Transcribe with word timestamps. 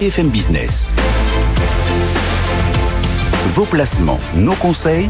BFM 0.00 0.28
Business. 0.28 0.88
Vos 3.48 3.66
placements, 3.66 4.20
nos 4.36 4.54
conseils, 4.54 5.08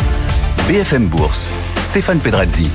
BFM 0.66 1.08
Bourse. 1.08 1.46
Stéphane 1.82 2.20
Pedrazzi. 2.20 2.70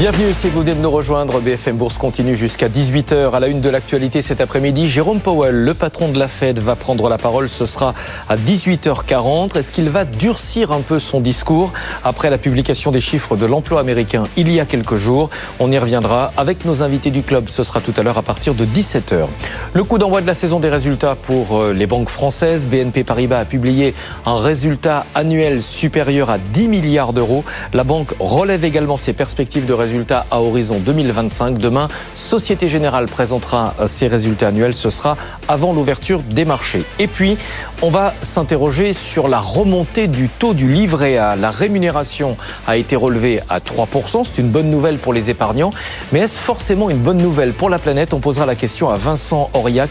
Bienvenue 0.00 0.32
si 0.32 0.48
vous 0.48 0.60
venez 0.60 0.74
de 0.74 0.80
nous 0.80 0.90
rejoindre. 0.90 1.40
BFM 1.40 1.76
Bourse 1.76 1.98
continue 1.98 2.34
jusqu'à 2.34 2.70
18h. 2.70 3.32
À 3.34 3.38
la 3.38 3.48
une 3.48 3.60
de 3.60 3.68
l'actualité 3.68 4.22
cet 4.22 4.40
après-midi, 4.40 4.88
Jérôme 4.88 5.20
Powell, 5.20 5.54
le 5.54 5.74
patron 5.74 6.08
de 6.08 6.18
la 6.18 6.26
Fed, 6.26 6.58
va 6.58 6.74
prendre 6.74 7.10
la 7.10 7.18
parole. 7.18 7.50
Ce 7.50 7.66
sera 7.66 7.92
à 8.26 8.38
18h40. 8.38 9.58
Est-ce 9.58 9.72
qu'il 9.72 9.90
va 9.90 10.06
durcir 10.06 10.72
un 10.72 10.80
peu 10.80 11.00
son 11.00 11.20
discours 11.20 11.74
après 12.02 12.30
la 12.30 12.38
publication 12.38 12.92
des 12.92 13.02
chiffres 13.02 13.36
de 13.36 13.44
l'emploi 13.44 13.78
américain 13.78 14.24
il 14.38 14.50
y 14.50 14.58
a 14.58 14.64
quelques 14.64 14.96
jours? 14.96 15.28
On 15.58 15.70
y 15.70 15.76
reviendra 15.76 16.32
avec 16.38 16.64
nos 16.64 16.82
invités 16.82 17.10
du 17.10 17.22
club. 17.22 17.50
Ce 17.50 17.62
sera 17.62 17.82
tout 17.82 17.92
à 17.98 18.02
l'heure 18.02 18.16
à 18.16 18.22
partir 18.22 18.54
de 18.54 18.64
17h. 18.64 19.26
Le 19.74 19.84
coup 19.84 19.98
d'envoi 19.98 20.22
de 20.22 20.26
la 20.26 20.34
saison 20.34 20.60
des 20.60 20.70
résultats 20.70 21.14
pour 21.14 21.60
euh, 21.60 21.74
les 21.74 21.86
banques 21.86 22.08
françaises. 22.08 22.66
BNP 22.66 23.04
Paribas 23.04 23.40
a 23.40 23.44
publié 23.44 23.92
un 24.24 24.40
résultat 24.40 25.04
annuel 25.14 25.60
supérieur 25.60 26.30
à 26.30 26.38
10 26.38 26.68
milliards 26.68 27.12
d'euros. 27.12 27.44
La 27.74 27.84
banque 27.84 28.14
relève 28.18 28.64
également 28.64 28.96
ses 28.96 29.12
perspectives 29.12 29.66
de 29.66 29.74
résultats 29.74 29.89
à 30.30 30.40
horizon 30.40 30.78
2025. 30.78 31.58
Demain, 31.58 31.88
Société 32.14 32.68
Générale 32.68 33.06
présentera 33.06 33.74
ses 33.86 34.06
résultats 34.06 34.48
annuels. 34.48 34.74
Ce 34.74 34.88
sera 34.88 35.16
avant 35.48 35.72
l'ouverture 35.72 36.22
des 36.22 36.44
marchés. 36.44 36.84
Et 36.98 37.08
puis, 37.08 37.36
on 37.82 37.90
va 37.90 38.14
s'interroger 38.22 38.92
sur 38.92 39.26
la 39.26 39.40
remontée 39.40 40.06
du 40.06 40.28
taux 40.28 40.54
du 40.54 40.70
livret 40.70 41.18
A. 41.18 41.34
La 41.34 41.50
rémunération 41.50 42.36
a 42.68 42.76
été 42.76 42.94
relevée 42.94 43.40
à 43.48 43.58
3%. 43.58 44.22
C'est 44.24 44.40
une 44.40 44.50
bonne 44.50 44.70
nouvelle 44.70 44.98
pour 44.98 45.12
les 45.12 45.28
épargnants. 45.28 45.72
Mais 46.12 46.20
est-ce 46.20 46.38
forcément 46.38 46.88
une 46.88 46.98
bonne 46.98 47.18
nouvelle 47.18 47.52
pour 47.52 47.68
la 47.68 47.78
planète? 47.78 48.14
On 48.14 48.20
posera 48.20 48.46
la 48.46 48.54
question 48.54 48.90
à 48.90 48.96
Vincent 48.96 49.50
Aurillac. 49.54 49.90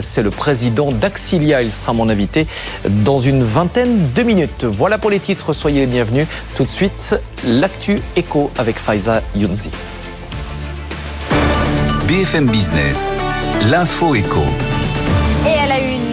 C'est 0.00 0.22
le 0.22 0.30
président 0.30 0.92
d'Axilia. 0.92 1.62
Il 1.62 1.72
sera 1.72 1.92
mon 1.92 2.08
invité 2.08 2.46
dans 2.88 3.18
une 3.18 3.42
vingtaine 3.42 4.10
de 4.14 4.22
minutes. 4.22 4.64
Voilà 4.64 4.98
pour 4.98 5.10
les 5.10 5.18
titres. 5.18 5.52
Soyez 5.52 5.80
les 5.80 5.86
bienvenus. 5.86 6.26
Tout 6.54 6.64
de 6.64 6.68
suite, 6.68 7.16
l'actu 7.44 7.98
écho 8.16 8.50
avec 8.58 8.78
Faiza 8.78 9.22
BFM 12.06 12.46
Business, 12.46 13.10
l'info 13.70 14.14
écho. 14.14 14.69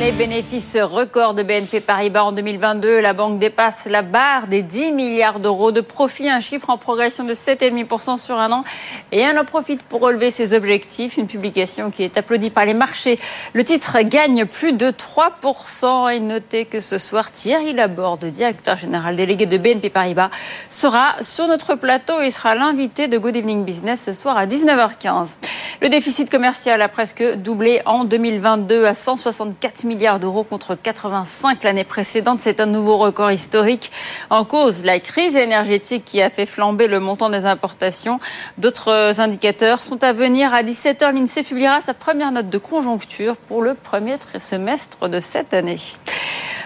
Les 0.08 0.14
bénéfices 0.14 0.78
records 0.78 1.34
de 1.34 1.44
BNP 1.44 1.82
Paribas 1.82 2.24
en 2.24 2.32
2022. 2.32 3.02
La 3.02 3.12
banque 3.12 3.40
dépasse 3.40 3.88
la 3.88 4.04
barre 4.04 4.48
des 4.48 4.62
10 4.62 4.94
milliards 4.94 5.42
d'euros 5.42 5.74
de 5.74 5.82
profit, 5.82 6.30
un 6.30 6.40
chiffre 6.40 6.70
en 6.70 6.78
progression 6.78 7.26
de 7.26 7.34
7,5% 7.34 8.16
sur 8.16 8.40
un 8.40 8.54
an. 8.54 8.64
Et 9.12 9.20
elle 9.20 9.38
en 9.38 9.44
profite 9.44 9.84
pour 9.84 10.00
relever 10.00 10.32
ses 10.32 10.54
objectifs. 10.54 11.18
Une 11.18 11.28
publication 11.28 11.92
qui 11.92 12.04
est 12.04 12.16
applaudie 12.16 12.52
par 12.52 12.64
les 12.64 12.74
marchés. 12.74 13.20
Le 13.52 13.66
titre 13.66 14.00
gagne 14.04 14.46
plus 14.46 14.72
de 14.72 14.92
3%. 14.92 16.16
Et 16.16 16.22
notez 16.22 16.64
que 16.64 16.80
ce 16.80 16.98
soir, 16.98 17.30
Thierry 17.34 17.74
Laborde, 17.74 18.24
directeur 18.28 18.78
général 18.78 19.18
délégué 19.18 19.46
de 19.46 19.58
BNP 19.58 19.90
Paribas, 19.90 20.30
sera 20.70 21.16
sur 21.20 21.50
notre 21.50 21.76
plateau 21.76 22.22
et 22.22 22.32
sera 22.32 22.56
l'invité 22.56 23.10
de 23.10 23.18
Good 23.18 23.36
Evening 23.36 23.66
Business 23.66 24.04
ce 24.06 24.14
soir 24.14 24.38
à 24.38 24.46
19h15. 24.46 25.36
Le 25.82 25.90
déficit 25.90 26.30
commercial 26.30 26.82
a 26.82 26.88
presque 26.88 27.22
doublé 27.44 27.82
en 27.86 28.06
2022 28.06 28.86
à 28.86 28.94
100 28.94 29.18
64 29.18 29.97
milliards 29.98 30.20
d'euros 30.20 30.44
contre 30.44 30.76
85 30.76 31.64
l'année 31.64 31.84
précédente. 31.84 32.40
C'est 32.40 32.60
un 32.60 32.68
nouveau 32.68 32.98
record 32.98 33.32
historique. 33.32 33.92
En 34.30 34.46
cause, 34.46 34.86
la 34.86 35.00
crise 35.00 35.36
énergétique 35.36 36.06
qui 36.06 36.22
a 36.22 36.30
fait 36.30 36.46
flamber 36.46 36.88
le 36.88 37.00
montant 37.00 37.32
des 37.32 37.46
importations. 37.48 38.20
D'autres 38.60 39.20
indicateurs 39.20 39.82
sont 39.82 40.04
à 40.04 40.14
venir. 40.14 40.54
À 40.54 40.62
17h, 40.62 41.16
l'INSEE 41.16 41.42
publiera 41.42 41.82
sa 41.82 41.96
première 41.96 42.32
note 42.32 42.50
de 42.50 42.60
conjoncture 42.60 43.38
pour 43.38 43.64
le 43.64 43.74
premier 43.74 44.18
semestre 44.38 45.10
de 45.10 45.20
cette 45.20 45.56
année. 45.56 45.80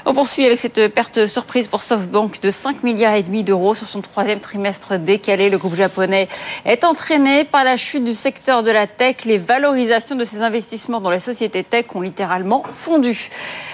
On 0.06 0.16
poursuit 0.16 0.48
avec 0.48 0.58
cette 0.58 0.88
perte 0.88 1.28
surprise 1.28 1.68
pour 1.68 1.84
SoftBank 1.84 2.42
de 2.42 2.50
5 2.50 2.82
milliards 2.82 3.14
et 3.14 3.22
demi 3.22 3.44
d'euros 3.44 3.76
sur 3.76 3.88
son 3.88 4.02
troisième 4.02 4.40
trimestre 4.40 4.98
décalé. 4.98 5.52
Le 5.52 5.60
groupe 5.60 5.76
japonais 5.76 6.28
est 6.66 6.84
entraîné 6.84 7.44
par 7.44 7.64
la 7.64 7.76
chute 7.76 8.04
du 8.04 8.14
secteur 8.14 8.64
de 8.64 8.72
la 8.72 8.88
tech. 8.88 9.18
Les 9.26 9.38
valorisations 9.38 10.16
de 10.16 10.26
ses 10.26 10.42
investissements 10.42 11.02
dans 11.02 11.12
les 11.12 11.20
sociétés 11.20 11.64
tech 11.64 11.86
ont 11.94 12.02
littéralement 12.02 12.64
fondu. 12.68 13.21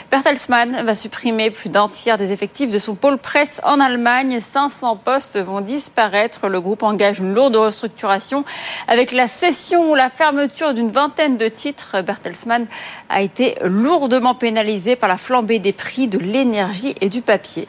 Bertelsmann 0.10 0.84
va 0.84 0.96
supprimer 0.96 1.52
plus 1.52 1.70
d'un 1.70 1.88
tiers 1.90 2.18
des 2.18 2.32
effectifs 2.32 2.72
de 2.72 2.80
son 2.80 2.96
pôle 2.96 3.18
presse 3.18 3.60
en 3.64 3.80
Allemagne. 3.80 4.40
500 4.40 4.98
postes 4.98 5.38
vont 5.38 5.62
disparaître. 5.62 6.48
Le 6.48 6.62
groupe 6.62 6.84
engage 6.84 7.20
une 7.20 7.34
lourde 7.34 7.56
restructuration 7.58 8.46
avec 8.88 9.12
la 9.12 9.28
cession 9.28 9.92
ou 9.92 9.96
la 9.96 10.10
fermeture 10.10 10.74
d'une 10.74 10.92
vingtaine 10.92 11.38
de 11.38 11.48
titres. 11.48 12.02
Bertelsmann 12.02 12.68
a 13.10 13.22
été 13.22 13.58
lourdement 13.62 14.36
pénalisé 14.36 14.96
par 14.96 15.10
la 15.10 15.18
flambée 15.18 15.60
des 15.60 15.74
prix 15.74 16.08
de 16.08 16.20
l'énergie 16.20 16.96
et 17.02 17.10
du 17.10 17.22
papier. 17.22 17.68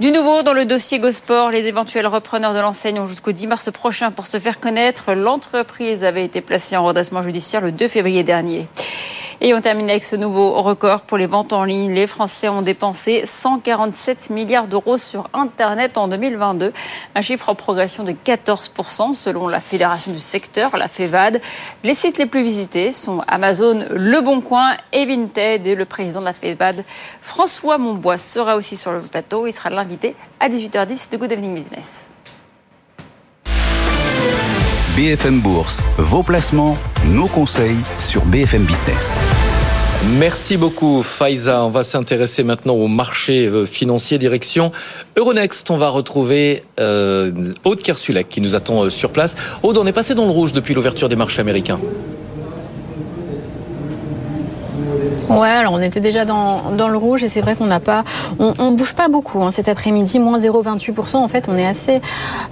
Du 0.00 0.10
nouveau, 0.10 0.42
dans 0.42 0.54
le 0.54 0.64
dossier 0.64 0.98
Gosport, 0.98 1.50
les 1.50 1.66
éventuels 1.66 2.06
repreneurs 2.06 2.54
de 2.54 2.60
l'enseigne 2.60 2.98
ont 3.00 3.06
jusqu'au 3.06 3.32
10 3.32 3.46
mars 3.46 3.70
prochain 3.70 4.10
pour 4.10 4.26
se 4.26 4.38
faire 4.38 4.60
connaître. 4.60 5.12
L'entreprise 5.12 6.04
avait 6.04 6.24
été 6.24 6.40
placée 6.40 6.76
en 6.76 6.84
redressement 6.84 7.22
judiciaire 7.22 7.60
le 7.60 7.72
2 7.72 7.88
février 7.88 8.24
dernier. 8.24 8.68
Et 9.44 9.54
on 9.54 9.60
termine 9.60 9.90
avec 9.90 10.04
ce 10.04 10.14
nouveau 10.14 10.52
record 10.62 11.00
pour 11.00 11.18
les 11.18 11.26
ventes 11.26 11.52
en 11.52 11.64
ligne. 11.64 11.92
Les 11.92 12.06
Français 12.06 12.48
ont 12.48 12.62
dépensé 12.62 13.22
147 13.26 14.30
milliards 14.30 14.68
d'euros 14.68 14.98
sur 14.98 15.28
Internet 15.34 15.98
en 15.98 16.06
2022, 16.06 16.72
un 17.16 17.20
chiffre 17.22 17.48
en 17.48 17.56
progression 17.56 18.04
de 18.04 18.12
14% 18.12 19.14
selon 19.14 19.48
la 19.48 19.60
fédération 19.60 20.12
du 20.12 20.20
secteur, 20.20 20.76
la 20.76 20.86
FEVAD. 20.86 21.40
Les 21.82 21.94
sites 21.94 22.18
les 22.18 22.26
plus 22.26 22.44
visités 22.44 22.92
sont 22.92 23.20
Amazon, 23.26 23.84
Le 23.90 24.20
Bon 24.20 24.40
Coin 24.40 24.76
et 24.92 25.06
Vinted. 25.06 25.66
Et 25.66 25.74
le 25.74 25.86
président 25.86 26.20
de 26.20 26.26
la 26.26 26.34
FEVAD, 26.34 26.84
François 27.20 27.78
Monbois, 27.78 28.18
sera 28.18 28.54
aussi 28.54 28.76
sur 28.76 28.92
le 28.92 29.00
plateau. 29.00 29.41
Il 29.46 29.52
sera 29.52 29.70
l'invité 29.70 30.14
à 30.40 30.48
18h10 30.48 31.10
de 31.10 31.16
Good 31.16 31.32
Evening 31.32 31.54
Business. 31.54 32.08
BFM 34.96 35.40
Bourse, 35.40 35.82
vos 35.96 36.22
placements, 36.22 36.76
nos 37.06 37.26
conseils 37.26 37.78
sur 37.98 38.24
BFM 38.26 38.64
Business. 38.64 39.18
Merci 40.18 40.56
beaucoup 40.56 41.02
Faiza. 41.02 41.64
On 41.64 41.68
va 41.68 41.84
s'intéresser 41.84 42.42
maintenant 42.42 42.74
au 42.74 42.88
marché 42.88 43.46
euh, 43.46 43.64
financier 43.64 44.18
direction 44.18 44.72
Euronext. 45.16 45.70
On 45.70 45.76
va 45.76 45.88
retrouver 45.88 46.64
euh, 46.80 47.30
Aude 47.64 47.82
Kersulek 47.82 48.28
qui 48.28 48.40
nous 48.40 48.56
attend 48.56 48.82
euh, 48.82 48.90
sur 48.90 49.12
place. 49.12 49.36
Aude, 49.62 49.78
on 49.78 49.86
est 49.86 49.92
passé 49.92 50.14
dans 50.14 50.24
le 50.24 50.32
rouge 50.32 50.52
depuis 50.52 50.74
l'ouverture 50.74 51.08
des 51.08 51.16
marchés 51.16 51.40
américains. 51.40 51.78
Ouais, 55.28 55.48
alors 55.48 55.72
on 55.72 55.80
était 55.80 56.00
déjà 56.00 56.24
dans, 56.24 56.62
le 56.70 56.96
rouge 56.96 57.22
et 57.22 57.28
c'est 57.28 57.40
vrai 57.40 57.54
qu'on 57.54 57.66
n'a 57.66 57.80
pas, 57.80 58.04
on, 58.38 58.72
bouge 58.72 58.92
pas 58.92 59.08
beaucoup 59.08 59.42
hein, 59.42 59.50
cet 59.50 59.68
après-midi, 59.68 60.18
moins 60.18 60.38
0,28%. 60.38 61.16
En 61.16 61.28
fait, 61.28 61.48
on 61.48 61.56
est 61.56 61.66
assez 61.66 62.00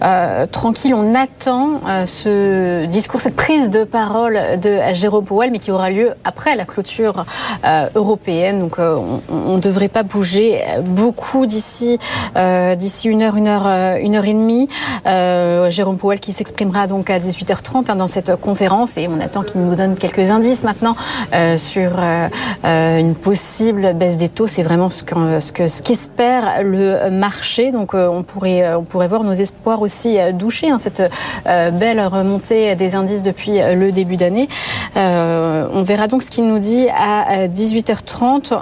euh, 0.02 0.46
tranquille. 0.46 0.94
On 0.94 1.14
attend 1.14 1.80
euh, 1.88 2.06
ce 2.06 2.86
discours, 2.86 3.20
cette 3.20 3.36
prise 3.36 3.70
de 3.70 3.84
parole 3.84 4.38
de 4.62 4.78
Jérôme 4.92 5.24
Powell, 5.24 5.50
mais 5.50 5.58
qui 5.58 5.72
aura 5.72 5.90
lieu 5.90 6.12
après 6.24 6.54
la 6.54 6.64
clôture 6.64 7.24
euh, 7.64 7.88
européenne. 7.94 8.60
Donc, 8.60 8.78
on 8.78 9.56
ne 9.56 9.60
devrait 9.60 9.88
pas 9.88 10.02
bouger 10.02 10.60
beaucoup 10.84 11.46
d'ici 11.46 11.98
d'ici 12.76 13.08
une 13.08 13.22
heure, 13.22 13.36
une 13.36 13.48
heure, 13.48 13.96
une 14.00 14.14
heure 14.14 14.24
et 14.24 14.32
demie. 14.32 14.68
Jérôme 15.70 15.98
Powell 15.98 16.20
qui 16.20 16.32
s'exprimera 16.32 16.86
donc 16.86 17.10
à 17.10 17.18
18h30 17.18 17.90
hein, 17.90 17.96
dans 17.96 18.06
cette 18.06 18.36
conférence 18.36 18.96
et 18.96 19.08
on 19.08 19.20
attend 19.20 19.42
qu'il 19.42 19.60
nous 19.60 19.74
donne 19.74 19.96
quelques 19.96 20.30
indices 20.30 20.62
maintenant 20.62 20.94
sur 21.56 21.90
une 22.64 23.14
possible 23.14 23.94
baisse 23.94 24.16
des 24.16 24.28
taux. 24.28 24.46
C'est 24.46 24.62
vraiment 24.62 24.90
ce 24.90 25.02
qu'espère 25.82 26.62
le 26.62 27.10
marché. 27.10 27.72
Donc 27.72 27.94
euh, 27.94 28.08
on, 28.08 28.22
pourrait, 28.22 28.64
euh, 28.64 28.78
on 28.78 28.82
pourrait 28.82 29.08
voir 29.08 29.24
nos 29.24 29.32
espoirs 29.32 29.80
aussi 29.80 30.18
doucher, 30.34 30.70
hein, 30.70 30.78
cette 30.78 31.02
belle 31.44 32.00
remontée 32.00 32.74
des 32.74 32.94
indices 32.94 33.22
depuis 33.22 33.58
le 33.58 33.92
début 33.92 34.16
d'année. 34.16 34.48
on 34.96 35.82
verra 35.82 36.06
donc 36.06 36.22
ce 36.22 36.30
qu'il 36.30 36.46
nous 36.46 36.58
dit 36.58 36.88
à 36.88 37.46
18h30. 37.46 38.54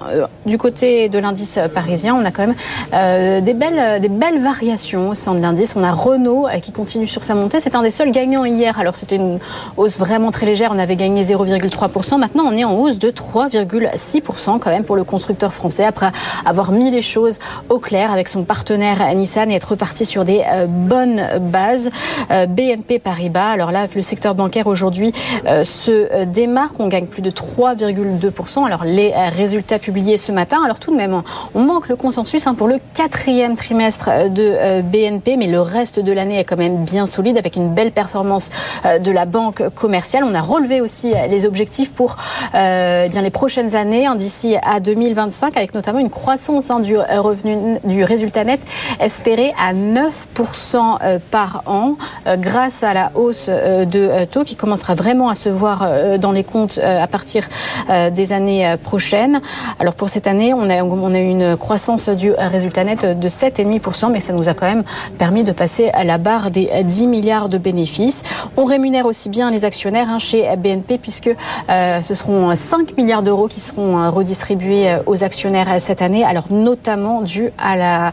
Du 0.47 0.59
côté 0.59 1.09
de 1.09 1.19
l'indice 1.19 1.59
parisien, 1.75 2.15
on 2.15 2.25
a 2.25 2.31
quand 2.31 2.47
même 2.47 3.43
des, 3.43 3.55
belles, 3.55 4.01
des 4.01 4.09
belles 4.09 4.43
variations 4.43 5.11
au 5.11 5.15
sein 5.15 5.35
de 5.35 5.41
l'indice. 5.41 5.75
On 5.77 5.83
a 5.83 5.93
Renault 5.93 6.47
qui 6.63 6.73
continue 6.73 7.07
sur 7.07 7.25
sa 7.25 7.35
montée. 7.35 7.61
C'est 7.61 7.75
un 7.75 7.83
des 7.83 7.91
seuls 7.91 8.11
gagnants 8.11 8.45
hier. 8.45 8.79
Alors 8.79 8.97
c'était 8.97 9.17
une 9.17 9.39
hausse 9.77 9.99
vraiment 9.99 10.31
très 10.31 10.47
légère. 10.47 10.71
On 10.75 10.79
avait 10.79 10.97
gagné 10.97 11.23
0,3%. 11.23 12.19
Maintenant, 12.19 12.45
on 12.47 12.57
est 12.57 12.65
en 12.65 12.75
hausse 12.75 12.99
de 12.99 13.11
3,6%. 13.11 13.88
6% 13.95 14.59
quand 14.59 14.71
même 14.71 14.85
pour 14.85 14.97
le 14.97 15.05
constructeur 15.05 15.53
français 15.53 15.85
après 15.85 16.11
avoir 16.45 16.73
mis 16.73 16.91
les 16.91 17.03
choses 17.03 17.39
au 17.69 17.79
clair 17.79 18.13
avec 18.13 18.29
son 18.29 18.45
partenaire 18.45 19.15
Nissan 19.15 19.51
et 19.51 19.55
être 19.55 19.71
reparti 19.71 20.05
sur 20.05 20.25
des 20.25 20.43
euh, 20.47 20.67
bonnes 20.67 21.23
bases. 21.41 21.91
Euh, 22.31 22.47
BNP 22.47 22.99
Paribas, 22.99 23.51
alors 23.51 23.71
là, 23.71 23.87
le 23.95 24.03
secteur 24.03 24.35
bancaire 24.35 24.67
aujourd'hui 24.67 25.13
euh, 25.47 25.65
se 25.65 26.25
démarque. 26.25 26.79
On 26.79 26.89
gagne 26.89 27.07
plus 27.07 27.23
de 27.23 27.31
3,2%. 27.31 28.65
Alors 28.65 28.85
les 28.85 29.13
résultats 29.37 29.79
publiés 29.79 30.17
ce 30.17 30.33
matin, 30.33 30.59
alors 30.65 30.79
tout 30.79 30.91
de 30.91 30.97
même, 30.97 31.23
on 31.55 31.61
manque 31.61 31.89
le 31.89 31.97
consensus 31.97 32.47
hein, 32.47 32.55
pour 32.55 32.69
le 32.69 32.77
quatrième 32.95 33.57
trimestre 33.57 34.31
de 34.31 34.83
BNP, 34.83 35.37
mais 35.37 35.47
le 35.47 35.61
reste 35.61 36.01
de 36.01 36.13
l'année 36.13 36.39
est 36.39 36.45
quand 36.45 36.57
même 36.57 36.85
bien 36.85 37.07
solide 37.07 37.39
avec 37.39 37.57
une 37.57 37.73
belle 37.75 37.93
performance 37.93 38.51
de 38.85 39.11
la 39.11 39.25
banque 39.25 39.69
commerciale. 39.75 40.25
On 40.25 40.35
a 40.35 40.41
relevé 40.41 40.81
aussi 40.81 41.13
les 41.29 41.47
objectifs 41.47 41.93
pour 41.93 42.17
bien 42.53 43.23
les 43.23 43.31
prochaines 43.31 43.75
années 43.75 43.78
hein, 44.07 44.15
d'ici 44.15 44.57
à 44.63 44.81
2025, 44.81 45.57
avec 45.57 45.75
notamment 45.75 45.99
une 45.99 46.11
croissance 46.11 46.71
hein, 46.71 46.81
du 46.81 46.97
revenu, 46.97 47.79
du 47.85 48.05
résultat 48.05 48.45
net 48.45 48.61
espéré 49.01 49.53
à 49.59 49.73
9% 49.73 51.19
par 51.31 51.63
an, 51.67 51.97
grâce 52.39 52.83
à 52.83 52.95
la 52.95 53.13
hausse 53.15 53.49
de 53.49 54.25
taux 54.25 54.45
qui 54.45 54.57
commencera 54.57 54.95
vraiment 54.95 55.29
à 55.29 55.35
se 55.35 55.49
voir 55.49 55.87
dans 56.19 56.33
les 56.33 56.45
comptes 56.45 56.79
à 56.79 57.07
partir 57.07 57.49
des 57.89 58.33
années 58.33 58.75
prochaines. 58.83 59.41
Alors 59.79 59.95
pour 59.95 60.11
cette 60.11 60.27
année, 60.27 60.55
on 60.55 60.69
a, 60.71 60.83
on 60.83 61.15
une 61.15 61.57
croissance 61.57 62.09
du 62.09 62.33
résultat 62.33 62.85
net 62.85 63.05
de 63.05 63.29
7,5%, 63.29 64.11
mais 64.11 64.21
ça 64.21 64.33
nous 64.33 64.49
a 64.49 64.55
quand 64.55 64.67
même 64.67 64.85
permis 65.19 65.45
de 65.45 65.53
passer 65.53 65.91
à 65.91 66.05
la 66.05 66.19
barre 66.19 66.51
des 66.51 66.69
10 66.85 67.07
milliards 67.07 67.49
de 67.49 67.59
bénéfices. 67.59 68.23
On 68.57 68.65
rémunère 68.65 69.07
aussi 69.07 69.29
bien 69.29 69.51
les 69.51 69.65
actionnaires 69.65 70.09
hein, 70.09 70.19
chez 70.19 70.45
BNP 70.57 70.99
puisque 70.99 71.31
euh, 71.71 72.03
ce 72.03 72.15
seront 72.15 72.55
5 72.55 72.97
milliards 72.97 73.23
d'euros 73.23 73.49
qui 73.49 73.61
seront 73.69 73.99
euh, 73.99 74.11
redistribués 74.11 74.91
euh, 74.91 74.99
aux 75.07 75.25
actionnaires 75.25 75.69
cette 75.79 76.03
année, 76.03 76.25
alors 76.25 76.45
notamment 76.51 77.23
dû 77.23 77.51
à 77.59 77.77
la 77.77 78.13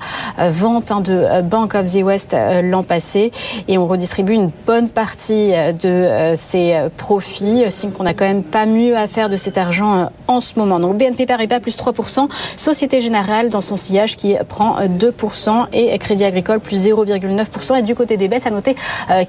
vente 0.49 0.91
hein, 0.91 1.01
de 1.01 1.41
Bank 1.43 1.75
of 1.75 1.91
the 1.91 2.03
West 2.03 2.35
l'an 2.63 2.83
passé. 2.83 3.31
Et 3.67 3.77
on 3.77 3.87
redistribue 3.87 4.33
une 4.33 4.49
bonne 4.65 4.89
partie 4.89 5.51
de 5.81 6.33
ces 6.35 6.75
profits, 6.97 7.65
signe 7.69 7.91
qu'on 7.91 8.03
n'a 8.03 8.13
quand 8.13 8.25
même 8.25 8.43
pas 8.43 8.65
mieux 8.65 8.95
à 8.95 9.07
faire 9.07 9.29
de 9.29 9.37
cet 9.37 9.57
argent 9.57 10.09
en 10.27 10.41
ce 10.41 10.59
moment. 10.59 10.79
Donc 10.79 10.97
BNP 10.97 11.25
Paribas 11.25 11.59
plus 11.59 11.77
3%, 11.77 12.27
Société 12.57 13.01
Générale 13.01 13.49
dans 13.49 13.61
son 13.61 13.77
sillage 13.77 14.15
qui 14.15 14.35
prend 14.47 14.77
2% 14.81 15.67
et 15.73 15.97
Crédit 15.97 16.25
Agricole 16.25 16.59
plus 16.59 16.85
0,9%. 16.87 17.79
Et 17.79 17.81
du 17.81 17.95
côté 17.95 18.17
des 18.17 18.27
baisses, 18.27 18.45
à 18.45 18.51
noter 18.51 18.75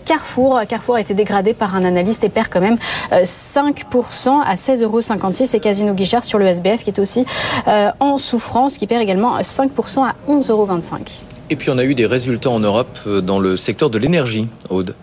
Carrefour. 0.04 0.60
Carrefour 0.68 0.96
a 0.96 1.00
été 1.00 1.14
dégradé 1.14 1.54
par 1.54 1.74
un 1.76 1.84
analyste 1.84 2.24
et 2.24 2.28
perd 2.28 2.48
quand 2.48 2.60
même 2.60 2.78
5% 3.12 4.40
à 4.44 4.54
16,56 4.54 4.82
euros 4.84 5.00
et 5.54 5.60
Casino 5.60 5.94
Guichard 5.94 6.15
sur 6.24 6.38
le 6.38 6.46
SBF 6.46 6.84
qui 6.84 6.90
est 6.90 6.98
aussi 6.98 7.24
euh, 7.68 7.90
en 8.00 8.18
souffrance, 8.18 8.76
qui 8.78 8.86
perd 8.86 9.02
également 9.02 9.38
5% 9.38 10.04
à 10.04 10.14
11,25 10.28 10.50
euros. 10.50 10.68
Et 11.48 11.56
puis 11.56 11.70
on 11.70 11.78
a 11.78 11.84
eu 11.84 11.94
des 11.94 12.06
résultats 12.06 12.50
en 12.50 12.60
Europe 12.60 12.98
euh, 13.06 13.20
dans 13.20 13.38
le 13.38 13.56
secteur 13.56 13.90
de 13.90 13.98
l'énergie, 13.98 14.48
Aude. 14.68 14.94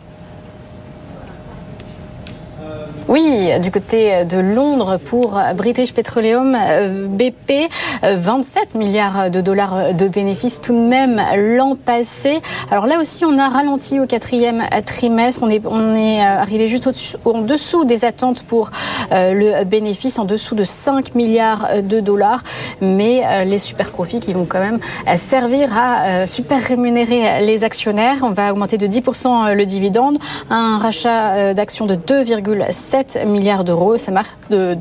Oui, 3.13 3.51
du 3.61 3.69
côté 3.69 4.25
de 4.25 4.39
Londres 4.39 4.97
pour 4.97 5.39
British 5.55 5.93
Petroleum, 5.93 6.57
euh, 6.59 7.05
BP, 7.05 7.69
27 8.01 8.69
euh, 8.73 8.79
milliards 8.79 9.29
de 9.29 9.39
dollars 9.39 9.93
de 9.93 10.07
bénéfices 10.07 10.59
tout 10.59 10.73
de 10.73 10.79
même 10.79 11.21
l'an 11.35 11.75
passé. 11.75 12.41
Alors 12.71 12.87
là 12.87 12.99
aussi, 12.99 13.23
on 13.23 13.37
a 13.37 13.49
ralenti 13.49 13.99
au 13.99 14.07
quatrième 14.07 14.63
trimestre. 14.87 15.43
On 15.43 15.51
est, 15.51 15.61
on 15.63 15.95
est 15.95 16.21
arrivé 16.21 16.67
juste 16.67 16.89
en 17.23 17.41
dessous 17.41 17.85
des 17.85 18.03
attentes 18.03 18.41
pour 18.45 18.71
euh, 19.11 19.59
le 19.59 19.63
bénéfice, 19.63 20.17
en 20.17 20.25
dessous 20.25 20.55
de 20.55 20.63
5 20.63 21.13
milliards 21.13 21.83
de 21.83 21.99
dollars. 21.99 22.41
Mais 22.81 23.45
les 23.45 23.59
super 23.59 23.91
profits 23.91 24.21
qui 24.21 24.33
vont 24.33 24.45
quand 24.45 24.59
même 24.59 24.79
servir 25.17 25.69
à 25.77 26.25
super 26.25 26.63
rémunérer 26.63 27.45
les 27.45 27.63
actionnaires. 27.63 28.17
On 28.23 28.31
va 28.31 28.51
augmenter 28.51 28.79
de 28.79 28.87
10% 28.87 29.53
le 29.53 29.65
dividende, 29.67 30.17
un 30.49 30.79
rachat 30.79 31.53
d'actions 31.53 31.85
de 31.85 31.93
2,7 31.95 33.02
7 33.07 33.27
milliards 33.27 33.63
d'euros, 33.63 33.97
ça 33.97 34.11
marche 34.11 34.29
de, 34.49 34.73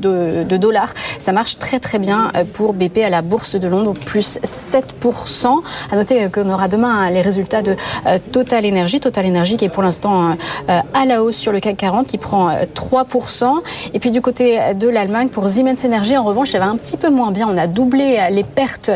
dollars. 0.57 0.93
Ça 1.19 1.31
marche 1.31 1.57
très 1.57 1.79
très 1.79 1.99
bien 1.99 2.31
pour 2.53 2.73
BP 2.73 2.99
à 2.99 3.09
la 3.09 3.21
bourse 3.21 3.55
de 3.55 3.67
Londres, 3.67 3.93
plus 4.05 4.39
7%. 4.43 5.61
À 5.91 5.95
noter 5.95 6.29
qu'on 6.29 6.49
aura 6.49 6.67
demain 6.67 7.09
les 7.09 7.21
résultats 7.21 7.61
de 7.61 7.75
euh, 8.07 8.19
Total 8.31 8.65
Energy, 8.65 8.99
Total 8.99 9.25
Energy 9.25 9.57
qui 9.57 9.65
est 9.65 9.69
pour 9.69 9.83
l'instant 9.83 10.35
euh, 10.69 10.79
à 10.93 11.05
la 11.05 11.23
hausse 11.23 11.35
sur 11.35 11.51
le 11.51 11.59
CAC 11.59 11.77
40, 11.77 12.07
qui 12.07 12.17
prend 12.17 12.49
3%. 12.49 13.43
Euh, 13.43 13.47
Et 13.93 13.99
puis 13.99 14.11
du 14.11 14.21
côté 14.21 14.59
de 14.75 14.87
l'Allemagne, 14.87 15.29
pour 15.29 15.47
Siemens 15.49 15.85
Energy, 15.85 16.17
en 16.17 16.23
revanche, 16.23 16.51
ça 16.51 16.59
va 16.59 16.67
un 16.67 16.77
petit 16.77 16.97
peu 16.97 17.09
moins 17.09 17.31
bien. 17.31 17.47
On 17.49 17.57
a 17.57 17.67
doublé 17.67 18.17
les 18.31 18.43
pertes 18.43 18.91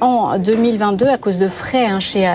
en 0.00 0.38
2022 0.38 1.06
à 1.06 1.18
cause 1.18 1.38
de 1.38 1.48
frais 1.48 1.86
hein, 1.86 2.00
chez 2.00 2.28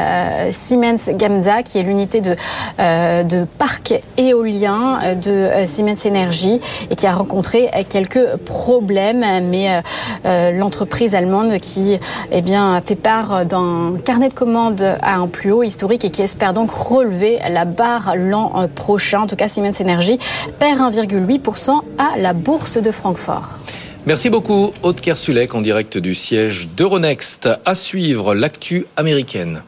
Siemens 0.51 1.10
Gamsa, 1.13 1.63
qui 1.63 1.80
est 1.80 1.83
l'unité 1.83 2.22
de, 2.22 2.36
de 2.80 3.45
parc 3.57 3.94
éolien 4.18 5.00
de 5.16 5.50
Siemens 5.66 6.04
Énergie 6.05 6.59
et 6.89 6.95
qui 6.95 7.07
a 7.07 7.13
rencontré 7.13 7.69
quelques 7.89 8.37
problèmes. 8.45 9.25
Mais 9.49 9.69
euh, 9.69 9.81
euh, 10.25 10.51
l'entreprise 10.51 11.15
allemande 11.15 11.59
qui 11.59 11.97
eh 12.31 12.41
bien, 12.41 12.81
fait 12.85 12.95
part 12.95 13.45
d'un 13.45 13.95
carnet 14.03 14.29
de 14.29 14.33
commandes 14.33 14.97
à 15.01 15.15
un 15.15 15.27
plus 15.27 15.51
haut 15.51 15.63
historique 15.63 16.05
et 16.05 16.09
qui 16.09 16.21
espère 16.21 16.53
donc 16.53 16.71
relever 16.71 17.39
la 17.49 17.65
barre 17.65 18.13
l'an 18.15 18.53
euh, 18.55 18.67
prochain. 18.67 19.21
En 19.21 19.27
tout 19.27 19.35
cas, 19.35 19.47
Siemens 19.47 19.81
Energy 19.81 20.19
perd 20.59 20.79
1,8% 20.79 21.81
à 21.97 22.17
la 22.17 22.33
bourse 22.33 22.77
de 22.77 22.91
Francfort. 22.91 23.59
Merci 24.05 24.29
beaucoup, 24.29 24.71
Aude 24.83 25.01
Kersulek, 25.01 25.55
en 25.55 25.61
direct 25.61 25.97
du 25.97 26.13
siège 26.13 26.67
d'Euronext. 26.77 27.49
À 27.65 27.73
suivre 27.73 28.35
l'actu 28.35 28.85
américaine. 28.97 29.63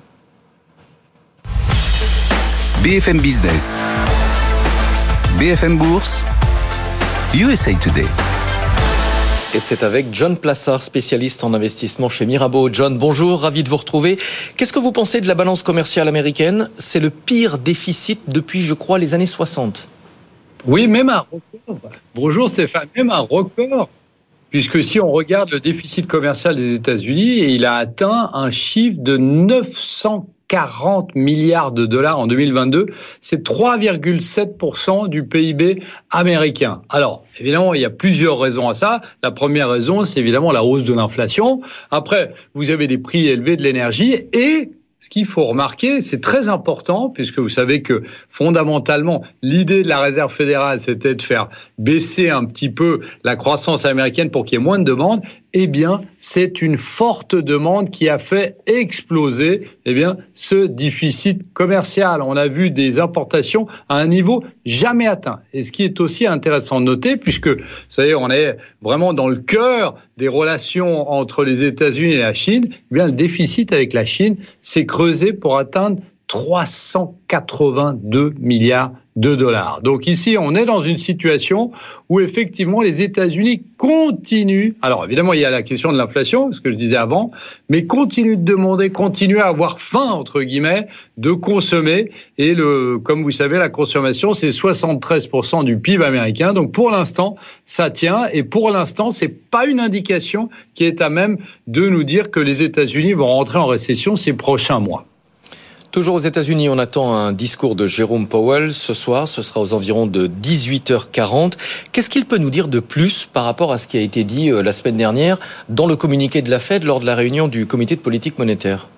BFM 2.83 3.19
Business. 3.19 3.81
BFM 5.39 5.77
Bourse, 5.77 6.25
USA 7.35 7.71
Today. 7.75 8.07
Et 9.53 9.59
c'est 9.59 9.83
avec 9.83 10.07
John 10.11 10.35
Plassard, 10.35 10.81
spécialiste 10.81 11.43
en 11.43 11.53
investissement 11.53 12.09
chez 12.09 12.25
Mirabeau. 12.25 12.73
John, 12.73 12.97
bonjour, 12.97 13.41
ravi 13.41 13.61
de 13.61 13.69
vous 13.69 13.77
retrouver. 13.77 14.17
Qu'est-ce 14.55 14.73
que 14.73 14.79
vous 14.79 14.91
pensez 14.91 15.21
de 15.21 15.27
la 15.27 15.35
balance 15.35 15.61
commerciale 15.61 16.07
américaine? 16.07 16.71
C'est 16.79 16.99
le 16.99 17.11
pire 17.11 17.59
déficit 17.59 18.19
depuis, 18.27 18.63
je 18.63 18.73
crois, 18.73 18.97
les 18.97 19.13
années 19.13 19.27
60. 19.27 19.87
Oui, 20.65 20.87
même 20.87 21.09
un 21.09 21.23
record. 21.31 21.91
Bonjour 22.15 22.49
Stéphane, 22.49 22.87
même 22.95 23.11
un 23.11 23.19
record. 23.19 23.89
Puisque 24.49 24.81
si 24.81 24.99
on 24.99 25.11
regarde 25.11 25.51
le 25.51 25.59
déficit 25.59 26.07
commercial 26.07 26.55
des 26.55 26.73
États-Unis, 26.73 27.53
il 27.53 27.63
a 27.65 27.75
atteint 27.75 28.31
un 28.33 28.49
chiffre 28.49 28.97
de 29.01 29.17
900 29.17 30.25
40 30.47 31.15
milliards 31.15 31.71
de 31.71 31.85
dollars 31.85 32.19
en 32.19 32.27
2022. 32.27 32.87
C'est 33.19 33.45
3,7% 33.45 35.09
du 35.09 35.25
PIB 35.25 35.83
américain. 36.11 36.81
Alors, 36.89 37.23
évidemment, 37.39 37.73
il 37.73 37.81
y 37.81 37.85
a 37.85 37.89
plusieurs 37.89 38.39
raisons 38.39 38.69
à 38.69 38.73
ça. 38.73 39.01
La 39.23 39.31
première 39.31 39.69
raison, 39.69 40.05
c'est 40.05 40.19
évidemment 40.19 40.51
la 40.51 40.63
hausse 40.63 40.83
de 40.83 40.93
l'inflation. 40.93 41.61
Après, 41.91 42.31
vous 42.53 42.69
avez 42.69 42.87
des 42.87 42.97
prix 42.97 43.27
élevés 43.27 43.57
de 43.57 43.63
l'énergie 43.63 44.27
et 44.33 44.71
ce 44.99 45.09
qu'il 45.09 45.25
faut 45.25 45.45
remarquer, 45.45 46.01
c'est 46.01 46.21
très 46.21 46.49
important, 46.49 47.09
puisque 47.09 47.37
vous 47.37 47.49
savez 47.49 47.83
que 47.83 48.01
fondamentalement, 48.29 49.23
l'idée 49.43 49.83
de 49.83 49.87
la 49.87 49.99
Réserve 49.99 50.33
fédérale, 50.33 50.79
c'était 50.79 51.13
de 51.13 51.21
faire 51.21 51.49
baisser 51.77 52.31
un 52.31 52.45
petit 52.45 52.69
peu 52.69 53.01
la 53.23 53.35
croissance 53.35 53.85
américaine 53.85 54.31
pour 54.31 54.43
qu'il 54.43 54.57
y 54.57 54.61
ait 54.61 54.63
moins 54.63 54.79
de 54.79 54.83
demandes 54.83 55.21
eh 55.59 55.65
bien, 55.65 56.01
c'est 56.17 56.61
une 56.61 56.77
forte 56.77 57.33
demande 57.33 57.89
qui 57.89 58.09
a 58.09 58.19
fait 58.19 58.57
exploser 58.67 59.67
eh 59.85 59.93
bien, 59.93 60.17
ce 60.35 60.67
déficit 60.67 61.51
commercial. 61.53 62.21
On 62.21 62.35
a 62.35 62.47
vu 62.47 62.69
des 62.69 62.99
importations 62.99 63.65
à 63.89 63.97
un 63.97 64.05
niveau 64.05 64.43
jamais 64.65 65.07
atteint. 65.07 65.39
Et 65.53 65.63
ce 65.63 65.71
qui 65.71 65.83
est 65.83 65.99
aussi 65.99 66.27
intéressant 66.27 66.79
de 66.79 66.85
noter, 66.85 67.17
puisque, 67.17 67.47
vous 67.47 67.63
savez, 67.89 68.13
on 68.13 68.29
est 68.29 68.57
vraiment 68.81 69.13
dans 69.13 69.29
le 69.29 69.37
cœur 69.37 69.95
des 70.17 70.27
relations 70.27 71.09
entre 71.09 71.43
les 71.43 71.63
États-Unis 71.63 72.13
et 72.13 72.19
la 72.19 72.33
Chine, 72.35 72.65
eh 72.71 72.93
bien, 72.93 73.07
le 73.07 73.13
déficit 73.13 73.71
avec 73.71 73.93
la 73.93 74.05
Chine 74.05 74.35
s'est 74.61 74.85
creusé 74.87 75.33
pour 75.33 75.57
atteindre 75.57 76.01
382 76.27 78.33
milliards 78.39 78.93
de 79.17 79.33
dollars. 79.33 79.81
Donc 79.81 80.05
ici, 80.05 80.37
on 80.39 80.53
est 80.55 80.65
dans 80.65 80.81
une 80.81 80.97
situation 80.97 81.71
où 82.07 82.19
effectivement 82.19 82.81
les 82.81 83.01
États-Unis 83.01 83.63
continuent, 83.77 84.73
alors 84.83 85.03
évidemment 85.05 85.33
il 85.33 85.39
y 85.39 85.45
a 85.45 85.49
la 85.49 85.63
question 85.63 85.91
de 85.91 85.97
l'inflation, 85.97 86.51
ce 86.51 86.61
que 86.61 86.69
je 86.69 86.75
disais 86.75 86.95
avant, 86.95 87.31
mais 87.67 87.85
continuent 87.85 88.37
de 88.37 88.45
demander, 88.45 88.91
continuent 88.91 89.39
à 89.39 89.47
avoir 89.47 89.81
faim, 89.81 90.11
entre 90.11 90.43
guillemets, 90.43 90.87
de 91.17 91.31
consommer. 91.31 92.11
Et 92.37 92.53
le, 92.53 92.99
comme 92.99 93.23
vous 93.23 93.31
savez, 93.31 93.57
la 93.57 93.69
consommation, 93.69 94.33
c'est 94.33 94.49
73% 94.49 95.63
du 95.63 95.77
PIB 95.77 96.05
américain. 96.05 96.53
Donc 96.53 96.71
pour 96.71 96.91
l'instant, 96.91 97.35
ça 97.65 97.89
tient. 97.89 98.27
Et 98.31 98.43
pour 98.43 98.69
l'instant, 98.69 99.09
c'est 99.09 99.27
pas 99.27 99.65
une 99.65 99.79
indication 99.79 100.49
qui 100.75 100.83
est 100.83 101.01
à 101.01 101.09
même 101.09 101.37
de 101.65 101.89
nous 101.89 102.03
dire 102.03 102.29
que 102.29 102.39
les 102.39 102.61
États-Unis 102.61 103.13
vont 103.13 103.27
rentrer 103.27 103.57
en 103.57 103.65
récession 103.65 104.15
ces 104.15 104.33
prochains 104.33 104.79
mois. 104.79 105.05
Toujours 105.91 106.15
aux 106.15 106.19
États-Unis, 106.19 106.67
on 106.67 106.77
attend 106.79 107.15
un 107.15 107.31
discours 107.31 107.75
de 107.75 107.87
Jérôme 107.87 108.27
Powell 108.27 108.73
ce 108.73 108.93
soir. 108.93 109.27
Ce 109.27 109.41
sera 109.41 109.61
aux 109.61 109.73
environs 109.73 110.05
de 110.05 110.27
18h40. 110.27 111.53
Qu'est-ce 111.91 112.09
qu'il 112.09 112.25
peut 112.25 112.37
nous 112.37 112.49
dire 112.49 112.67
de 112.67 112.79
plus 112.79 113.25
par 113.31 113.45
rapport 113.45 113.71
à 113.71 113.77
ce 113.77 113.87
qui 113.87 113.97
a 113.97 114.01
été 114.01 114.25
dit 114.25 114.49
euh, 114.49 114.61
la 114.61 114.73
semaine 114.73 114.97
dernière 114.97 115.37
dans 115.69 115.87
le 115.87 115.95
communiqué 115.95 116.41
de 116.41 116.51
la 116.51 116.59
Fed 116.59 116.83
lors 116.83 116.99
de 116.99 117.05
la 117.05 117.15
réunion 117.15 117.47
du 117.47 117.65
comité 117.65 117.95
de 117.95 118.01
politique 118.01 118.37
monétaire? 118.37 118.89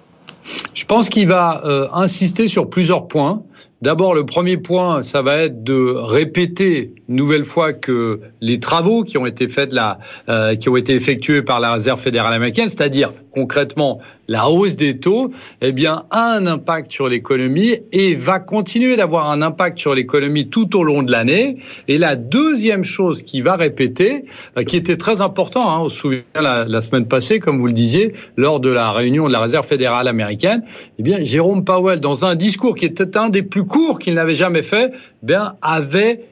Je 0.73 0.85
pense 0.85 1.09
qu'il 1.09 1.27
va 1.27 1.61
euh, 1.65 1.87
insister 1.93 2.47
sur 2.47 2.69
plusieurs 2.69 3.07
points. 3.07 3.43
D'abord, 3.81 4.13
le 4.13 4.25
premier 4.25 4.57
point, 4.57 5.03
ça 5.03 5.21
va 5.21 5.37
être 5.37 5.63
de 5.63 5.93
répéter 5.95 6.91
une 7.07 7.15
nouvelle 7.15 7.45
fois 7.45 7.71
que 7.71 8.19
les 8.41 8.59
travaux 8.59 9.03
qui 9.03 9.17
ont 9.17 9.25
été 9.25 9.47
faits 9.47 9.71
là, 9.71 9.99
euh, 10.27 10.55
qui 10.55 10.67
ont 10.67 10.75
été 10.75 10.95
effectués 10.95 11.41
par 11.41 11.61
la 11.61 11.73
Réserve 11.73 11.99
fédérale 11.99 12.33
américaine, 12.33 12.67
c'est-à-dire 12.67 13.13
concrètement 13.31 13.99
la 14.27 14.49
hausse 14.49 14.75
des 14.75 14.99
taux, 14.99 15.31
eh 15.61 15.71
bien, 15.71 16.03
a 16.11 16.33
un 16.35 16.45
impact 16.45 16.91
sur 16.91 17.07
l'économie 17.07 17.77
et 17.91 18.15
va 18.15 18.39
continuer 18.39 18.97
d'avoir 18.97 19.31
un 19.31 19.41
impact 19.41 19.79
sur 19.79 19.95
l'économie 19.95 20.49
tout 20.49 20.77
au 20.77 20.83
long 20.83 21.01
de 21.01 21.11
l'année. 21.11 21.57
Et 21.87 21.97
la 21.97 22.15
deuxième 22.15 22.83
chose 22.83 23.23
qui 23.23 23.41
va 23.41 23.55
répéter, 23.55 24.25
euh, 24.57 24.63
qui 24.63 24.75
était 24.75 24.97
très 24.97 25.21
important, 25.21 25.69
hein, 25.69 25.79
on 25.83 25.89
se 25.89 25.97
souvient 25.97 26.21
la, 26.35 26.65
la, 26.65 26.81
semaine 26.81 27.07
passée, 27.07 27.39
comme 27.39 27.59
vous 27.59 27.67
le 27.67 27.73
disiez, 27.73 28.13
lors 28.35 28.59
de 28.59 28.69
la 28.69 28.91
réunion 28.91 29.27
de 29.27 29.33
la 29.33 29.39
Réserve 29.39 29.65
fédérale 29.65 30.07
américaine, 30.09 30.63
eh 30.99 31.03
bien, 31.03 31.23
Jérôme 31.23 31.63
Powell, 31.63 32.01
dans 32.01 32.25
un 32.25 32.35
discours 32.35 32.75
qui 32.75 32.85
était 32.85 33.17
un 33.17 33.29
des 33.29 33.41
plus 33.41 33.63
courts 33.69 33.99
qu'il 33.99 34.15
n'avait 34.15 34.35
jamais 34.35 34.63
fait, 34.63 34.91
bien, 35.23 35.55
avait 35.61 36.25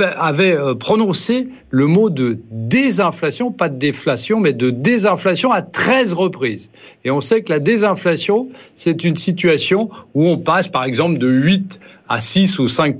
avait 0.00 0.56
euh, 0.56 0.74
prononcé 0.74 1.48
le 1.70 1.86
mot 1.86 2.10
de 2.10 2.38
désinflation, 2.50 3.52
pas 3.52 3.68
de 3.68 3.78
déflation, 3.78 4.40
mais 4.40 4.52
de 4.52 4.70
désinflation 4.70 5.52
à 5.52 5.62
13 5.62 6.14
reprises. 6.14 6.68
Et 7.04 7.10
on 7.10 7.20
sait 7.20 7.42
que 7.42 7.52
la 7.52 7.60
désinflation, 7.60 8.48
c'est 8.74 9.04
une 9.04 9.16
situation 9.16 9.88
où 10.14 10.26
on 10.26 10.38
passe 10.38 10.68
par 10.68 10.84
exemple 10.84 11.18
de 11.18 11.28
8 11.28 11.80
à 12.08 12.20
6 12.20 12.58
ou 12.58 12.68
5 12.68 12.96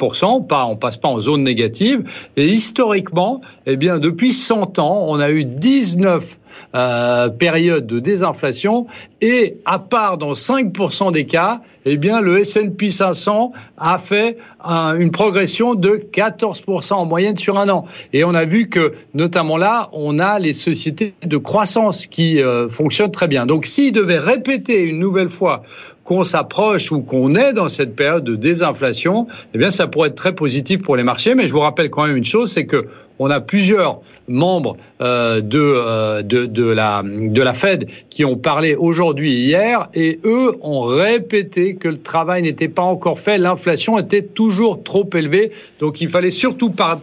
pas, 0.49 0.65
on 0.67 0.77
passe 0.77 0.97
pas 0.97 1.09
en 1.09 1.21
zone 1.21 1.43
négative. 1.43 2.05
Et 2.37 2.47
historiquement, 2.47 3.41
eh 3.67 3.77
bien, 3.77 3.99
depuis 3.99 4.33
100 4.33 4.79
ans, 4.79 5.07
on 5.09 5.19
a 5.21 5.31
eu 5.31 5.45
19 5.45 6.39
euh, 6.75 7.29
périodes 7.29 7.87
de 7.87 8.01
désinflation 8.01 8.87
et 9.21 9.57
à 9.65 9.79
part 9.79 10.19
dans 10.19 10.33
5% 10.33 11.13
des 11.13 11.25
cas, 11.25 11.61
eh 11.85 11.97
bien, 11.97 12.21
le 12.21 12.39
S&P 12.39 12.91
500 12.91 13.53
a 13.79 13.99
fait 13.99 14.37
une 14.63 15.11
progression 15.11 15.75
de 15.75 16.03
14% 16.13 16.95
en 16.95 17.07
moyenne 17.07 17.37
sur 17.37 17.59
un 17.59 17.69
an. 17.71 17.87
Et 18.13 18.25
on 18.25 18.35
a 18.35 18.45
vu 18.45 18.69
que, 18.69 18.93
notamment 19.15 19.57
là, 19.57 19.89
on 19.93 20.19
a 20.19 20.39
les 20.39 20.53
sociétés 20.53 21.15
de 21.25 21.37
croissance 21.39 22.07
qui 22.07 22.43
euh, 22.43 22.69
fonctionnent 22.69 23.13
très 23.13 23.29
bien. 23.29 23.47
Donc, 23.47 23.65
s'il 23.65 23.93
devait 23.93 24.19
répéter 24.19 24.83
une 24.83 24.99
nouvelle 24.99 25.31
fois 25.31 25.63
qu'on 26.09 26.25
s'approche 26.25 26.91
ou 26.91 27.03
qu'on 27.03 27.35
est 27.35 27.53
dans 27.53 27.69
cette 27.69 27.95
période 27.95 28.25
de 28.25 28.35
désinflation, 28.35 29.27
eh 29.53 29.59
bien, 29.59 29.71
ça 29.71 29.87
pourrait 29.87 30.09
être 30.09 30.15
très 30.15 30.35
positif 30.35 30.81
pour 30.81 30.97
les 30.97 31.03
marchés. 31.03 31.35
Mais 31.35 31.47
je 31.47 31.53
vous 31.53 31.61
rappelle 31.61 31.91
quand 31.91 32.07
même 32.07 32.17
une 32.17 32.25
chose, 32.25 32.51
c'est 32.51 32.65
que 32.65 32.87
on 33.19 33.29
a 33.29 33.41
plusieurs 33.41 34.01
membres 34.27 34.79
euh, 35.03 35.43
de, 35.43 35.59
euh, 35.61 36.23
de, 36.23 36.47
de, 36.47 36.65
la, 36.65 37.03
de 37.05 37.43
la 37.43 37.53
Fed 37.53 37.91
qui 38.09 38.25
ont 38.25 38.37
parlé 38.37 38.75
aujourd'hui 38.75 39.35
et 39.35 39.41
hier, 39.49 39.91
et 39.93 40.19
eux 40.25 40.57
ont 40.63 40.81
répété 40.81 41.75
que 41.75 41.89
le 41.89 41.99
travail 41.99 42.41
n'était 42.41 42.69
pas 42.69 42.83
encore 42.83 43.19
fait, 43.19 43.37
l'inflation 43.37 43.99
était 43.99 44.23
toujours 44.23 44.83
trop 44.83 45.11
élevée, 45.15 45.51
donc 45.79 46.01
il 46.01 46.09
fallait 46.09 46.31
surtout 46.31 46.71
pas 46.71 47.01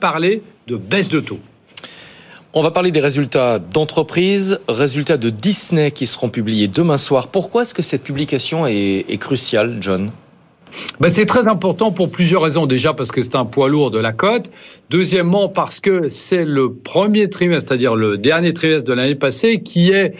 parler 0.00 0.42
de 0.66 0.74
baisse 0.74 1.10
de 1.10 1.20
taux. 1.20 1.38
On 2.54 2.62
va 2.62 2.70
parler 2.70 2.90
des 2.90 3.00
résultats 3.00 3.58
d'entreprise, 3.58 4.58
résultats 4.68 5.16
de 5.16 5.30
Disney 5.30 5.90
qui 5.90 6.06
seront 6.06 6.28
publiés 6.28 6.68
demain 6.68 6.98
soir. 6.98 7.28
Pourquoi 7.28 7.62
est-ce 7.62 7.72
que 7.72 7.80
cette 7.80 8.02
publication 8.02 8.66
est, 8.66 9.06
est 9.08 9.16
cruciale, 9.16 9.78
John? 9.80 10.10
Ben, 11.00 11.08
c'est 11.08 11.24
très 11.24 11.46
important 11.48 11.92
pour 11.92 12.10
plusieurs 12.10 12.42
raisons. 12.42 12.66
Déjà 12.66 12.92
parce 12.92 13.10
que 13.10 13.22
c'est 13.22 13.36
un 13.36 13.46
poids 13.46 13.70
lourd 13.70 13.90
de 13.90 13.98
la 13.98 14.12
cote. 14.12 14.50
Deuxièmement 14.92 15.48
parce 15.48 15.80
que 15.80 16.10
c'est 16.10 16.44
le 16.44 16.74
premier 16.74 17.30
trimestre, 17.30 17.70
c'est-à-dire 17.70 17.96
le 17.96 18.18
dernier 18.18 18.52
trimestre 18.52 18.84
de 18.84 18.92
l'année 18.92 19.14
passée, 19.14 19.62
qui 19.62 19.90
est 19.90 20.12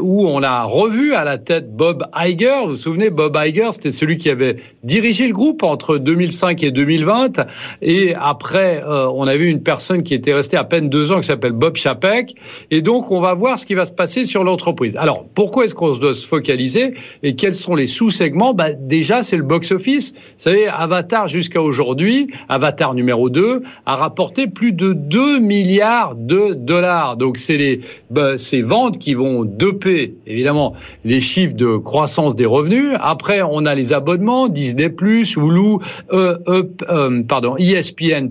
où 0.00 0.28
on 0.28 0.44
a 0.44 0.62
revu 0.62 1.14
à 1.14 1.24
la 1.24 1.38
tête 1.38 1.74
Bob 1.74 2.04
Iger. 2.16 2.54
Vous 2.62 2.68
vous 2.68 2.76
souvenez, 2.76 3.10
Bob 3.10 3.36
Iger, 3.36 3.70
c'était 3.72 3.90
celui 3.90 4.16
qui 4.16 4.30
avait 4.30 4.58
dirigé 4.84 5.26
le 5.26 5.32
groupe 5.32 5.64
entre 5.64 5.98
2005 5.98 6.62
et 6.62 6.70
2020. 6.70 7.46
Et 7.82 8.14
après, 8.14 8.80
euh, 8.86 9.08
on 9.08 9.26
a 9.26 9.36
vu 9.36 9.48
une 9.48 9.64
personne 9.64 10.04
qui 10.04 10.14
était 10.14 10.32
restée 10.34 10.56
à 10.56 10.62
peine 10.62 10.88
deux 10.88 11.10
ans, 11.10 11.20
qui 11.20 11.26
s'appelle 11.26 11.50
Bob 11.50 11.74
Chapek. 11.74 12.36
Et 12.70 12.82
donc, 12.82 13.10
on 13.10 13.20
va 13.20 13.34
voir 13.34 13.58
ce 13.58 13.66
qui 13.66 13.74
va 13.74 13.86
se 13.86 13.90
passer 13.90 14.24
sur 14.24 14.44
l'entreprise. 14.44 14.96
Alors, 14.96 15.26
pourquoi 15.34 15.64
est-ce 15.64 15.74
qu'on 15.74 15.96
doit 15.96 16.14
se 16.14 16.24
focaliser 16.24 16.94
et 17.24 17.34
quels 17.34 17.56
sont 17.56 17.74
les 17.74 17.88
sous-segments? 17.88 18.54
Ben, 18.54 18.76
Déjà, 18.78 19.24
c'est 19.24 19.36
le 19.36 19.42
box 19.42 19.72
Office. 19.72 20.12
Vous 20.12 20.18
savez, 20.38 20.68
Avatar 20.68 21.26
jusqu'à 21.26 21.60
aujourd'hui, 21.60 22.30
Avatar 22.48 22.94
numéro 22.94 23.30
2, 23.30 23.62
rapporté 23.96 24.46
plus 24.46 24.72
de 24.72 24.92
2 24.92 25.40
milliards 25.40 26.14
de 26.14 26.54
dollars. 26.54 27.16
Donc 27.16 27.38
c'est 27.38 27.56
les 27.56 27.80
ben, 28.10 28.38
ces 28.38 28.62
ventes 28.62 28.98
qui 28.98 29.14
vont 29.14 29.44
doper 29.44 30.14
évidemment 30.26 30.74
les 31.04 31.20
chiffres 31.20 31.54
de 31.54 31.76
croissance 31.76 32.36
des 32.36 32.46
revenus. 32.46 32.92
Après, 33.00 33.42
on 33.42 33.66
a 33.66 33.74
les 33.74 33.92
abonnements 33.92 34.48
Disney+, 34.48 34.90
Hulu, 35.00 35.78
euh, 36.12 36.38
euh, 36.48 37.22
pardon, 37.22 37.56
ESPN+, 37.56 38.30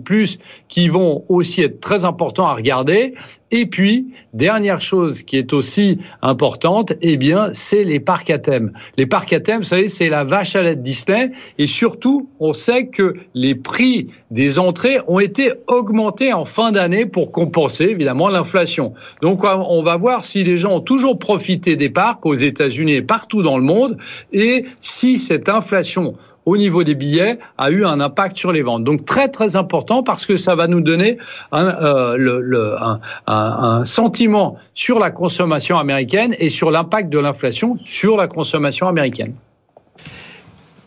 qui 0.68 0.90
vont 0.90 1.24
aussi 1.30 1.62
être 1.62 1.80
très 1.80 2.06
importants 2.06 2.48
à 2.48 2.54
regarder. 2.54 3.14
Et 3.52 3.68
puis, 3.68 4.08
dernière 4.34 4.82
chose 4.82 5.22
qui 5.22 5.38
est 5.38 5.54
aussi 5.54 6.00
importante, 6.24 6.94
eh 7.02 7.16
bien, 7.16 7.50
c'est 7.54 7.84
les 7.84 8.00
parcs 8.00 8.30
à 8.32 8.40
thème. 8.40 8.74
Les 8.98 9.06
parcs 9.06 9.32
à 9.34 9.40
thème, 9.40 9.60
vous 9.60 9.66
savez, 9.66 9.88
c'est 9.88 10.10
la 10.10 10.24
vache 10.24 10.56
à 10.56 10.64
lait 10.64 10.76
de 10.76 10.82
Disney. 10.82 11.32
Et 11.60 11.68
surtout, 11.68 12.28
on 12.40 12.54
sait 12.54 12.88
que 12.88 13.14
les 13.36 13.54
prix 13.54 14.08
des 14.32 14.58
entrées 14.58 14.98
ont 15.08 15.20
été 15.20 15.52
augmentés 15.68 16.34
en 16.34 16.44
fin 16.44 16.72
d'année 16.72 17.06
pour 17.06 17.32
compenser, 17.32 17.86
évidemment, 17.86 18.30
l'inflation. 18.30 18.94
Donc, 19.22 19.44
on 19.44 19.84
va 19.84 19.96
voir 19.96 20.26
si 20.26 20.44
les 20.44 20.58
gens 20.58 20.78
ont 20.78 20.82
toujours 20.82 21.20
profité 21.20 21.76
des 21.76 21.90
parcs 21.90 22.26
aux 22.26 22.36
États-Unis 22.36 22.94
et 22.94 23.02
partout 23.04 23.44
dans 23.44 23.58
le 23.58 23.64
monde 23.64 23.98
et 24.32 24.66
si 24.80 25.20
cette 25.20 25.50
inflation 25.50 26.16
au 26.46 26.58
niveau 26.58 26.84
des 26.84 26.96
billets 26.96 27.40
a 27.58 27.72
eu 27.72 27.86
un 27.86 28.00
impact 28.00 28.38
sur 28.38 28.52
les 28.52 28.62
ventes. 28.62 28.84
Donc 28.84 29.06
très 29.06 29.30
très 29.30 29.56
important 29.56 30.04
parce 30.04 30.26
que 30.26 30.36
ça 30.36 30.56
va 30.56 30.68
nous 30.68 30.82
donner 30.82 31.18
un, 31.52 31.68
euh, 31.68 33.84
sentiment 33.84 34.58
sur 34.74 35.00
la 35.00 35.12
consommation 35.12 35.78
américaine 35.78 36.36
et 36.40 36.50
sur 36.50 36.72
l'impact 36.72 37.10
de 37.10 37.20
l'inflation 37.20 37.78
sur 37.84 38.18
la 38.18 38.28
consommation 38.28 38.88
américaine. 38.88 39.34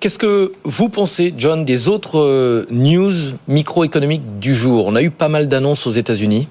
Qu'est-ce 0.01 0.19
que 0.19 0.53
vous 0.63 0.89
pensez, 0.89 1.35
John, 1.37 1.65
des 1.65 1.89
autres 1.89 2.21
euh, 2.21 2.67
news 2.71 3.13
microéconomiques 3.49 4.39
du 4.39 4.55
jour? 4.55 4.87
On 4.87 4.95
a 4.95 5.03
eu 5.03 5.11
pas 5.11 5.29
mal 5.29 5.49
d'annonces 5.49 5.89
aux 5.89 5.91
États-Unis. 5.91 6.47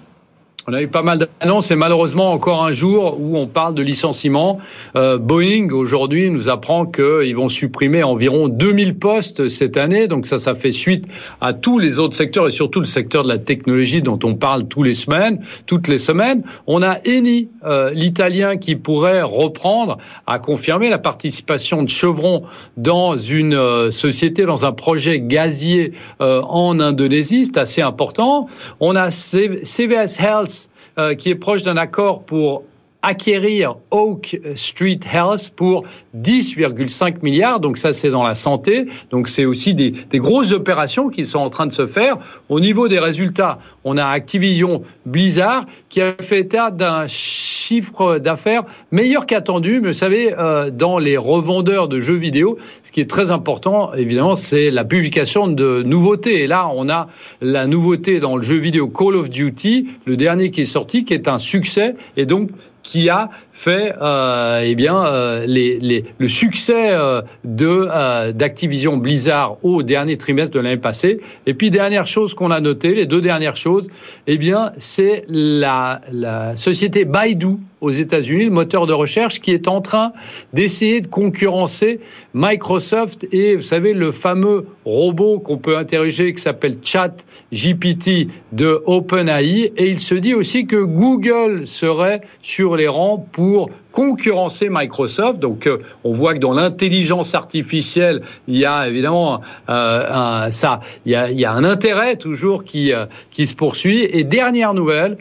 On 0.70 0.74
a 0.74 0.82
eu 0.82 0.90
pas 0.90 1.02
mal 1.02 1.20
d'annonces 1.40 1.72
et 1.72 1.78
malheureusement 1.78 2.34
encore 2.34 2.62
un 2.62 2.74
jour 2.74 3.22
où 3.22 3.38
on 3.38 3.48
parle 3.48 3.74
de 3.74 3.82
licenciement. 3.82 4.60
Euh, 4.98 5.18
Boeing 5.18 5.70
aujourd'hui 5.72 6.30
nous 6.30 6.50
apprend 6.50 6.86
qu'ils 6.86 7.38
vont 7.38 7.48
supprimer 7.48 8.04
environ 8.04 8.50
2000 8.50 9.00
postes 9.00 9.48
cette 9.48 9.78
année. 9.78 10.10
Donc 10.10 10.28
ça, 10.28 10.40
ça 10.40 10.56
fait 10.56 10.74
suite 10.74 11.06
à 11.40 11.54
tous 11.54 11.80
les 11.80 12.00
autres 12.00 12.18
secteurs 12.18 12.48
et 12.48 12.52
surtout 12.52 12.82
le 12.82 12.86
secteur 12.86 13.24
de 13.24 13.30
la 13.30 13.38
technologie 13.38 14.02
dont 14.02 14.20
on 14.26 14.36
parle 14.36 14.68
tous 14.68 14.84
les 14.84 14.94
semaines, 14.94 15.40
toutes 15.68 15.88
les 15.88 16.00
semaines. 16.00 16.44
On 16.68 16.84
a 16.84 16.98
Eni, 17.06 17.48
euh, 17.66 17.92
l'italien, 17.94 18.58
qui 18.58 18.76
pourrait 18.76 19.22
reprendre, 19.22 20.00
à 20.26 20.38
confirmer 20.38 20.90
la 20.90 20.98
participation 20.98 21.82
de 21.82 21.90
Chevron 21.90 22.44
dans 22.76 23.16
une 23.16 23.54
euh, 23.54 23.90
société, 23.90 24.46
dans 24.46 24.66
un 24.66 24.74
projet 24.74 25.22
gazier 25.22 25.94
en 26.20 26.82
Indonésie. 26.82 27.46
C'est 27.46 27.58
assez 27.58 27.82
important. 27.82 28.50
On 28.82 28.98
a 28.98 29.12
CVS 29.12 30.20
Health 30.20 30.57
euh, 31.00 31.16
qui 31.16 31.30
est 31.30 31.36
proche 31.36 31.64
d'un 31.64 31.78
accord 31.78 32.24
pour 32.24 32.64
acquérir 33.02 33.76
Oak 33.92 34.40
Street 34.56 35.00
Health 35.12 35.52
pour 35.56 35.84
10,5 36.18 37.24
milliards. 37.24 37.60
Donc 37.60 37.78
ça, 37.78 37.94
c'est 37.94 38.10
dans 38.10 38.24
la 38.24 38.36
santé. 38.36 38.88
Donc 39.12 39.28
c'est 39.28 39.46
aussi 39.46 39.74
des, 39.76 39.94
grosses 40.14 40.52
opérations 40.52 41.10
qui 41.10 41.26
sont 41.26 41.40
en 41.40 41.50
train 41.50 41.68
de 41.68 41.74
se 41.74 41.88
faire. 41.88 42.18
Au 42.50 42.60
niveau 42.60 42.88
des 42.88 43.00
résultats, 43.00 43.60
on 43.84 43.98
a 43.98 44.06
Activision 44.06 44.84
Blizzard 45.06 45.64
qui 45.90 46.02
a 46.02 46.14
fait 46.20 46.40
état 46.40 46.72
d'un 46.72 47.08
chiffre 47.08 48.18
d'affaires 48.18 48.64
meilleur 48.92 49.26
qu'attendu. 49.26 49.80
Mais 49.82 49.90
vous 49.90 49.94
savez, 49.94 50.34
euh, 50.38 50.70
dans 50.72 50.98
les 50.98 51.18
revendeurs 51.18 51.88
de 51.88 52.00
jeux 52.00 52.16
vidéo, 52.16 52.58
ce 52.84 52.92
qui 52.92 53.00
est 53.00 53.10
très 53.10 53.32
important, 53.32 53.94
évidemment, 53.94 54.36
c'est 54.36 54.72
la 54.72 54.84
publication 54.84 55.48
de 55.48 55.84
nouveautés. 55.84 56.44
Et 56.44 56.48
là, 56.48 56.70
on 56.74 56.90
a 56.90 57.08
la 57.42 57.68
nouveauté 57.68 58.20
dans 58.20 58.38
le 58.38 58.44
jeu 58.44 58.58
vidéo 58.58 58.88
Call 58.88 59.16
of 59.16 59.30
Duty, 59.30 59.88
le 60.06 60.18
dernier 60.18 60.52
qui 60.52 60.62
est 60.62 60.66
sorti, 60.66 61.06
qui 61.06 61.14
est 61.14 61.28
un 61.28 61.40
succès. 61.40 61.96
Et 62.16 62.26
donc, 62.26 62.50
qui 62.88 63.10
a 63.10 63.30
fait 63.58 63.96
euh, 64.00 64.62
eh 64.64 64.76
bien 64.76 65.04
euh, 65.04 65.44
les, 65.48 66.04
le 66.20 66.28
succès 66.28 66.92
euh, 66.92 67.24
d'Activision 67.44 68.98
Blizzard 68.98 69.58
au 69.64 69.82
dernier 69.82 70.16
trimestre 70.16 70.54
de 70.54 70.60
l'année 70.60 70.78
passée. 70.78 71.20
Et 71.48 71.56
puis 71.56 71.72
dernière 71.72 72.06
chose 72.06 72.36
qu'on 72.36 72.52
a 72.52 72.60
noté, 72.60 72.94
les 72.94 73.08
deux 73.08 73.20
dernières 73.20 73.58
choses, 73.58 73.88
eh 74.28 74.38
bien 74.38 74.74
c'est 74.78 75.26
la, 75.28 76.02
la 76.12 76.56
société 76.56 77.04
Baidu 77.04 77.58
aux 77.82 77.92
États-Unis, 77.92 78.46
le 78.46 78.52
moteur 78.52 78.88
de 78.88 78.94
recherche 78.94 79.40
qui 79.40 79.52
est 79.52 79.68
en 79.68 79.82
train 79.82 80.12
d'essayer 80.54 81.02
de 81.02 81.08
concurrencer 81.08 82.00
Microsoft 82.34 83.28
et 83.32 83.56
vous 83.56 83.62
savez 83.62 83.94
le 83.94 84.12
fameux 84.12 84.66
robot 84.86 85.40
qu'on 85.40 85.58
peut 85.58 85.78
interroger 85.78 86.34
qui 86.34 86.42
s'appelle 86.42 86.78
Chat 86.82 87.26
GPT 87.54 88.30
de 88.52 88.82
OpenAI 88.86 89.74
et 89.78 89.90
il 89.90 90.00
se 90.00 90.16
dit 90.16 90.34
aussi 90.34 90.66
que 90.66 90.84
Google 90.84 91.68
serait 91.68 92.22
sur 92.42 92.76
les 92.76 92.88
rangs 92.88 93.26
pour 93.32 93.47
concurrencer 93.92 94.70
Microsoft. 94.70 95.40
Donc, 95.40 95.68
euh, 95.68 95.80
on 96.04 96.14
voit 96.14 96.34
que 96.34 96.40
dans 96.40 96.54
l'intelligence 96.54 97.36
artificielle, 97.36 98.22
il 98.48 98.58
y 98.58 98.66
a 98.66 98.88
évidemment 98.88 99.42
un, 99.68 100.52
ça, 100.52 100.80
il 101.06 101.12
y 101.12 101.46
a, 101.46 101.52
un 101.52 101.64
intérêt 101.64 102.16
toujours 102.16 102.64
qui, 102.64 102.92
qui 103.32 103.48
se 103.48 103.56
poursuit. 103.56 104.08
Et 104.12 104.24
dernière 104.24 104.74
nouvelle, 104.74 105.18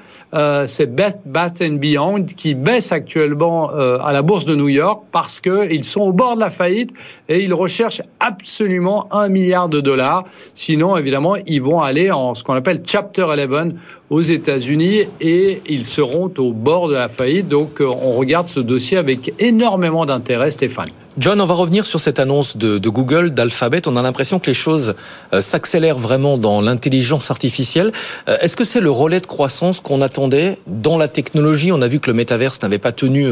c'est 0.66 0.94
Best 0.94 1.18
Bath 1.24 1.62
Beyond 1.62 2.24
qui 2.24 2.54
baisse 2.54 2.92
actuellement 2.92 3.70
à 3.70 4.12
la 4.12 4.22
bourse 4.22 4.44
de 4.44 4.54
New 4.54 4.68
York 4.68 5.04
parce 5.12 5.40
qu'ils 5.40 5.84
sont 5.84 6.02
au 6.02 6.12
bord 6.12 6.34
de 6.34 6.40
la 6.40 6.50
faillite 6.50 6.92
et 7.28 7.42
ils 7.42 7.54
recherchent 7.54 8.02
absolument 8.20 9.08
un 9.12 9.28
milliard 9.28 9.68
de 9.68 9.80
dollars. 9.80 10.24
Sinon, 10.54 10.96
évidemment, 10.96 11.36
ils 11.46 11.62
vont 11.62 11.80
aller 11.80 12.10
en 12.10 12.34
ce 12.34 12.42
qu'on 12.42 12.54
appelle 12.54 12.82
Chapter 12.84 13.26
11 13.28 13.74
aux 14.10 14.22
États-Unis 14.22 15.02
et 15.20 15.62
ils 15.68 15.86
seront 15.86 16.32
au 16.38 16.52
bord 16.52 16.88
de 16.88 16.94
la 16.94 17.08
faillite. 17.08 17.48
Donc, 17.48 17.80
euh, 17.80 17.86
on 17.86 18.12
regarde 18.12 18.48
ce 18.48 18.60
dossier 18.60 18.96
avec 18.96 19.32
énormément 19.40 20.06
d'intérêt, 20.06 20.50
Stéphane. 20.50 20.90
John, 21.18 21.40
on 21.40 21.46
va 21.46 21.54
revenir 21.54 21.86
sur 21.86 21.98
cette 21.98 22.18
annonce 22.18 22.58
de, 22.58 22.88
Google, 22.88 23.30
d'Alphabet. 23.30 23.88
On 23.88 23.96
a 23.96 24.02
l'impression 24.02 24.38
que 24.38 24.46
les 24.46 24.54
choses 24.54 24.94
euh, 25.32 25.40
s'accélèrent 25.40 25.98
vraiment 25.98 26.36
dans 26.36 26.60
l'intelligence 26.60 27.30
artificielle. 27.30 27.90
Euh, 28.28 28.36
est-ce 28.40 28.54
que 28.54 28.64
c'est 28.64 28.80
le 28.80 28.90
relais 28.90 29.20
de 29.20 29.26
croissance 29.26 29.80
qu'on 29.80 30.02
attendait 30.02 30.58
dans 30.66 30.98
la 30.98 31.08
technologie? 31.08 31.72
On 31.72 31.80
a 31.80 31.88
vu 31.88 32.00
que 32.00 32.10
le 32.10 32.14
métaverse 32.14 32.60
n'avait 32.62 32.78
pas 32.78 32.92
tenu 32.92 33.26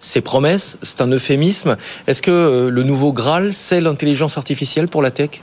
ses 0.00 0.22
promesses. 0.22 0.78
C'est 0.82 1.02
un 1.02 1.08
euphémisme. 1.08 1.76
Est-ce 2.06 2.22
que 2.22 2.68
le 2.72 2.82
nouveau 2.82 3.12
Graal, 3.12 3.52
c'est 3.52 3.80
l'intelligence 3.80 4.38
artificielle 4.38 4.88
pour 4.88 5.02
la 5.02 5.10
tech? 5.10 5.42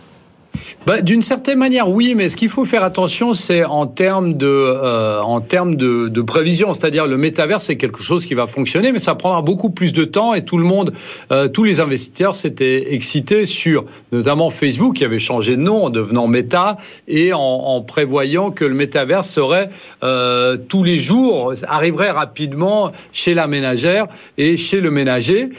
Bah, 0.86 1.02
D'une 1.02 1.22
certaine 1.22 1.60
manière, 1.60 1.90
oui, 1.90 2.14
mais 2.16 2.30
ce 2.30 2.36
qu'il 2.36 2.50
faut 2.50 2.66
faire 2.66 2.84
attention, 2.84 3.34
c'est 3.34 3.64
en 3.64 3.88
termes 3.88 4.36
de, 4.36 4.48
euh, 4.48 5.22
en 5.22 5.40
de, 5.40 6.22
prévision. 6.22 6.74
C'est-à-dire, 6.74 7.08
le 7.08 7.18
métavers, 7.18 7.62
c'est 7.62 7.78
quelque 7.78 8.02
chose 8.02 8.26
qui 8.26 8.34
va 8.34 8.48
fonctionner, 8.48 8.92
mais 8.92 9.00
ça 9.00 9.16
prendra 9.16 9.42
beaucoup 9.42 9.70
plus 9.70 9.94
de 9.94 10.04
temps 10.04 10.34
et 10.34 10.46
tout 10.46 10.58
le 10.58 10.64
monde, 10.64 10.94
euh, 11.32 11.48
tous 11.48 11.64
les 11.64 11.80
investisseurs 11.80 12.36
s'étaient 12.36 12.94
excités 12.94 13.46
sur, 13.46 13.86
notamment 14.12 14.50
Facebook, 14.50 14.96
qui 14.96 15.06
avait 15.06 15.20
changé 15.20 15.56
de 15.56 15.62
nom 15.62 15.86
en 15.86 15.90
devenant 15.90 16.28
Meta 16.28 16.78
et 17.08 17.34
en, 17.34 17.82
prévoyant 17.82 18.52
que 18.52 18.66
le 18.66 18.74
métavers 18.74 19.26
serait 19.26 19.70
euh, 20.04 20.58
tous 20.70 20.84
les 20.84 21.00
jours, 21.00 21.54
arriverait 21.68 22.12
rapidement 22.12 22.92
chez 23.12 23.34
la 23.34 23.48
ménagère 23.48 24.08
et 24.38 24.58
chez 24.58 24.80
le 24.80 24.92
ménager. 24.92 25.50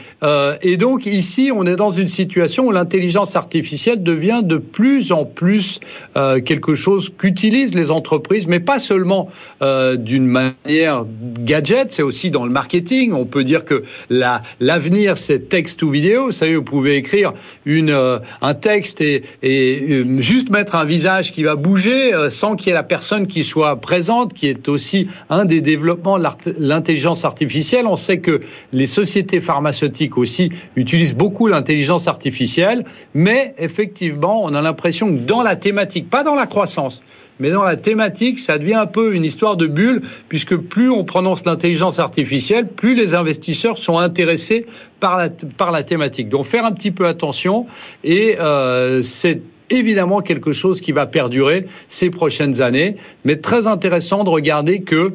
Et 0.61 0.77
donc, 0.77 1.05
ici, 1.05 1.51
on 1.55 1.65
est 1.65 1.75
dans 1.75 1.91
une 1.91 2.07
situation 2.07 2.67
où 2.67 2.71
l'intelligence 2.71 3.35
artificielle 3.35 4.03
devient 4.03 4.41
de 4.43 4.57
plus 4.57 4.84
plus 4.85 5.11
en 5.11 5.25
plus 5.25 5.79
euh, 6.15 6.39
quelque 6.39 6.75
chose 6.75 7.11
qu'utilisent 7.17 7.73
les 7.73 7.89
entreprises, 7.89 8.45
mais 8.45 8.59
pas 8.59 8.77
seulement 8.77 9.31
euh, 9.63 9.95
d'une 9.95 10.27
manière 10.27 11.05
gadget, 11.39 11.91
c'est 11.91 12.03
aussi 12.03 12.29
dans 12.29 12.45
le 12.45 12.51
marketing. 12.51 13.11
On 13.13 13.25
peut 13.25 13.43
dire 13.43 13.65
que 13.65 13.83
la, 14.11 14.43
l'avenir, 14.59 15.17
c'est 15.17 15.49
texte 15.49 15.81
ou 15.81 15.89
vidéo. 15.89 16.27
Vous 16.27 16.31
savez, 16.31 16.55
vous 16.55 16.61
pouvez 16.61 16.97
écrire 16.97 17.33
une, 17.65 17.89
euh, 17.89 18.19
un 18.43 18.53
texte 18.53 19.01
et, 19.01 19.23
et 19.41 20.21
juste 20.21 20.51
mettre 20.51 20.75
un 20.75 20.85
visage 20.85 21.31
qui 21.31 21.41
va 21.41 21.55
bouger 21.55 22.11
sans 22.29 22.55
qu'il 22.55 22.67
y 22.67 22.69
ait 22.69 22.75
la 22.75 22.83
personne 22.83 23.25
qui 23.25 23.41
soit 23.41 23.75
présente, 23.81 24.35
qui 24.35 24.45
est 24.45 24.69
aussi 24.69 25.07
un 25.31 25.45
des 25.45 25.61
développements 25.61 26.19
de 26.19 26.27
l'intelligence 26.59 27.25
artificielle. 27.25 27.87
On 27.87 27.95
sait 27.95 28.19
que 28.19 28.41
les 28.71 28.85
sociétés 28.85 29.41
pharmaceutiques 29.41 30.15
aussi 30.15 30.51
utilisent 30.75 31.15
beaucoup 31.15 31.47
l'intelligence 31.47 32.07
artificielle, 32.07 32.85
mais 33.15 33.55
effectivement, 33.57 34.43
on 34.43 34.53
a 34.53 34.61
l'impression 34.61 34.74
l'impression 34.75 35.07
que 35.07 35.21
dans 35.21 35.41
la 35.41 35.55
thématique, 35.55 36.09
pas 36.09 36.23
dans 36.23 36.35
la 36.35 36.47
croissance, 36.47 37.01
mais 37.39 37.49
dans 37.49 37.63
la 37.63 37.77
thématique, 37.77 38.39
ça 38.39 38.57
devient 38.57 38.75
un 38.75 38.85
peu 38.85 39.15
une 39.15 39.23
histoire 39.23 39.55
de 39.55 39.67
bulle, 39.67 40.01
puisque 40.27 40.57
plus 40.57 40.89
on 40.89 41.05
prononce 41.05 41.45
l'intelligence 41.45 41.99
artificielle, 41.99 42.67
plus 42.67 42.93
les 42.93 43.15
investisseurs 43.15 43.77
sont 43.77 43.97
intéressés 43.97 44.65
par 44.99 45.17
la, 45.17 45.29
par 45.29 45.71
la 45.71 45.83
thématique. 45.83 46.27
Donc 46.27 46.45
faire 46.45 46.65
un 46.65 46.73
petit 46.73 46.91
peu 46.91 47.07
attention, 47.07 47.67
et 48.03 48.35
euh, 48.41 49.01
c'est 49.01 49.41
évidemment 49.69 50.19
quelque 50.19 50.51
chose 50.51 50.81
qui 50.81 50.91
va 50.91 51.05
perdurer 51.05 51.67
ces 51.87 52.09
prochaines 52.09 52.61
années, 52.61 52.97
mais 53.23 53.37
très 53.37 53.65
intéressant 53.67 54.25
de 54.25 54.29
regarder 54.29 54.81
que 54.81 55.13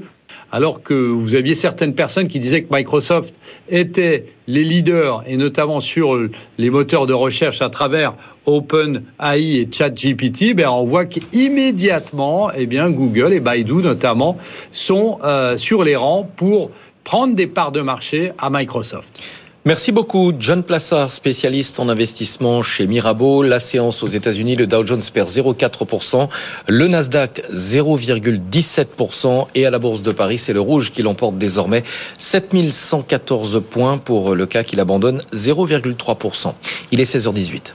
alors 0.52 0.82
que 0.82 0.94
vous 0.94 1.34
aviez 1.34 1.54
certaines 1.54 1.94
personnes 1.94 2.28
qui 2.28 2.38
disaient 2.38 2.62
que 2.62 2.74
Microsoft 2.74 3.34
était 3.68 4.26
les 4.46 4.64
leaders, 4.64 5.22
et 5.26 5.36
notamment 5.36 5.80
sur 5.80 6.18
les 6.58 6.70
moteurs 6.70 7.06
de 7.06 7.12
recherche 7.12 7.62
à 7.62 7.68
travers 7.68 8.14
OpenAI 8.46 9.60
et 9.60 9.68
ChatGPT, 9.70 10.54
ben 10.54 10.68
on 10.68 10.84
voit 10.84 11.04
qu'immédiatement, 11.04 12.50
eh 12.52 12.66
Google 12.66 13.32
et 13.32 13.40
Baidu 13.40 13.74
notamment 13.74 14.38
sont 14.72 15.18
euh, 15.22 15.56
sur 15.56 15.84
les 15.84 15.96
rangs 15.96 16.28
pour 16.36 16.70
prendre 17.04 17.34
des 17.34 17.46
parts 17.46 17.72
de 17.72 17.80
marché 17.80 18.32
à 18.38 18.50
Microsoft. 18.50 19.22
Merci 19.70 19.92
beaucoup, 19.92 20.32
John 20.36 20.64
Plassard, 20.64 21.12
spécialiste 21.12 21.78
en 21.78 21.88
investissement 21.88 22.60
chez 22.60 22.88
Mirabeau. 22.88 23.44
La 23.44 23.60
séance 23.60 24.02
aux 24.02 24.08
États-Unis, 24.08 24.56
le 24.56 24.66
Dow 24.66 24.84
Jones 24.84 25.00
perd 25.14 25.28
0,4%, 25.28 26.28
le 26.66 26.88
Nasdaq 26.88 27.40
0,17% 27.52 29.46
et 29.54 29.66
à 29.66 29.70
la 29.70 29.78
Bourse 29.78 30.02
de 30.02 30.10
Paris, 30.10 30.38
c'est 30.38 30.52
le 30.52 30.60
rouge 30.60 30.90
qui 30.90 31.02
l'emporte 31.02 31.38
désormais 31.38 31.84
7114 32.18 33.62
points 33.70 33.96
pour 33.96 34.34
le 34.34 34.44
cas 34.44 34.64
qu'il 34.64 34.80
abandonne 34.80 35.20
0,3%. 35.32 36.52
Il 36.90 36.98
est 36.98 37.04
16h18. 37.04 37.74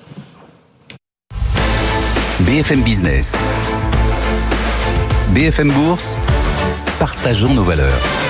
BFM 2.42 2.82
Business. 2.82 3.38
BFM 5.30 5.72
Bourse. 5.72 6.18
Partageons 7.00 7.54
nos 7.54 7.64
valeurs. 7.64 8.25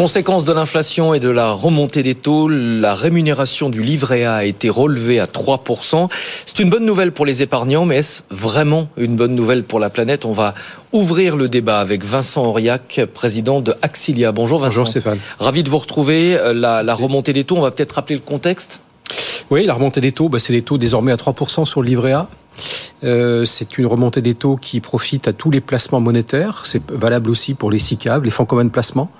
Conséquence 0.00 0.46
de 0.46 0.54
l'inflation 0.54 1.12
et 1.12 1.20
de 1.20 1.28
la 1.28 1.50
remontée 1.50 2.02
des 2.02 2.14
taux, 2.14 2.48
la 2.48 2.94
rémunération 2.94 3.68
du 3.68 3.82
livret 3.82 4.24
A 4.24 4.36
a 4.36 4.44
été 4.44 4.70
relevée 4.70 5.20
à 5.20 5.26
3%. 5.26 6.08
C'est 6.46 6.58
une 6.58 6.70
bonne 6.70 6.86
nouvelle 6.86 7.12
pour 7.12 7.26
les 7.26 7.42
épargnants, 7.42 7.84
mais 7.84 7.96
est-ce 7.96 8.22
vraiment 8.30 8.88
une 8.96 9.14
bonne 9.14 9.34
nouvelle 9.34 9.62
pour 9.62 9.78
la 9.78 9.90
planète? 9.90 10.24
On 10.24 10.32
va 10.32 10.54
ouvrir 10.94 11.36
le 11.36 11.50
débat 11.50 11.80
avec 11.80 12.02
Vincent 12.02 12.46
Auriac, 12.46 13.02
président 13.12 13.60
de 13.60 13.74
Axilia. 13.82 14.32
Bonjour 14.32 14.60
Vincent. 14.60 14.70
Bonjour 14.70 14.88
Stéphane. 14.88 15.18
Ravi 15.38 15.62
de 15.62 15.68
vous 15.68 15.76
retrouver. 15.76 16.34
La, 16.54 16.82
la 16.82 16.94
remontée 16.94 17.34
des 17.34 17.44
taux, 17.44 17.58
on 17.58 17.60
va 17.60 17.70
peut-être 17.70 17.92
rappeler 17.92 18.16
le 18.16 18.22
contexte? 18.22 18.80
Oui, 19.50 19.66
la 19.66 19.74
remontée 19.74 20.00
des 20.00 20.12
taux, 20.12 20.30
bah, 20.30 20.38
c'est 20.38 20.54
des 20.54 20.62
taux 20.62 20.78
désormais 20.78 21.12
à 21.12 21.16
3% 21.16 21.66
sur 21.66 21.82
le 21.82 21.88
livret 21.88 22.12
A. 22.12 22.26
Euh, 23.02 23.44
c'est 23.44 23.78
une 23.78 23.86
remontée 23.86 24.22
des 24.22 24.34
taux 24.34 24.56
qui 24.56 24.80
profite 24.80 25.28
à 25.28 25.32
tous 25.32 25.50
les 25.50 25.60
placements 25.60 26.00
monétaires. 26.00 26.62
C'est 26.64 26.82
valable 26.90 27.30
aussi 27.30 27.54
pour 27.54 27.70
les 27.70 27.78
SICAV, 27.78 28.24
les 28.24 28.30
fonds 28.30 28.44
communs 28.44 28.64
de 28.64 28.70
placement. 28.70 29.10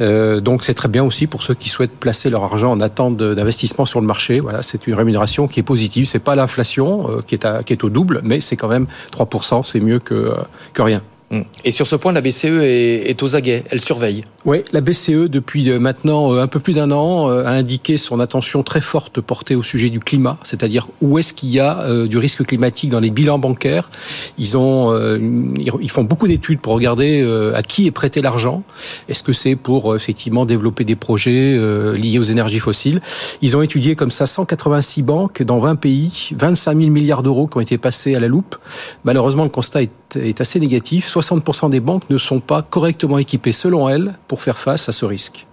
Euh, 0.00 0.40
donc 0.40 0.64
c'est 0.64 0.74
très 0.74 0.88
bien 0.88 1.04
aussi 1.04 1.26
pour 1.26 1.42
ceux 1.42 1.54
qui 1.54 1.68
souhaitent 1.68 1.96
placer 1.96 2.30
leur 2.30 2.44
argent 2.44 2.70
en 2.72 2.80
attente 2.80 3.16
d'investissement 3.16 3.86
sur 3.86 4.00
le 4.00 4.06
marché. 4.06 4.40
C'est 4.62 4.86
une 4.86 4.94
rémunération 4.94 5.48
qui 5.48 5.60
est 5.60 5.64
positive. 5.64 6.06
C'est 6.06 6.18
pas 6.18 6.34
l'inflation 6.34 7.10
euh, 7.10 7.22
qui, 7.22 7.34
est 7.34 7.84
au 7.84 7.88
double, 7.88 8.20
mais 8.24 8.40
c'est 8.40 8.56
quand 8.56 8.68
même 8.68 8.86
3%. 9.12 9.64
C'est 9.64 9.80
mieux 9.80 10.00
que 10.00 10.34
rien. 10.76 11.02
Mm. 11.30 11.42
Et 11.64 11.70
sur 11.70 11.86
ce 11.86 11.94
point, 11.94 12.12
la 12.12 12.20
BCE 12.20 12.44
est, 12.44 13.22
aux 13.22 13.36
aguets, 13.36 13.62
elle 13.70 13.80
surveille. 13.80 14.24
Oui, 14.44 14.62
la 14.72 14.80
BCE, 14.80 15.28
depuis 15.28 15.70
euh, 15.70 15.78
maintenant 15.78 16.34
euh, 16.34 16.42
un 16.42 16.48
peu 16.48 16.58
plus 16.58 16.72
d'un 16.72 16.90
an, 16.90 17.30
euh, 17.30 17.44
a 17.44 17.50
indiqué 17.50 17.96
son 17.96 18.18
attention 18.18 18.62
très 18.62 18.80
forte 18.80 19.20
portée 19.20 19.54
au 19.54 19.62
sujet 19.62 19.90
du 19.90 20.00
climat, 20.00 20.38
c'est-à-dire 20.42 20.88
où 21.00 21.18
est-ce 21.18 21.32
qu'il 21.32 21.50
y 21.50 21.60
a 21.60 21.86
du 22.06 22.18
risque 22.18 22.44
climatique 22.44 22.90
dans 22.90 23.00
les 23.00 23.10
bilans 23.10 23.38
bancaires. 23.38 23.90
Ils, 24.38 24.56
ont, 24.56 24.94
ils 25.80 25.90
font 25.90 26.04
beaucoup 26.04 26.26
d'études 26.26 26.60
pour 26.60 26.74
regarder 26.74 27.22
à 27.54 27.62
qui 27.62 27.86
est 27.86 27.90
prêté 27.90 28.22
l'argent. 28.22 28.62
Est-ce 29.08 29.22
que 29.22 29.32
c'est 29.32 29.56
pour 29.56 29.94
effectivement 29.94 30.46
développer 30.46 30.84
des 30.84 30.96
projets 30.96 31.56
liés 31.96 32.18
aux 32.18 32.22
énergies 32.22 32.58
fossiles? 32.58 33.00
Ils 33.42 33.56
ont 33.56 33.62
étudié 33.62 33.94
comme 33.96 34.10
ça 34.10 34.26
186 34.26 35.02
banques 35.02 35.42
dans 35.42 35.58
20 35.58 35.76
pays, 35.76 36.30
25 36.36 36.78
000 36.78 36.90
milliards 36.90 37.22
d'euros 37.22 37.46
qui 37.46 37.56
ont 37.56 37.60
été 37.60 37.78
passés 37.78 38.14
à 38.14 38.20
la 38.20 38.28
loupe. 38.28 38.56
Malheureusement, 39.04 39.44
le 39.44 39.50
constat 39.50 39.82
est 39.82 39.90
est 40.16 40.40
assez 40.40 40.60
négatif. 40.60 41.08
60% 41.20 41.70
des 41.70 41.80
banques 41.80 42.08
ne 42.10 42.18
sont 42.18 42.40
pas 42.40 42.62
correctement 42.62 43.18
équipées, 43.18 43.52
selon 43.52 43.88
elles, 43.88 44.18
pour 44.28 44.42
faire 44.42 44.58
face 44.58 44.88
à 44.88 44.92
ce 44.92 45.04
risque. 45.04 45.46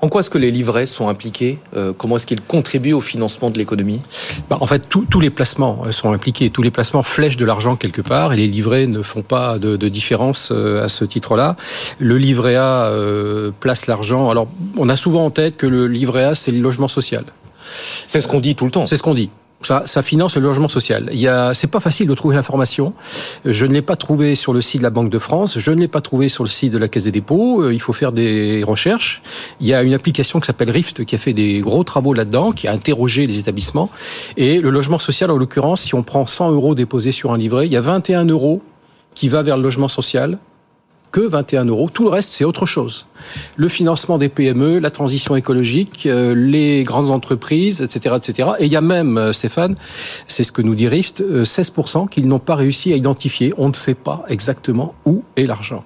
En 0.00 0.08
quoi 0.08 0.20
est-ce 0.20 0.30
que 0.30 0.38
les 0.38 0.50
livrets 0.50 0.86
sont 0.86 1.08
impliqués 1.08 1.58
euh, 1.76 1.92
Comment 1.96 2.16
est-ce 2.16 2.26
qu'ils 2.26 2.40
contribuent 2.40 2.92
au 2.92 3.00
financement 3.00 3.50
de 3.50 3.58
l'économie? 3.58 4.00
Bah, 4.48 4.58
En 4.60 4.66
fait, 4.66 4.88
tous 4.88 5.20
les 5.20 5.30
placements 5.30 5.82
euh, 5.84 5.92
sont 5.92 6.12
impliqués. 6.12 6.50
Tous 6.50 6.62
les 6.62 6.70
placements 6.70 7.02
flèchent 7.02 7.36
de 7.36 7.44
l'argent 7.44 7.76
quelque 7.76 8.00
part 8.00 8.32
et 8.32 8.36
les 8.36 8.46
livrets 8.46 8.86
ne 8.86 9.02
font 9.02 9.22
pas 9.22 9.58
de, 9.58 9.76
différence 9.88 10.50
euh, 10.52 10.84
à 10.84 10.88
ce 10.88 11.04
titre-là. 11.04 11.56
Le 11.98 12.16
livret 12.16 12.54
A 12.56 12.92
place 13.58 13.86
l'argent. 13.86 14.30
Alors, 14.30 14.48
on 14.76 14.88
a 14.88 14.96
souvent 14.96 15.24
en 15.26 15.30
tête 15.30 15.56
que 15.56 15.66
le 15.66 15.88
livret 15.88 16.24
A, 16.24 16.34
c'est 16.34 16.52
le 16.52 16.60
logement 16.60 16.88
social. 16.88 17.24
C'est 18.06 18.20
ce 18.20 18.28
qu'on 18.28 18.40
dit 18.40 18.54
tout 18.54 18.64
le 18.64 18.70
temps. 18.70 18.86
C'est 18.86 18.96
ce 18.96 19.02
qu'on 19.02 19.14
dit 19.14 19.30
ça, 19.62 19.82
ça 19.86 20.02
finance 20.02 20.36
le 20.36 20.42
logement 20.42 20.68
social. 20.68 21.10
Il 21.12 21.20
y 21.20 21.28
a, 21.28 21.52
c'est 21.54 21.66
pas 21.66 21.80
facile 21.80 22.08
de 22.08 22.14
trouver 22.14 22.36
l'information. 22.36 22.94
Je 23.44 23.66
ne 23.66 23.72
l'ai 23.72 23.82
pas 23.82 23.96
trouvé 23.96 24.34
sur 24.34 24.52
le 24.52 24.60
site 24.60 24.78
de 24.78 24.82
la 24.84 24.90
Banque 24.90 25.10
de 25.10 25.18
France. 25.18 25.58
Je 25.58 25.70
ne 25.70 25.80
l'ai 25.80 25.88
pas 25.88 26.00
trouvé 26.00 26.28
sur 26.28 26.44
le 26.44 26.50
site 26.50 26.72
de 26.72 26.78
la 26.78 26.88
Caisse 26.88 27.04
des 27.04 27.12
dépôts. 27.12 27.62
Euh, 27.62 27.74
il 27.74 27.80
faut 27.80 27.92
faire 27.92 28.12
des 28.12 28.62
recherches. 28.64 29.22
Il 29.60 29.66
y 29.66 29.74
a 29.74 29.82
une 29.82 29.94
application 29.94 30.40
qui 30.40 30.46
s'appelle 30.46 30.70
Rift 30.70 31.04
qui 31.04 31.14
a 31.14 31.18
fait 31.18 31.32
des 31.32 31.60
gros 31.60 31.84
travaux 31.84 32.14
là-dedans, 32.14 32.52
qui 32.52 32.68
a 32.68 32.72
interrogé 32.72 33.26
les 33.26 33.38
établissements. 33.38 33.90
Et 34.36 34.60
le 34.60 34.70
logement 34.70 34.98
social, 34.98 35.30
en 35.30 35.36
l'occurrence, 35.36 35.82
si 35.82 35.94
on 35.94 36.02
prend 36.02 36.26
100 36.26 36.52
euros 36.52 36.74
déposés 36.74 37.12
sur 37.12 37.32
un 37.32 37.38
livret, 37.38 37.66
il 37.66 37.72
y 37.72 37.76
a 37.76 37.80
21 37.80 38.24
euros 38.26 38.62
qui 39.14 39.28
va 39.28 39.42
vers 39.42 39.56
le 39.56 39.62
logement 39.62 39.88
social 39.88 40.38
que 41.10 41.20
21 41.20 41.66
euros. 41.66 41.90
Tout 41.92 42.04
le 42.04 42.10
reste, 42.10 42.32
c'est 42.32 42.44
autre 42.44 42.66
chose. 42.66 43.06
Le 43.56 43.68
financement 43.68 44.18
des 44.18 44.28
PME, 44.28 44.78
la 44.78 44.90
transition 44.90 45.36
écologique, 45.36 46.06
euh, 46.06 46.34
les 46.34 46.84
grandes 46.84 47.10
entreprises, 47.10 47.82
etc., 47.82 48.16
etc. 48.16 48.50
Et 48.58 48.66
il 48.66 48.72
y 48.72 48.76
a 48.76 48.80
même, 48.80 49.18
euh, 49.18 49.32
Stéphane, 49.32 49.74
c'est 50.28 50.44
ce 50.44 50.52
que 50.52 50.62
nous 50.62 50.74
dit 50.74 50.88
Rift, 50.88 51.22
16% 51.22 52.08
qu'ils 52.08 52.28
n'ont 52.28 52.38
pas 52.38 52.54
réussi 52.54 52.92
à 52.92 52.96
identifier. 52.96 53.52
On 53.58 53.68
ne 53.68 53.74
sait 53.74 53.94
pas 53.94 54.24
exactement 54.28 54.94
où 55.04 55.24
est 55.36 55.46
l'argent. 55.46 55.84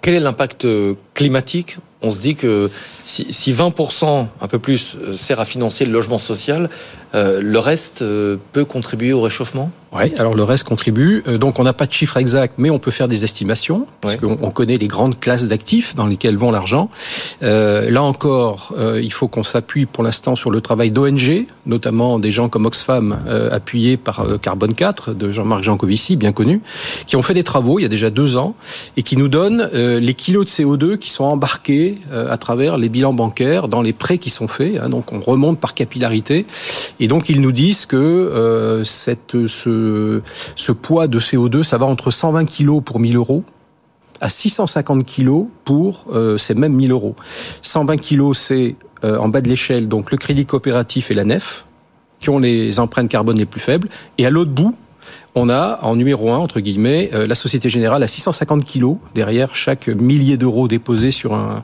Quel 0.00 0.14
est 0.14 0.20
l'impact 0.20 0.66
climatique? 1.14 1.78
On 2.02 2.10
se 2.10 2.20
dit 2.20 2.34
que 2.34 2.68
si, 3.02 3.52
20%, 3.52 4.26
un 4.40 4.48
peu 4.48 4.58
plus, 4.58 4.96
euh, 4.96 5.12
sert 5.12 5.38
à 5.38 5.44
financer 5.44 5.84
le 5.84 5.92
logement 5.92 6.18
social, 6.18 6.68
euh, 7.14 7.40
le 7.40 7.58
reste 7.60 8.02
euh, 8.02 8.36
peut 8.52 8.64
contribuer 8.64 9.12
au 9.12 9.20
réchauffement? 9.20 9.70
Oui, 9.92 10.12
alors 10.18 10.34
le 10.34 10.42
reste 10.42 10.64
contribue. 10.64 11.22
Donc 11.38 11.58
on 11.58 11.64
n'a 11.64 11.72
pas 11.72 11.86
de 11.86 11.92
chiffre 11.92 12.16
exact, 12.16 12.54
mais 12.58 12.70
on 12.70 12.78
peut 12.78 12.90
faire 12.90 13.08
des 13.08 13.24
estimations, 13.24 13.86
parce 14.00 14.16
qu'on 14.16 14.50
connaît 14.50 14.78
les 14.78 14.88
grandes 14.88 15.20
classes 15.20 15.48
d'actifs 15.48 15.94
dans 15.94 16.06
lesquelles 16.06 16.36
vont 16.36 16.50
l'argent. 16.50 16.88
là 17.40 18.02
encore, 18.02 18.74
il 18.78 19.12
faut 19.12 19.28
qu'on 19.28 19.42
s'appuie 19.42 19.86
pour 19.86 20.02
l'instant 20.02 20.34
sur 20.34 20.50
le 20.50 20.60
travail 20.60 20.90
d'ONG, 20.90 21.46
notamment 21.66 22.18
des 22.18 22.32
gens 22.32 22.48
comme 22.48 22.66
Oxfam, 22.66 23.18
appuyés 23.50 23.96
par 23.96 24.26
Carbone 24.40 24.74
4, 24.74 25.12
de 25.12 25.30
Jean-Marc 25.30 25.62
Jancovici, 25.62 26.16
bien 26.16 26.32
connu, 26.32 26.62
qui 27.06 27.16
ont 27.16 27.22
fait 27.22 27.34
des 27.34 27.44
travaux 27.44 27.78
il 27.78 27.82
y 27.82 27.86
a 27.86 27.88
déjà 27.88 28.10
deux 28.10 28.36
ans, 28.36 28.54
et 28.96 29.02
qui 29.02 29.16
nous 29.16 29.28
donnent 29.28 29.68
les 29.72 30.14
kilos 30.14 30.46
de 30.46 30.50
CO2 30.50 30.96
qui 30.96 31.10
sont 31.10 31.24
embarqués 31.24 31.98
euh, 32.12 32.30
à 32.30 32.36
travers 32.36 32.78
les 32.78 32.88
bilans 32.88 33.12
bancaires 33.12 33.68
dans 33.68 33.82
les 33.82 33.92
prêts 33.92 34.18
qui 34.18 34.30
sont 34.30 34.48
faits. 34.48 34.78
Hein, 34.80 34.88
donc 34.88 35.12
on 35.12 35.20
remonte 35.20 35.58
par 35.58 35.74
capillarité. 35.74 36.46
Et 37.00 37.08
donc 37.08 37.28
ils 37.28 37.40
nous 37.40 37.52
disent 37.52 37.86
que 37.86 37.96
euh, 37.96 38.84
cette, 38.84 39.46
ce, 39.46 39.68
ce 40.56 40.72
poids 40.72 41.06
de 41.06 41.18
CO2, 41.20 41.62
ça 41.62 41.78
va 41.78 41.86
entre 41.86 42.10
120 42.10 42.44
kg 42.46 42.80
pour 42.80 43.00
1000 43.00 43.16
euros 43.16 43.44
à 44.20 44.28
650 44.28 45.04
kg 45.04 45.46
pour 45.64 46.06
euh, 46.12 46.38
ces 46.38 46.54
mêmes 46.54 46.74
1000 46.74 46.92
euros. 46.92 47.16
120 47.62 47.96
kg, 47.96 48.34
c'est 48.34 48.76
en 49.04 49.28
bas 49.28 49.40
de 49.40 49.48
l'échelle 49.48 49.88
donc 49.88 50.12
le 50.12 50.16
crédit 50.16 50.46
coopératif 50.46 51.10
et 51.10 51.14
la 51.14 51.24
nef 51.24 51.66
qui 52.22 52.30
ont 52.30 52.38
les 52.38 52.80
empreintes 52.80 53.08
carbone 53.08 53.36
les 53.36 53.46
plus 53.46 53.60
faibles. 53.60 53.88
Et 54.16 54.24
à 54.24 54.30
l'autre 54.30 54.52
bout, 54.52 54.74
on 55.34 55.48
a 55.48 55.80
en 55.82 55.96
numéro 55.96 56.30
un, 56.30 56.38
entre 56.38 56.60
guillemets, 56.60 57.10
euh, 57.12 57.26
la 57.26 57.34
Société 57.34 57.68
Générale 57.70 58.02
à 58.02 58.06
650 58.06 58.64
kilos 58.64 58.96
derrière 59.14 59.54
chaque 59.54 59.88
millier 59.88 60.36
d'euros 60.36 60.68
déposés 60.68 61.10
sur 61.10 61.34
un, 61.34 61.62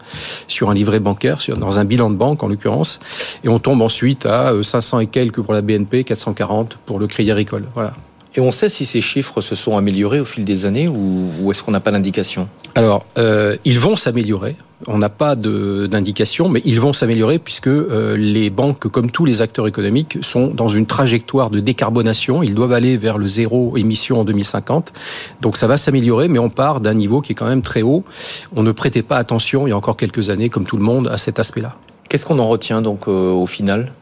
sur 0.48 0.70
un 0.70 0.74
livret 0.74 1.00
bancaire, 1.00 1.38
dans 1.56 1.78
un 1.78 1.84
bilan 1.84 2.10
de 2.10 2.16
banque 2.16 2.42
en 2.42 2.48
l'occurrence. 2.48 2.98
Et 3.44 3.48
on 3.48 3.58
tombe 3.58 3.82
ensuite 3.82 4.26
à 4.26 4.52
500 4.60 4.96
euh, 4.96 5.00
et 5.00 5.06
quelques 5.06 5.40
pour 5.40 5.54
la 5.54 5.62
BNP, 5.62 6.04
440 6.04 6.78
pour 6.84 6.98
le 6.98 7.06
Crédit 7.06 7.30
Agricole. 7.30 7.66
Voilà. 7.74 7.92
Et 8.38 8.40
on 8.40 8.52
sait 8.52 8.68
si 8.68 8.86
ces 8.86 9.00
chiffres 9.00 9.40
se 9.40 9.56
sont 9.56 9.76
améliorés 9.76 10.20
au 10.20 10.24
fil 10.24 10.44
des 10.44 10.64
années 10.64 10.86
ou, 10.86 11.50
est-ce 11.50 11.64
qu'on 11.64 11.72
n'a 11.72 11.80
pas 11.80 11.90
d'indication? 11.90 12.48
Alors, 12.76 13.04
euh, 13.18 13.56
ils 13.64 13.80
vont 13.80 13.96
s'améliorer. 13.96 14.54
On 14.86 14.96
n'a 14.96 15.08
pas 15.08 15.34
d'indication, 15.34 16.48
mais 16.48 16.62
ils 16.64 16.80
vont 16.80 16.92
s'améliorer 16.92 17.40
puisque 17.40 17.66
euh, 17.66 18.16
les 18.16 18.48
banques, 18.48 18.86
comme 18.86 19.10
tous 19.10 19.24
les 19.24 19.42
acteurs 19.42 19.66
économiques, 19.66 20.18
sont 20.20 20.46
dans 20.54 20.68
une 20.68 20.86
trajectoire 20.86 21.50
de 21.50 21.58
décarbonation. 21.58 22.44
Ils 22.44 22.54
doivent 22.54 22.74
aller 22.74 22.96
vers 22.96 23.18
le 23.18 23.26
zéro 23.26 23.76
émission 23.76 24.20
en 24.20 24.24
2050. 24.24 24.92
Donc 25.40 25.56
ça 25.56 25.66
va 25.66 25.76
s'améliorer, 25.76 26.28
mais 26.28 26.38
on 26.38 26.48
part 26.48 26.80
d'un 26.80 26.94
niveau 26.94 27.20
qui 27.20 27.32
est 27.32 27.34
quand 27.34 27.48
même 27.48 27.62
très 27.62 27.82
haut. 27.82 28.04
On 28.54 28.62
ne 28.62 28.70
prêtait 28.70 29.02
pas 29.02 29.16
attention 29.16 29.66
il 29.66 29.70
y 29.70 29.72
a 29.72 29.76
encore 29.76 29.96
quelques 29.96 30.30
années, 30.30 30.48
comme 30.48 30.64
tout 30.64 30.76
le 30.76 30.84
monde, 30.84 31.08
à 31.08 31.18
cet 31.18 31.40
aspect-là. 31.40 31.74
Qu'est-ce 32.08 32.24
qu'on 32.24 32.38
en 32.38 32.48
retient 32.48 32.82
donc 32.82 33.08
euh, 33.08 33.32
au 33.32 33.46
final? 33.46 33.92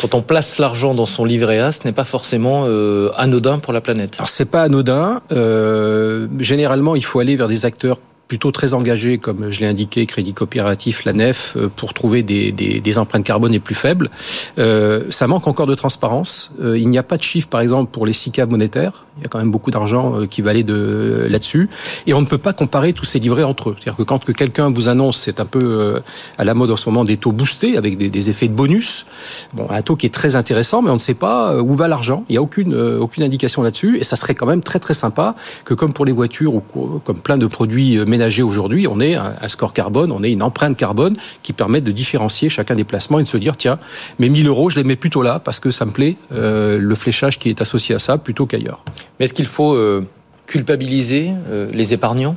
Quand 0.00 0.14
on 0.14 0.22
place 0.22 0.58
l'argent 0.58 0.94
dans 0.94 1.06
son 1.06 1.24
livret 1.24 1.58
A, 1.58 1.72
ce 1.72 1.80
n'est 1.84 1.92
pas 1.92 2.04
forcément 2.04 2.64
euh, 2.66 3.10
anodin 3.16 3.58
pour 3.58 3.72
la 3.72 3.80
planète. 3.80 4.16
Alors 4.18 4.28
c'est 4.28 4.44
pas 4.44 4.62
anodin. 4.62 5.22
Euh, 5.32 6.28
généralement, 6.38 6.96
il 6.96 7.04
faut 7.04 7.20
aller 7.20 7.36
vers 7.36 7.48
des 7.48 7.66
acteurs 7.66 7.98
plutôt 8.34 8.50
très 8.50 8.74
engagés, 8.74 9.18
comme 9.18 9.52
je 9.52 9.60
l'ai 9.60 9.66
indiqué, 9.66 10.06
Crédit 10.06 10.32
Coopératif, 10.32 11.04
la 11.04 11.12
NEF, 11.12 11.54
euh, 11.56 11.68
pour 11.68 11.94
trouver 11.94 12.24
des, 12.24 12.50
des, 12.50 12.80
des 12.80 12.98
empreintes 12.98 13.22
carbone 13.22 13.52
les 13.52 13.60
plus 13.60 13.76
faibles. 13.76 14.10
Euh, 14.58 15.04
ça 15.10 15.28
manque 15.28 15.46
encore 15.46 15.68
de 15.68 15.76
transparence. 15.76 16.50
Euh, 16.60 16.76
il 16.76 16.88
n'y 16.88 16.98
a 16.98 17.04
pas 17.04 17.16
de 17.16 17.22
chiffre, 17.22 17.46
par 17.46 17.60
exemple, 17.60 17.92
pour 17.92 18.06
les 18.06 18.12
SICA 18.12 18.46
monétaires. 18.46 19.04
Il 19.18 19.22
y 19.22 19.26
a 19.26 19.28
quand 19.28 19.38
même 19.38 19.52
beaucoup 19.52 19.70
d'argent 19.70 20.26
qui 20.26 20.42
va 20.42 20.50
aller 20.50 20.64
de 20.64 21.28
là-dessus. 21.30 21.70
Et 22.08 22.14
on 22.14 22.20
ne 22.20 22.26
peut 22.26 22.38
pas 22.38 22.52
comparer 22.52 22.92
tous 22.92 23.04
ces 23.04 23.20
livrets 23.20 23.44
entre 23.44 23.70
eux. 23.70 23.76
C'est-à-dire 23.78 23.96
que 23.96 24.02
quand 24.02 24.24
que 24.24 24.32
quelqu'un 24.32 24.72
vous 24.72 24.88
annonce, 24.88 25.18
c'est 25.18 25.38
un 25.38 25.44
peu 25.44 26.02
à 26.36 26.42
la 26.42 26.54
mode 26.54 26.72
en 26.72 26.76
ce 26.76 26.88
moment, 26.88 27.04
des 27.04 27.16
taux 27.16 27.30
boostés 27.30 27.76
avec 27.76 27.96
des, 27.96 28.30
effets 28.30 28.48
de 28.48 28.52
bonus. 28.52 29.06
Bon, 29.52 29.68
un 29.70 29.82
taux 29.82 29.94
qui 29.94 30.06
est 30.06 30.14
très 30.14 30.34
intéressant, 30.34 30.82
mais 30.82 30.90
on 30.90 30.94
ne 30.94 30.98
sait 30.98 31.14
pas 31.14 31.62
où 31.62 31.76
va 31.76 31.86
l'argent. 31.86 32.24
Il 32.28 32.32
n'y 32.32 32.38
a 32.38 32.42
aucune, 32.42 32.74
indication 33.20 33.62
là-dessus. 33.62 33.98
Et 34.00 34.04
ça 34.04 34.16
serait 34.16 34.34
quand 34.34 34.46
même 34.46 34.62
très 34.62 34.80
très 34.80 34.94
sympa 34.94 35.36
que, 35.64 35.74
comme 35.74 35.92
pour 35.92 36.06
les 36.06 36.12
voitures 36.12 36.56
ou 36.56 36.60
comme 37.04 37.20
plein 37.20 37.38
de 37.38 37.46
produits 37.46 38.04
aujourd'hui, 38.42 38.86
on 38.86 39.00
est 39.00 39.14
un, 39.14 39.48
score 39.48 39.72
carbone, 39.72 40.12
on 40.12 40.22
est 40.22 40.32
une 40.32 40.42
empreinte 40.42 40.76
carbone 40.76 41.16
qui 41.42 41.52
permet 41.52 41.80
de 41.80 41.90
différencier 41.90 42.48
chacun 42.48 42.74
des 42.74 42.84
placements 42.84 43.18
et 43.18 43.22
de 43.22 43.28
se 43.28 43.36
dire 43.36 43.56
tiens, 43.56 43.78
mes 44.18 44.28
1000 44.28 44.46
euros, 44.48 44.70
je 44.70 44.76
les 44.76 44.84
mets 44.84 44.96
plutôt 44.96 45.22
là 45.22 45.38
parce 45.38 45.60
que 45.60 45.70
ça 45.70 45.84
me 45.84 45.90
plaît 45.90 46.16
euh, 46.32 46.78
le 46.78 46.94
fléchage 46.94 47.38
qui 47.38 47.48
est 47.50 47.60
associé 47.60 47.94
à 47.94 47.98
ça 47.98 48.18
plutôt 48.18 48.46
qu'ailleurs. 48.46 48.82
Mais 49.18 49.26
est-ce 49.26 49.34
qu'il 49.34 49.46
faut 49.46 49.74
euh, 49.74 50.06
culpabiliser 50.46 51.32
euh, 51.48 51.68
les 51.72 51.94
épargnants? 51.94 52.36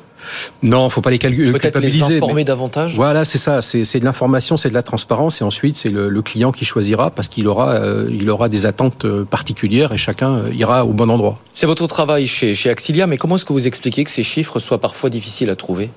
Non, 0.63 0.89
faut 0.89 1.01
pas 1.01 1.11
les 1.11 1.19
calculer. 1.19 1.51
Peut-être 1.51 1.79
les 1.79 2.03
informer 2.03 2.43
davantage? 2.43 2.95
Voilà, 2.95 3.25
c'est 3.25 3.37
ça. 3.37 3.61
C'est 3.61 3.99
de 3.99 4.05
l'information, 4.05 4.57
c'est 4.57 4.69
de 4.69 4.73
la 4.73 4.83
transparence, 4.83 5.41
et 5.41 5.43
ensuite 5.43 5.77
c'est 5.77 5.89
le, 5.89 6.21
client 6.21 6.51
qui 6.51 6.65
choisira 6.65 7.11
parce 7.11 7.27
qu'il 7.27 7.47
aura, 7.47 7.73
euh, 7.75 8.09
il 8.11 8.29
aura 8.29 8.49
des 8.49 8.65
attentes 8.65 9.05
euh, 9.05 9.23
particulières 9.23 9.93
et 9.93 9.97
chacun 9.97 10.49
ira 10.49 10.85
au 10.85 10.93
bon 10.93 11.09
endroit. 11.09 11.39
C'est 11.53 11.67
votre 11.67 11.87
travail 11.87 12.27
chez, 12.27 12.55
chez 12.55 12.69
Axilia, 12.69 13.07
mais 13.07 13.17
comment 13.17 13.35
est-ce 13.35 13.45
que 13.45 13.53
vous 13.53 13.67
expliquez 13.67 14.03
que 14.03 14.09
ces 14.09 14.23
chiffres 14.23 14.59
soient 14.59 14.81
parfois 14.81 15.09
difficiles 15.09 15.49
à 15.49 15.55
trouver? 15.55 15.91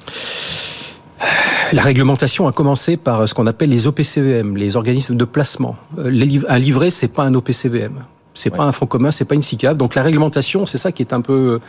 La 1.73 1.83
réglementation 1.83 2.49
a 2.49 2.53
commencé 2.53 2.97
par 2.97 3.29
ce 3.29 3.35
qu'on 3.35 3.47
appelle 3.47 3.71
les 3.71 3.87
OPCVM, 3.87 4.57
les 4.57 4.77
organismes 4.77 5.17
de 5.17 5.25
placement. 5.25 5.77
Un 5.97 6.59
livret, 6.59 6.91
c'est 6.91 7.09
pas 7.09 7.23
un 7.23 7.35
OPCVM. 7.35 8.05
C'est 8.35 8.51
pas 8.51 8.63
un 8.63 8.73
fonds 8.73 8.87
commun, 8.87 9.11
c'est 9.11 9.25
pas 9.25 9.35
une 9.35 9.43
SICAV. 9.43 9.77
Donc 9.77 9.95
la 9.95 10.03
réglementation, 10.03 10.65
c'est 10.65 10.79
ça 10.79 10.93
qui 10.93 11.03
est 11.03 11.13
un 11.13 11.21
peu 11.21 11.61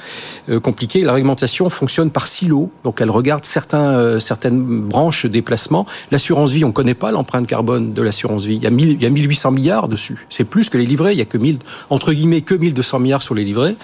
euh, 0.50 0.60
compliqué. 0.60 1.02
La 1.02 1.14
réglementation 1.14 1.70
fonctionne 1.70 2.12
par 2.12 2.28
silo. 2.28 2.72
Donc 2.84 3.02
elle 3.02 3.10
regarde 3.10 3.46
certains, 3.46 3.92
euh, 3.92 4.20
certaines 4.20 4.82
branches 4.82 5.26
des 5.26 5.42
placements. 5.42 5.86
L'assurance 6.12 6.52
vie, 6.52 6.64
on 6.64 6.72
connaît 6.72 6.94
pas 6.94 7.12
l'empreinte 7.12 7.48
carbone 7.48 7.94
de 7.94 8.02
l'assurance 8.02 8.46
vie. 8.46 8.56
Il 8.56 8.64
y, 8.64 8.68
a 8.68 8.70
1000, 8.70 8.92
il 8.92 9.02
y 9.02 9.06
a 9.06 9.10
1800 9.10 9.52
milliards 9.52 9.88
dessus. 9.88 10.28
C'est 10.30 10.44
plus 10.44 10.70
que 10.70 10.78
les 10.78 10.86
livrets. 10.86 11.14
Il 11.14 11.18
y 11.18 11.22
a 11.22 11.26
que 11.26 11.38
1000, 11.38 11.60
entre 11.90 12.14
guillemets, 12.14 12.42
que 12.42 12.54
1200 12.54 13.00
milliards 13.00 13.24
sur 13.24 13.34
les 13.34 13.44
livrets. 13.44 13.76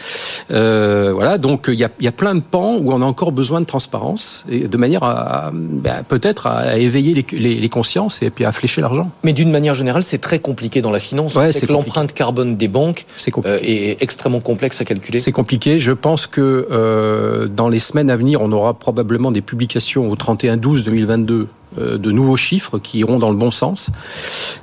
Euh, 0.51 1.11
voilà. 1.13 1.37
Donc 1.37 1.65
il 1.67 1.79
y, 1.79 1.83
a, 1.83 1.89
il 1.99 2.05
y 2.05 2.09
a 2.09 2.11
plein 2.11 2.35
de 2.35 2.41
pans 2.41 2.77
où 2.77 2.91
on 2.91 3.01
a 3.01 3.05
encore 3.05 3.31
besoin 3.31 3.59
de 3.59 3.65
transparence 3.65 4.45
et 4.49 4.67
de 4.67 4.77
manière 4.77 5.03
à, 5.03 5.51
ben, 5.53 6.03
peut-être 6.07 6.47
à 6.47 6.77
éveiller 6.77 7.13
les, 7.13 7.25
les, 7.37 7.55
les, 7.55 7.69
consciences 7.69 8.21
et 8.21 8.29
puis 8.29 8.45
à 8.45 8.51
flécher 8.51 8.81
l'argent. 8.81 9.09
Mais 9.23 9.33
d'une 9.33 9.51
manière 9.51 9.75
générale, 9.75 10.03
c'est 10.03 10.19
très 10.19 10.39
compliqué 10.39 10.81
dans 10.81 10.91
la 10.91 10.99
finance. 10.99 11.35
Ouais, 11.35 11.51
c'est 11.51 11.69
l'empreinte 11.69 12.13
carbone 12.13 12.55
des 12.55 12.66
banques 12.67 13.05
euh, 13.45 13.59
est 13.61 14.01
extrêmement 14.01 14.39
complexe 14.39 14.81
à 14.81 14.85
calculer 14.85 15.19
C'est 15.19 15.31
compliqué. 15.31 15.79
Je 15.79 15.91
pense 15.91 16.27
que 16.27 16.67
euh, 16.71 17.47
dans 17.47 17.69
les 17.69 17.79
semaines 17.79 18.09
à 18.09 18.15
venir, 18.15 18.41
on 18.41 18.51
aura 18.51 18.73
probablement 18.73 19.31
des 19.31 19.41
publications 19.41 20.09
au 20.09 20.15
31-12-2022 20.15 21.47
euh, 21.77 21.97
de 21.97 22.11
nouveaux 22.11 22.35
chiffres 22.35 22.79
qui 22.79 22.99
iront 22.99 23.19
dans 23.19 23.29
le 23.29 23.35
bon 23.35 23.51
sens. 23.51 23.89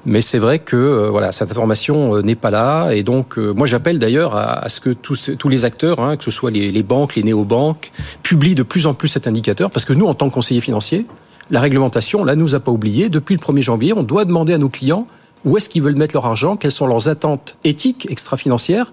Mais 0.07 0.21
c'est 0.21 0.39
vrai 0.39 0.59
que 0.59 1.09
voilà, 1.11 1.33
cette 1.33 1.51
information 1.51 2.21
n'est 2.23 2.35
pas 2.35 2.51
là. 2.51 2.91
Et 2.93 3.03
donc, 3.03 3.37
moi, 3.37 3.67
j'appelle 3.67 3.99
d'ailleurs 3.99 4.37
à, 4.37 4.69
ce 4.69 4.81
que 4.81 4.91
tous, 4.91 5.31
tous 5.39 5.49
les 5.49 5.65
acteurs, 5.65 6.01
hein, 6.01 6.17
que 6.17 6.25
ce 6.25 6.31
soit 6.31 6.51
les, 6.51 6.71
les 6.71 6.83
banques, 6.83 7.15
les 7.15 7.23
néobanques, 7.23 7.93
publient 8.23 8.55
de 8.55 8.63
plus 8.63 8.87
en 8.87 8.95
plus 8.95 9.09
cet 9.09 9.27
indicateur. 9.27 9.71
Parce 9.71 9.85
que 9.85 9.93
nous, 9.93 10.07
en 10.07 10.15
tant 10.15 10.29
que 10.29 10.35
conseillers 10.35 10.61
financiers, 10.61 11.07
la 11.51 11.61
réglementation, 11.61 12.25
là, 12.25 12.37
nous 12.37 12.55
a 12.55 12.61
pas 12.61 12.73
oublié. 12.73 13.11
Depuis 13.11 13.35
le 13.35 13.41
1er 13.41 13.63
janvier, 13.63 13.93
on 13.93 14.03
doit 14.03 14.25
demander 14.25 14.55
à 14.55 14.59
nos 14.59 14.71
clients 14.71 15.07
où 15.45 15.57
est-ce 15.57 15.69
qu'ils 15.69 15.83
veulent 15.83 15.97
mettre 15.97 16.15
leur 16.15 16.27
argent, 16.27 16.57
quelles 16.57 16.73
sont 16.73 16.87
leurs 16.87 17.09
attentes 17.09 17.57
éthiques 17.65 18.07
extra-financières? 18.11 18.93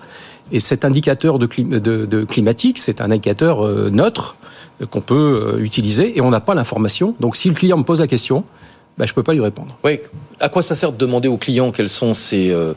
Et 0.51 0.59
cet 0.59 0.83
indicateur 0.83 1.39
de, 1.39 2.25
climatique, 2.25 2.77
c'est 2.77 2.99
un 3.01 3.05
indicateur 3.05 3.65
euh, 3.65 3.89
neutre 3.89 4.35
euh, 4.81 4.85
qu'on 4.85 5.01
peut 5.01 5.55
euh, 5.55 5.63
utiliser 5.63 6.17
et 6.17 6.21
on 6.21 6.29
n'a 6.29 6.41
pas 6.41 6.55
l'information. 6.55 7.15
Donc 7.19 7.37
si 7.37 7.47
le 7.47 7.55
client 7.55 7.77
me 7.77 7.83
pose 7.83 8.01
la 8.01 8.07
question, 8.07 8.43
bah, 8.97 9.05
je 9.05 9.11
ne 9.11 9.15
peux 9.15 9.23
pas 9.23 9.33
lui 9.33 9.41
répondre. 9.41 9.77
Oui. 9.83 9.99
À 10.39 10.49
quoi 10.49 10.61
ça 10.61 10.75
sert 10.75 10.91
de 10.91 10.97
demander 10.97 11.27
aux 11.27 11.37
clients 11.37 11.71
quelles 11.71 11.89
sont 11.89 12.13
ses, 12.13 12.51
euh, 12.51 12.73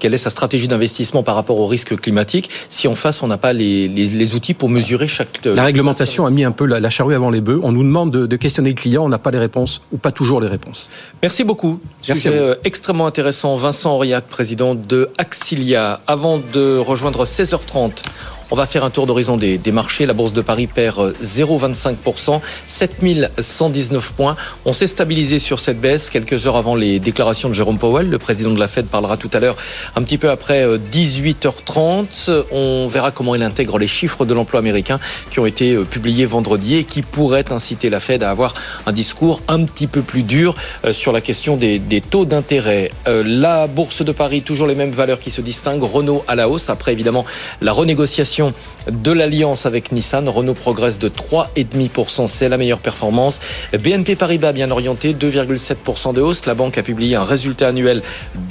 quelle 0.00 0.14
est 0.14 0.18
sa 0.18 0.30
stratégie 0.30 0.66
d'investissement 0.66 1.22
par 1.22 1.34
rapport 1.34 1.58
au 1.58 1.66
risque 1.66 1.94
climatique 2.00 2.50
si 2.68 2.88
en 2.88 2.94
face 2.94 3.22
on 3.22 3.26
n'a 3.26 3.36
pas 3.36 3.52
les, 3.52 3.86
les, 3.86 4.08
les, 4.08 4.34
outils 4.34 4.54
pour 4.54 4.68
mesurer 4.68 5.06
chaque. 5.06 5.44
La 5.44 5.64
réglementation 5.64 6.26
a 6.26 6.30
mis 6.30 6.44
un 6.44 6.52
peu 6.52 6.64
la, 6.64 6.90
charrue 6.90 7.14
avant 7.14 7.30
les 7.30 7.40
bœufs. 7.40 7.60
On 7.62 7.72
nous 7.72 7.82
demande 7.82 8.10
de, 8.10 8.26
de 8.26 8.36
questionner 8.36 8.70
le 8.70 8.74
client, 8.74 9.04
on 9.04 9.08
n'a 9.08 9.18
pas 9.18 9.30
les 9.30 9.38
réponses 9.38 9.82
ou 9.92 9.98
pas 9.98 10.10
toujours 10.10 10.40
les 10.40 10.48
réponses. 10.48 10.88
Merci 11.22 11.44
beaucoup. 11.44 11.80
Merci 12.08 12.22
Sujet 12.22 12.38
euh, 12.38 12.54
extrêmement 12.64 13.06
intéressant. 13.06 13.54
Vincent 13.56 13.94
Aurillac, 13.94 14.24
président 14.24 14.74
de 14.74 15.08
Axilia. 15.18 16.00
Avant 16.06 16.38
de 16.38 16.78
rejoindre 16.78 17.24
16h30. 17.24 18.04
On 18.50 18.56
va 18.56 18.66
faire 18.66 18.84
un 18.84 18.90
tour 18.90 19.06
d'horizon 19.06 19.36
des, 19.36 19.60
marchés. 19.72 20.06
La 20.06 20.12
Bourse 20.12 20.32
de 20.32 20.40
Paris 20.42 20.66
perd 20.66 21.14
0,25%, 21.22 22.40
7119 22.66 24.12
points. 24.12 24.36
On 24.64 24.72
s'est 24.72 24.86
stabilisé 24.86 25.38
sur 25.38 25.60
cette 25.60 25.80
baisse 25.80 26.10
quelques 26.10 26.46
heures 26.46 26.56
avant 26.56 26.74
les 26.74 26.98
déclarations 26.98 27.48
de 27.48 27.54
Jérôme 27.54 27.78
Powell. 27.78 28.08
Le 28.08 28.18
président 28.18 28.50
de 28.50 28.60
la 28.60 28.68
Fed 28.68 28.86
parlera 28.86 29.16
tout 29.16 29.30
à 29.32 29.40
l'heure, 29.40 29.56
un 29.96 30.02
petit 30.02 30.18
peu 30.18 30.30
après 30.30 30.66
18h30. 30.78 32.44
On 32.50 32.86
verra 32.88 33.10
comment 33.10 33.34
il 33.34 33.42
intègre 33.42 33.78
les 33.78 33.86
chiffres 33.86 34.24
de 34.24 34.34
l'emploi 34.34 34.60
américain 34.60 35.00
qui 35.30 35.40
ont 35.40 35.46
été 35.46 35.76
publiés 35.84 36.26
vendredi 36.26 36.76
et 36.76 36.84
qui 36.84 37.02
pourraient 37.02 37.52
inciter 37.52 37.90
la 37.90 38.00
Fed 38.00 38.22
à 38.22 38.30
avoir 38.30 38.54
un 38.86 38.92
discours 38.92 39.40
un 39.48 39.64
petit 39.64 39.86
peu 39.86 40.02
plus 40.02 40.22
dur 40.22 40.54
sur 40.90 41.12
la 41.12 41.20
question 41.20 41.56
des 41.56 42.02
taux 42.10 42.24
d'intérêt. 42.24 42.90
La 43.06 43.66
Bourse 43.66 44.02
de 44.02 44.12
Paris, 44.12 44.42
toujours 44.42 44.66
les 44.66 44.74
mêmes 44.74 44.90
valeurs 44.90 45.20
qui 45.20 45.30
se 45.30 45.40
distinguent. 45.40 45.82
Renault 45.82 46.24
à 46.28 46.34
la 46.34 46.48
hausse, 46.48 46.70
après 46.70 46.92
évidemment 46.92 47.24
la 47.60 47.72
renégociation 47.72 48.41
de 48.90 49.12
l'alliance 49.12 49.66
avec 49.66 49.92
Nissan. 49.92 50.28
Renault 50.28 50.54
progresse 50.54 50.98
de 50.98 51.08
3,5%, 51.08 52.26
c'est 52.26 52.48
la 52.48 52.56
meilleure 52.56 52.78
performance. 52.78 53.40
BNP 53.72 54.16
Paribas 54.16 54.52
bien 54.52 54.70
orienté, 54.70 55.14
2,7% 55.14 56.14
de 56.14 56.20
hausse. 56.20 56.46
La 56.46 56.54
banque 56.54 56.78
a 56.78 56.82
publié 56.82 57.16
un 57.16 57.24
résultat 57.24 57.68
annuel 57.68 58.02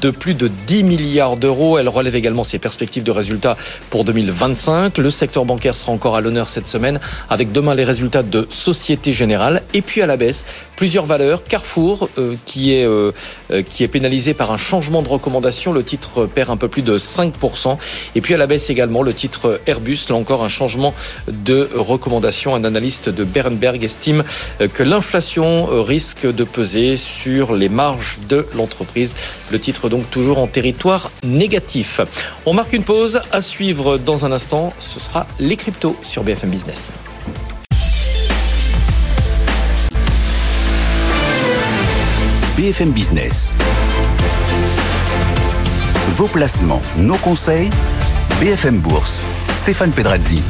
de 0.01 0.10
plus 0.10 0.34
de 0.34 0.47
10 0.47 0.84
milliards 0.84 1.38
d'euros. 1.38 1.77
Elle 1.77 1.89
relève 1.89 2.15
également 2.15 2.43
ses 2.43 2.60
perspectives 2.60 3.04
de 3.04 3.12
résultats 3.12 3.58
pour 3.89 4.04
2025. 4.04 4.97
Le 4.97 5.12
secteur 5.12 5.45
bancaire 5.45 5.75
sera 5.75 5.91
encore 5.91 6.15
à 6.15 6.21
l'honneur 6.21 6.49
cette 6.49 6.67
semaine 6.67 6.99
avec 7.30 7.51
demain 7.51 7.75
les 7.75 7.84
résultats 7.84 8.23
de 8.23 8.47
Société 8.49 9.13
Générale. 9.13 9.62
Et 9.73 9.82
puis 9.82 10.01
à 10.01 10.06
la 10.06 10.17
baisse, 10.17 10.45
plusieurs 10.75 11.06
valeurs. 11.06 11.43
Carrefour 11.43 12.10
euh, 12.17 12.36
qui, 12.45 12.73
est, 12.73 12.86
euh, 12.86 13.12
euh, 13.51 13.62
qui 13.62 13.84
est 13.84 13.88
pénalisé 13.88 14.34
par 14.34 14.51
un 14.51 14.58
changement 14.58 15.04
de 15.04 15.08
recommandation. 15.08 15.73
Le 15.73 15.84
titre 15.84 16.25
perd 16.25 16.49
un 16.49 16.58
peu 16.58 16.69
plus 16.69 16.82
de 16.82 16.97
5%. 16.97 17.77
Et 18.15 18.21
puis 18.21 18.34
à 18.34 18.38
la 18.38 18.47
baisse 18.47 18.69
également 18.69 19.04
le 19.04 19.13
titre 19.13 19.60
Airbus. 19.71 20.05
Là 20.10 20.15
encore 20.15 20.43
un 20.43 20.49
changement 20.49 20.93
de 21.27 21.69
recommandation. 21.73 22.53
Un 22.55 22.63
analyste 22.63 23.10
de 23.10 23.23
Berenberg 23.23 23.84
estime 23.84 24.23
que 24.73 24.84
l'inflation 24.84 25.65
risque 25.84 26.25
de 26.31 26.43
peser 26.43 26.97
sur 26.97 27.53
les 27.53 27.69
marges 27.69 28.19
de 28.29 28.45
l'entreprise. 28.55 29.15
Le 29.51 29.60
titre 29.60 29.89
donc 29.89 30.10
toujours 30.12 30.38
en 30.38 30.47
territoire 30.47 31.12
négatif. 31.23 32.01
On 32.45 32.53
marque 32.53 32.73
une 32.73 32.84
pause 32.84 33.21
à 33.31 33.41
suivre 33.41 33.97
dans 33.97 34.25
un 34.25 34.31
instant. 34.31 34.73
Ce 34.79 34.99
sera 34.99 35.25
les 35.39 35.57
cryptos 35.57 35.95
sur 36.03 36.23
BFM 36.23 36.49
Business. 36.49 36.91
BFM 42.57 42.91
Business. 42.91 43.49
Vos 46.15 46.27
placements, 46.27 46.81
nos 46.97 47.15
conseils, 47.15 47.69
BFM 48.39 48.77
Bourse. 48.79 49.21
Stéphane 49.56 49.92
Pedrazzi. 49.92 50.42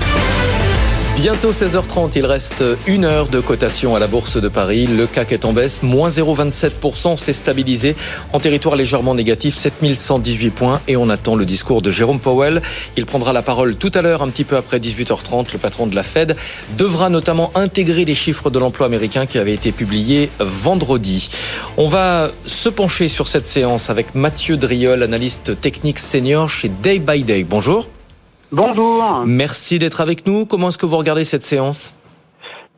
Bientôt 1.18 1.52
16h30, 1.52 2.14
il 2.16 2.26
reste 2.26 2.64
une 2.88 3.06
heure 3.06 3.28
de 3.28 3.40
cotation 3.40 3.96
à 3.96 4.00
la 4.00 4.08
Bourse 4.08 4.38
de 4.38 4.48
Paris. 4.48 4.88
Le 4.88 5.06
CAC 5.06 5.34
est 5.34 5.46
en 5.46 5.54
baisse, 5.54 5.84
moins 5.84 6.10
0,27%, 6.10 7.18
s'est 7.18 7.34
stabilisé 7.34 7.96
en 8.34 8.40
territoire 8.40 8.76
légèrement 8.76 9.14
négatif, 9.14 9.54
7118 9.54 10.50
points. 10.50 10.82
Et 10.88 10.98
on 10.98 11.10
attend 11.10 11.36
le 11.36 11.46
discours 11.46 11.82
de 11.82 11.92
Jérôme 11.92 12.20
Powell. 12.20 12.62
Il 12.98 13.06
prendra 13.06 13.34
la 13.34 13.42
parole 13.42 13.76
tout 13.76 13.92
à 13.94 14.02
l'heure, 14.02 14.24
un 14.24 14.30
petit 14.30 14.46
peu 14.46 14.56
après 14.58 14.80
18h30. 14.80 15.52
Le 15.54 15.60
patron 15.60 15.86
de 15.86 15.96
la 15.96 16.04
Fed 16.04 16.36
devra 16.78 17.10
notamment 17.10 17.52
intégrer 17.56 18.06
les 18.06 18.16
chiffres 18.16 18.50
de 18.50 18.58
l'emploi 18.58 18.88
américain 18.88 19.26
qui 19.26 19.38
avaient 19.38 19.54
été 19.54 19.72
publiés 19.72 20.30
vendredi. 20.40 21.30
On 21.78 21.88
va 21.88 22.32
se 22.46 22.70
pencher 22.70 23.10
sur 23.10 23.28
cette 23.28 23.48
séance 23.48 23.90
avec 23.90 24.16
Mathieu 24.16 24.58
Driol, 24.58 25.04
analyste 25.04 25.60
technique 25.60 26.00
senior 26.00 26.50
chez 26.50 26.70
Day 26.70 27.00
by 27.00 27.24
Day. 27.24 27.44
Bonjour. 27.44 27.86
Bonjour. 28.52 29.24
Merci 29.26 29.80
d'être 29.80 30.02
avec 30.02 30.28
nous. 30.28 30.46
Comment 30.46 30.68
est-ce 30.68 30.78
que 30.78 30.86
vous 30.86 30.98
regardez 30.98 31.24
cette 31.24 31.44
séance? 31.44 31.96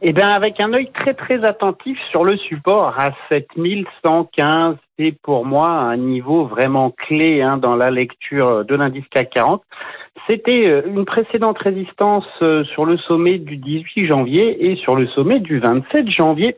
Eh 0.03 0.13
bien, 0.13 0.29
avec 0.29 0.59
un 0.59 0.71
œil 0.73 0.91
très 0.93 1.13
très 1.13 1.43
attentif 1.45 1.97
sur 2.11 2.23
le 2.23 2.37
support 2.37 2.93
à 2.99 3.11
7115. 3.29 4.75
C'est 4.99 5.15
pour 5.23 5.45
moi 5.45 5.69
un 5.69 5.97
niveau 5.97 6.45
vraiment 6.45 6.91
clé 6.91 7.41
hein, 7.41 7.57
dans 7.57 7.75
la 7.75 7.89
lecture 7.89 8.65
de 8.65 8.75
l'indice 8.75 9.05
CAC 9.09 9.31
40. 9.31 9.63
C'était 10.29 10.71
euh, 10.71 10.83
une 10.85 11.05
précédente 11.05 11.57
résistance 11.57 12.27
euh, 12.41 12.63
sur 12.65 12.85
le 12.85 12.97
sommet 12.97 13.39
du 13.39 13.57
18 13.57 14.05
janvier 14.05 14.71
et 14.71 14.75
sur 14.75 14.95
le 14.95 15.07
sommet 15.07 15.39
du 15.39 15.59
27 15.59 16.09
janvier. 16.09 16.57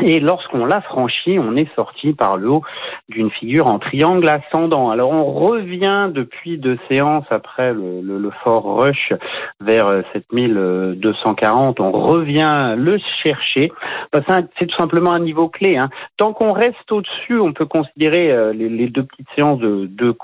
Et 0.00 0.20
lorsqu'on 0.20 0.64
l'a 0.64 0.80
franchi, 0.80 1.38
on 1.38 1.54
est 1.54 1.68
sorti 1.76 2.14
par 2.14 2.38
le 2.38 2.48
haut 2.48 2.62
d'une 3.10 3.30
figure 3.30 3.66
en 3.66 3.78
triangle 3.78 4.26
ascendant. 4.26 4.90
Alors 4.90 5.10
on 5.10 5.24
revient 5.24 6.08
depuis 6.10 6.56
deux 6.56 6.78
séances 6.90 7.26
après 7.28 7.74
le, 7.74 8.00
le, 8.00 8.30
fort 8.42 8.80
rush 8.80 9.12
vers 9.60 10.02
7240. 10.14 11.78
On 11.80 11.90
revient 11.90 12.74
le 12.74 12.98
chercher. 13.22 13.70
c'est 14.14 14.66
tout 14.66 14.76
simplement 14.78 15.12
un 15.12 15.20
niveau 15.20 15.48
clé. 15.48 15.76
Hein. 15.76 15.90
Tant 16.16 16.32
qu'on 16.32 16.52
reste 16.52 16.90
au-dessus, 16.90 17.38
on 17.38 17.52
peut 17.52 17.66
considérer 17.66 18.32
euh, 18.32 18.54
les, 18.54 18.88
deux 18.88 19.04
petites 19.04 19.28
séances 19.36 19.58
de, 19.58 19.90
de, 19.92 20.16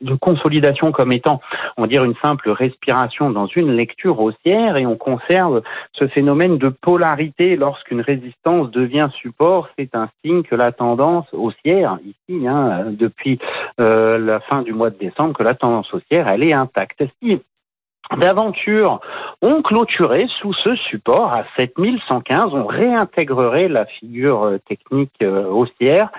de, 0.00 0.14
consolidation 0.14 0.92
comme 0.92 1.12
étant, 1.12 1.42
on 1.76 1.82
va 1.82 1.88
dire, 1.88 2.04
une 2.04 2.16
simple 2.22 2.50
respiration 2.50 3.30
dans 3.30 3.46
une 3.48 3.72
lecture 3.72 4.18
haussière 4.18 4.78
et 4.78 4.86
on 4.86 4.96
conserve 4.96 5.60
ce 5.92 6.08
phénomène 6.08 6.56
de 6.56 6.70
polarité 6.70 7.56
lorsqu'une 7.56 8.00
résistance 8.00 8.70
devient 8.70 9.09
support, 9.10 9.68
c'est 9.78 9.94
un 9.94 10.08
signe 10.24 10.42
que 10.42 10.54
la 10.54 10.72
tendance 10.72 11.26
haussière, 11.32 11.98
ici, 12.04 12.46
hein, 12.46 12.86
depuis 12.90 13.38
euh, 13.80 14.18
la 14.18 14.40
fin 14.40 14.62
du 14.62 14.72
mois 14.72 14.90
de 14.90 14.98
décembre, 14.98 15.34
que 15.34 15.42
la 15.42 15.54
tendance 15.54 15.92
haussière, 15.92 16.28
elle 16.28 16.46
est 16.46 16.54
intacte. 16.54 17.02
Si 17.22 17.40
d'aventure 18.16 19.00
ont 19.42 19.62
clôturé 19.62 20.26
sous 20.40 20.52
ce 20.54 20.74
support 20.76 21.32
à 21.36 21.44
7115, 21.58 22.46
on 22.52 22.66
réintégrerait 22.66 23.68
la 23.68 23.86
figure 23.86 24.44
euh, 24.44 24.58
technique 24.58 25.14
euh, 25.22 25.44
haussière 25.46 26.10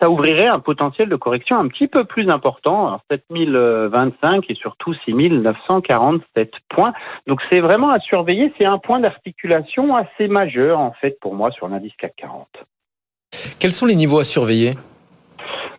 ça 0.00 0.10
ouvrirait 0.10 0.46
un 0.46 0.58
potentiel 0.58 1.08
de 1.08 1.16
correction 1.16 1.58
un 1.58 1.68
petit 1.68 1.88
peu 1.88 2.04
plus 2.04 2.28
important, 2.28 2.88
alors 2.88 3.00
7025 3.10 4.44
et 4.48 4.54
surtout 4.54 4.94
6947 5.04 6.50
points. 6.68 6.92
Donc 7.26 7.40
c'est 7.50 7.60
vraiment 7.60 7.90
à 7.90 7.98
surveiller, 8.00 8.52
c'est 8.58 8.66
un 8.66 8.78
point 8.78 9.00
d'articulation 9.00 9.96
assez 9.96 10.28
majeur 10.28 10.78
en 10.78 10.92
fait 10.92 11.18
pour 11.20 11.34
moi 11.34 11.50
sur 11.50 11.68
l'indice 11.68 11.92
CAC 11.98 12.14
40. 12.16 12.46
Quels 13.58 13.72
sont 13.72 13.86
les 13.86 13.96
niveaux 13.96 14.18
à 14.18 14.24
surveiller? 14.24 14.72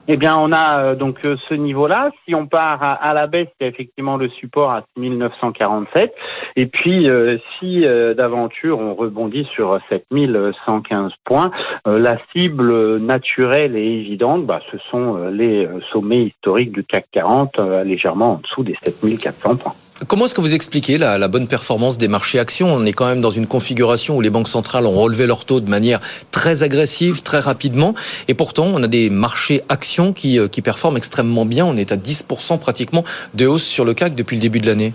Eh 0.07 0.17
bien, 0.17 0.37
on 0.37 0.51
a 0.51 0.81
euh, 0.81 0.95
donc 0.95 1.17
euh, 1.25 1.35
ce 1.49 1.53
niveau-là. 1.53 2.11
Si 2.25 2.33
on 2.33 2.47
part 2.47 2.79
à, 2.81 3.13
la 3.13 3.27
baisse, 3.27 3.49
il 3.59 3.63
y 3.63 3.67
a 3.67 3.69
effectivement 3.69 4.17
le 4.17 4.29
support 4.29 4.71
à 4.71 4.83
6947. 4.95 6.13
Et 6.55 6.65
puis, 6.65 7.09
euh, 7.09 7.37
si 7.59 7.81
d'aventure 7.81 8.79
on 8.79 8.95
rebondit 8.95 9.47
sur 9.53 9.79
7115 9.89 11.11
points, 11.25 11.51
la 11.85 12.17
cible 12.35 12.97
naturelle 12.97 13.75
et 13.75 13.99
évidente, 13.99 14.45
bah, 14.45 14.59
ce 14.71 14.77
sont 14.89 15.17
les 15.29 15.67
sommets 15.91 16.23
historiques 16.25 16.71
du 16.71 16.83
CAC 16.83 17.05
40, 17.11 17.59
légèrement 17.85 18.33
en 18.33 18.37
dessous 18.37 18.63
des 18.63 18.77
7400 18.83 19.55
points. 19.57 19.73
Comment 20.05 20.25
est-ce 20.25 20.35
que 20.35 20.41
vous 20.41 20.53
expliquez 20.53 20.99
la, 20.99 21.27
bonne 21.27 21.47
performance 21.47 21.97
des 21.97 22.07
marchés 22.07 22.37
actions? 22.37 22.71
On 22.71 22.85
est 22.85 22.93
quand 22.93 23.07
même 23.07 23.19
dans 23.19 23.31
une 23.31 23.47
configuration 23.47 24.15
où 24.15 24.21
les 24.21 24.29
banques 24.29 24.47
centrales 24.47 24.85
ont 24.85 24.91
relevé 24.91 25.25
leurs 25.25 25.43
taux 25.43 25.59
de 25.59 25.69
manière 25.69 25.99
très 26.29 26.61
agressive, 26.61 27.23
très 27.23 27.39
rapidement, 27.39 27.95
et 28.27 28.35
pourtant 28.35 28.67
on 28.67 28.83
a 28.83 28.87
des 28.87 29.09
marchés 29.09 29.63
actions 29.69 30.13
qui, 30.13 30.37
euh, 30.37 30.47
qui 30.47 30.61
performent 30.61 30.97
extrêmement 30.97 31.45
bien. 31.45 31.65
On 31.65 31.75
est 31.77 31.91
à 31.91 31.97
10% 31.97 32.59
pratiquement 32.59 33.03
de 33.33 33.47
hausse 33.47 33.63
sur 33.63 33.85
le 33.85 33.95
CAC 33.95 34.13
depuis 34.13 34.35
le 34.35 34.41
début 34.41 34.59
de 34.59 34.67
l'année. 34.67 34.93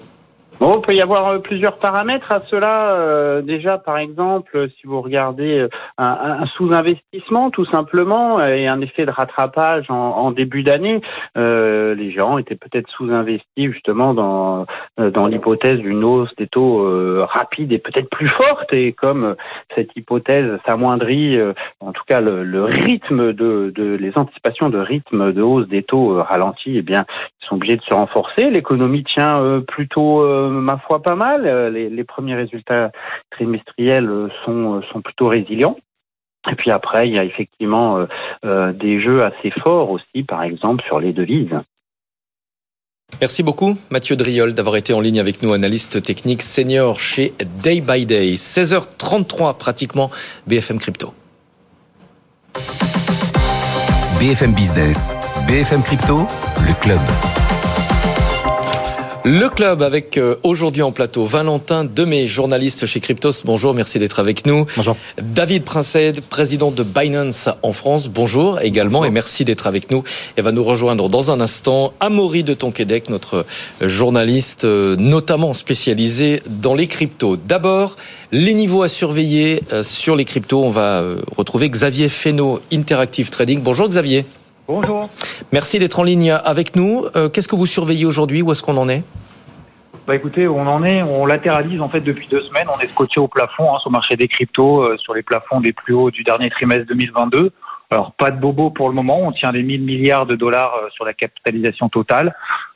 Bon, 0.63 0.75
il 0.77 0.81
peut 0.81 0.95
y 0.95 1.01
avoir 1.01 1.27
euh, 1.27 1.39
plusieurs 1.41 1.77
paramètres 1.79 2.31
à 2.31 2.41
cela. 2.49 2.93
Euh, 2.93 3.43
déjà, 3.43 3.79
par 3.79 3.99
exemple, 3.99 4.69
si 4.79 4.87
vous 4.87 5.01
regardez 5.01 5.59
euh, 5.59 5.69
un, 5.99 6.47
sous-investissement, 6.57 7.51
tout 7.51 7.65
simplement, 7.65 8.41
et 8.41 8.69
un 8.69 8.81
effet 8.81 9.05
de 9.05 9.11
rattrapage 9.11 9.87
en, 9.89 10.31
début 10.31 10.63
d'année, 10.63 11.01
les 11.35 12.13
gens 12.13 12.39
étaient 12.39 12.55
peut-être 12.55 12.89
sous-investis 12.91 13.73
justement 13.73 14.15
dans 14.15 14.67
dans 14.99 15.27
l'hypothèse 15.27 15.79
d'une 15.79 16.05
hausse 16.05 16.31
des 16.37 16.47
taux 16.47 16.87
rapide 17.25 17.73
et 17.73 17.79
peut-être 17.79 18.09
plus 18.09 18.29
forte. 18.29 18.73
Et 18.73 18.93
comme 18.93 19.35
cette 19.75 19.95
hypothèse 19.97 20.59
s'amoindrit, 20.67 21.39
en 21.81 21.93
tout 21.93 22.03
cas 22.07 22.21
le, 22.21 22.65
rythme 22.65 23.33
de, 23.33 23.73
de, 23.75 23.97
les 23.97 24.13
anticipations 24.17 24.71
de 24.71 24.79
rythme 24.79 25.33
de 25.33 25.43
hausse 25.43 25.69
des 25.69 25.83
taux 25.83 26.23
ralentit, 26.23 26.79
eh 26.79 26.83
bien, 26.83 27.05
ils 27.43 27.47
sont 27.47 27.57
obligés 27.57 27.77
de 27.77 27.83
se 27.83 27.95
renforcer. 27.95 28.51
L'économie 28.51 29.05
tient 29.05 29.63
plutôt 29.67 30.23
ma 30.61 30.79
foi, 30.79 31.03
pas 31.03 31.15
mal. 31.15 31.47
Euh, 31.47 31.71
les, 31.71 32.05
premiers 32.05 32.35
résultats 32.35 32.91
trimestriels 33.31 34.09
euh, 34.09 34.29
sont, 34.45 34.77
euh, 34.77 34.81
sont 34.93 35.01
plutôt 35.01 35.29
résilients. 35.29 35.77
Et 36.51 36.55
puis 36.55 36.71
après, 36.71 37.09
il 37.09 37.17
y 37.17 37.21
a 37.21 37.25
effectivement 37.25 38.05
des 38.43 39.01
jeux 39.01 39.23
assez 39.23 39.53
forts 39.63 39.91
aussi, 39.91 40.25
par 40.25 40.43
exemple 40.43 40.83
sur 40.83 40.99
les 40.99 41.13
devises. 41.13 41.57
Merci 43.21 43.45
beaucoup 43.45 43.77
Mathieu 43.91 44.17
Driol 44.17 44.53
d'avoir 44.53 44.75
été 44.75 44.93
en 44.93 45.01
ligne 45.01 45.21
avec 45.21 45.41
nous, 45.45 45.53
analyste 45.53 46.03
technique 46.03 46.43
senior 46.43 46.99
chez 46.99 47.33
Day 47.63 47.81
by 47.81 48.07
Day. 48.07 48.33
16h33 48.33 49.57
pratiquement, 49.57 50.11
BFM 50.49 50.81
Crypto. 50.81 51.15
BFM 54.19 54.53
Business, 54.53 55.15
BFM 55.47 55.83
Crypto, 55.83 56.27
le 56.67 56.81
club. 56.81 57.42
Le 59.25 59.49
club 59.49 59.83
avec 59.83 60.19
euh, 60.19 60.35
aujourd'hui 60.43 60.83
en 60.83 60.91
plateau 60.91 61.25
Valentin 61.27 61.85
Demey, 61.85 62.27
journaliste 62.27 62.87
chez 62.87 62.99
Cryptos. 62.99 63.45
Bonjour, 63.45 63.73
merci 63.73 64.01
d'être 64.01 64.19
avec 64.19 64.47
nous. 64.47 64.67
Bonjour. 64.75 64.97
David 65.23 65.63
Princet, 65.63 66.15
président 66.29 66.73
de 66.73 66.83
Binance 66.83 67.49
en 67.63 67.73
France. 67.73 68.09
Bonjour 68.09 68.61
également 68.63 69.05
et 69.05 69.11
merci 69.11 69.45
d'être 69.45 69.69
avec 69.69 69.93
nous. 69.93 70.03
Et 70.37 70.43
va 70.43 70.51
nous 70.51 70.65
rejoindre 70.65 71.09
dans 71.09 71.31
un 71.31 71.41
instant 71.41 71.93
Amaury 72.01 72.43
de 72.43 72.53
Tonquédec, 72.53 73.11
notre 73.11 73.47
journaliste 73.81 74.65
euh, 74.65 74.97
notamment 74.97 75.55
spécialisé 75.55 76.43
dans 76.49 76.75
les 76.75 76.89
cryptos. 76.89 77.37
D'abord, 77.37 77.95
les 78.33 78.55
niveaux 78.55 78.83
à 78.83 78.89
surveiller 78.89 79.63
euh, 79.73 79.85
sur 79.85 80.17
les 80.17 80.25
cryptos. 80.25 80.65
On 80.65 80.71
va 80.71 81.05
retrouver 81.37 81.71
Xavier 81.71 82.09
Fesneau, 82.09 82.61
Interactive 82.73 83.31
Trading. 83.31 83.61
Bonjour 83.61 83.89
Xavier. 83.89 84.25
Bonjour. 84.69 85.11
Merci 85.53 85.81
d'être 85.81 85.99
en 85.99 86.05
ligne 86.05 86.31
avec 86.31 86.77
nous. 86.77 87.05
Euh, 87.17 87.29
qu'est-ce 87.29 87.49
que 87.49 87.57
vous 87.57 87.67
surveillez 87.67 88.05
aujourd'hui? 88.05 88.43
Où 88.43 88.53
est-ce 88.53 88.63
qu'on 88.63 88.77
en 88.77 88.89
est? 88.89 89.03
Bah 90.07 90.15
écoutez, 90.15 90.47
on 90.47 90.67
en 90.67 90.85
est, 90.85 91.03
on 91.03 91.27
latéralise 91.27 91.81
en 91.81 91.89
fait 91.89 92.01
depuis 92.01 92.29
deux 92.29 92.43
semaines. 92.43 92.67
On 92.75 92.79
est 92.81 92.89
scotché 92.89 93.21
au 93.21 93.29
plafond 93.29 93.75
hein, 93.75 93.79
sur 93.81 93.91
le 93.91 93.93
marché 93.93 94.17
des 94.17 94.29
cryptos, 94.29 94.85
euh, 94.85 94.97
sur 94.99 95.15
les 95.15 95.23
plafonds 95.23 95.61
les 95.61 95.73
plus 95.73 95.95
hauts 95.95 96.11
du 96.11 96.23
dernier 96.23 96.49
trimestre 96.51 96.87
2022. 96.87 97.51
Alors 97.91 98.13
pas 98.13 98.31
de 98.31 98.41
bobo 98.41 98.71
pour 98.71 98.89
le 98.89 98.95
moment, 98.95 99.21
on 99.21 99.33
tient 99.33 99.53
les 99.53 99.63
1000 99.63 99.83
milliards 99.83 100.27
de 100.27 100.37
dollars 100.37 100.75
euh, 100.77 100.89
sur 100.91 101.05
la 101.05 101.13
capitalisation 101.13 101.89
totale. 101.89 102.35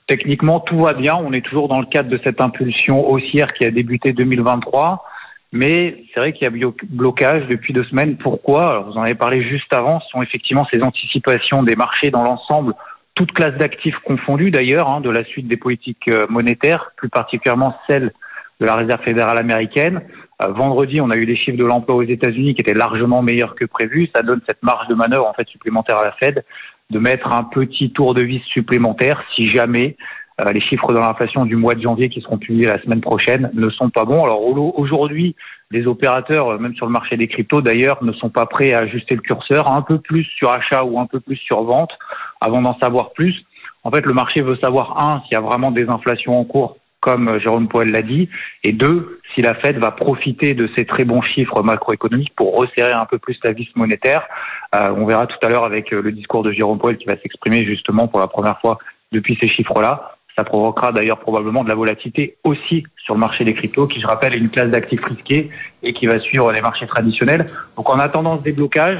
Techniquement, 0.09 0.61
tout 0.61 0.83
va 0.83 0.93
bien. 0.93 1.17
On 1.17 1.33
est 1.33 1.45
toujours 1.45 1.69
dans 1.69 1.81
le 1.81 1.87
cadre 1.87 2.09
de 2.09 2.21
cette 2.23 2.41
impulsion 2.41 3.09
haussière 3.09 3.53
qui 3.53 3.65
a 3.65 3.71
débuté 3.71 4.13
2023. 4.13 5.05
Mais 5.57 6.05
c'est 6.13 6.21
vrai 6.21 6.33
qu'il 6.33 6.45
y 6.45 6.65
a 6.65 6.71
blocage 6.91 7.47
depuis 7.49 7.73
deux 7.73 7.85
semaines. 7.85 8.17
Pourquoi? 8.19 8.71
Alors, 8.71 8.91
Vous 8.91 8.99
en 8.99 9.03
avez 9.03 9.15
parlé 9.15 9.43
juste 9.43 9.73
avant. 9.73 10.01
Ce 10.01 10.09
sont 10.11 10.23
effectivement 10.23 10.67
ces 10.73 10.83
anticipations 10.83 11.63
des 11.63 11.77
marchés 11.77 12.11
dans 12.11 12.23
l'ensemble, 12.23 12.75
toutes 13.15 13.33
classes 13.33 13.57
d'actifs 13.57 13.99
confondues 14.05 14.51
d'ailleurs, 14.51 14.89
hein, 14.89 15.01
de 15.01 15.09
la 15.09 15.25
suite 15.25 15.49
des 15.49 15.57
politiques 15.57 16.09
euh, 16.09 16.27
monétaires, 16.29 16.93
plus 16.97 17.09
particulièrement 17.09 17.75
celle 17.89 18.13
de 18.61 18.67
la 18.67 18.75
Réserve 18.75 19.03
fédérale 19.03 19.39
américaine. 19.39 20.03
Euh, 20.43 20.49
vendredi, 20.49 21.01
on 21.01 21.11
a 21.11 21.17
eu 21.17 21.25
les 21.25 21.37
chiffres 21.37 21.57
de 21.57 21.65
l'emploi 21.65 21.97
aux 21.97 22.03
États-Unis 22.03 22.55
qui 22.55 22.61
étaient 22.61 22.75
largement 22.75 23.23
meilleurs 23.23 23.55
que 23.55 23.65
prévu. 23.65 24.11
Ça 24.15 24.23
donne 24.23 24.43
cette 24.47 24.63
marge 24.63 24.89
de 24.89 24.95
manœuvre 24.95 25.27
en 25.27 25.33
fait 25.33 25.49
supplémentaire 25.49 25.97
à 25.97 26.05
la 26.05 26.13
Fed 26.13 26.45
de 26.91 26.99
mettre 26.99 27.33
un 27.33 27.45
petit 27.45 27.91
tour 27.93 28.13
de 28.13 28.23
vis 28.23 28.43
supplémentaire 28.53 29.23
si 29.35 29.49
jamais 29.49 29.97
les 30.53 30.61
chiffres 30.61 30.93
de 30.93 30.99
l'inflation 30.99 31.47
du 31.47 31.57
mois 31.57 31.75
de 31.75 31.81
janvier 31.81 32.09
qui 32.09 32.21
seront 32.21 32.37
publiés 32.37 32.67
la 32.67 32.81
semaine 32.83 33.01
prochaine 33.01 33.51
ne 33.55 33.71
sont 33.71 33.89
pas 33.89 34.05
bons. 34.05 34.23
Alors 34.23 34.43
aujourd'hui, 34.79 35.35
les 35.71 35.87
opérateurs, 35.87 36.49
euh, 36.49 36.59
même 36.59 36.75
sur 36.75 36.87
le 36.87 36.93
marché 36.93 37.17
des 37.17 37.27
cryptos 37.27 37.61
d'ailleurs, 37.61 38.03
ne 38.03 38.13
sont 38.13 38.31
pas 38.31 38.47
prêts 38.47 38.73
à 38.73 38.81
ajuster 38.81 39.15
le 39.15 39.21
curseur 39.21 39.71
un 39.71 39.83
peu 39.83 39.99
plus 39.99 40.25
sur 40.37 40.51
achat 40.51 40.85
ou 40.85 40.99
un 41.01 41.07
peu 41.07 41.21
plus 41.21 41.37
sur 41.37 41.63
vente 41.65 41.91
avant 42.41 42.63
d'en 42.63 42.79
savoir 42.79 43.13
plus. 43.13 43.45
En 43.83 43.91
fait, 43.91 44.05
le 44.05 44.13
marché 44.13 44.43
veut 44.43 44.57
savoir, 44.57 44.99
un, 44.99 45.23
s'il 45.23 45.33
y 45.33 45.37
a 45.37 45.41
vraiment 45.41 45.71
des 45.71 45.89
inflations 45.89 46.39
en 46.39 46.45
cours, 46.45 46.77
comme 47.01 47.29
euh, 47.29 47.41
Jérôme 47.41 47.69
Poel 47.69 47.91
l'a 47.91 48.03
dit, 48.03 48.29
et 48.63 48.73
deux, 48.73 49.21
si 49.35 49.43
la 49.43 49.55
Fed 49.55 49.79
va 49.79 49.91
profiter 49.91 50.55
de 50.55 50.69
ces 50.77 50.85
très 50.85 51.05
bons 51.05 51.23
chiffres 51.23 51.63
macroéconomiques 51.63 52.35
pour 52.37 52.57
resserrer 52.57 52.93
un 52.93 53.07
peu 53.07 53.19
plus 53.19 53.39
la 53.45 53.53
vis 53.53 53.69
monétaire. 53.75 54.23
on 54.73 55.05
verra 55.05 55.27
tout 55.27 55.37
à 55.43 55.49
l'heure 55.49 55.65
avec 55.65 55.91
le 55.91 56.11
discours 56.11 56.43
de 56.43 56.53
Jérôme 56.53 56.79
Poel 56.79 56.97
qui 56.97 57.05
va 57.05 57.17
s'exprimer 57.21 57.67
justement 57.67 58.09
pour 58.09 58.21
la 58.21 58.29
première 58.29 58.59
fois 58.61 58.79
depuis 59.13 59.37
ces 59.41 59.49
chiffres-là. 59.49 60.16
Ça 60.37 60.45
provoquera 60.45 60.93
d'ailleurs 60.93 61.19
probablement 61.19 61.65
de 61.65 61.71
la 61.71 61.75
volatilité 61.75 62.37
aussi 62.45 62.85
sur 63.03 63.15
le 63.15 63.21
marché 63.21 63.45
des 63.45 63.55
cryptos, 63.55 63.87
qui 63.87 64.01
je 64.01 64.07
rappelle 64.07 64.35
est 64.35 64.39
une 64.39 64.51
classe 64.51 64.71
d'actifs 64.71 65.05
risqués 65.05 65.51
et 65.83 65.93
qui 65.93 66.07
va 66.07 66.19
suivre 66.19 66.53
les 66.53 66.61
marchés 66.61 66.87
traditionnels. 66.87 67.47
Donc 67.77 67.89
en 67.89 67.99
attendant 67.99 68.39
ce 68.39 68.43
déblocage, 68.43 68.99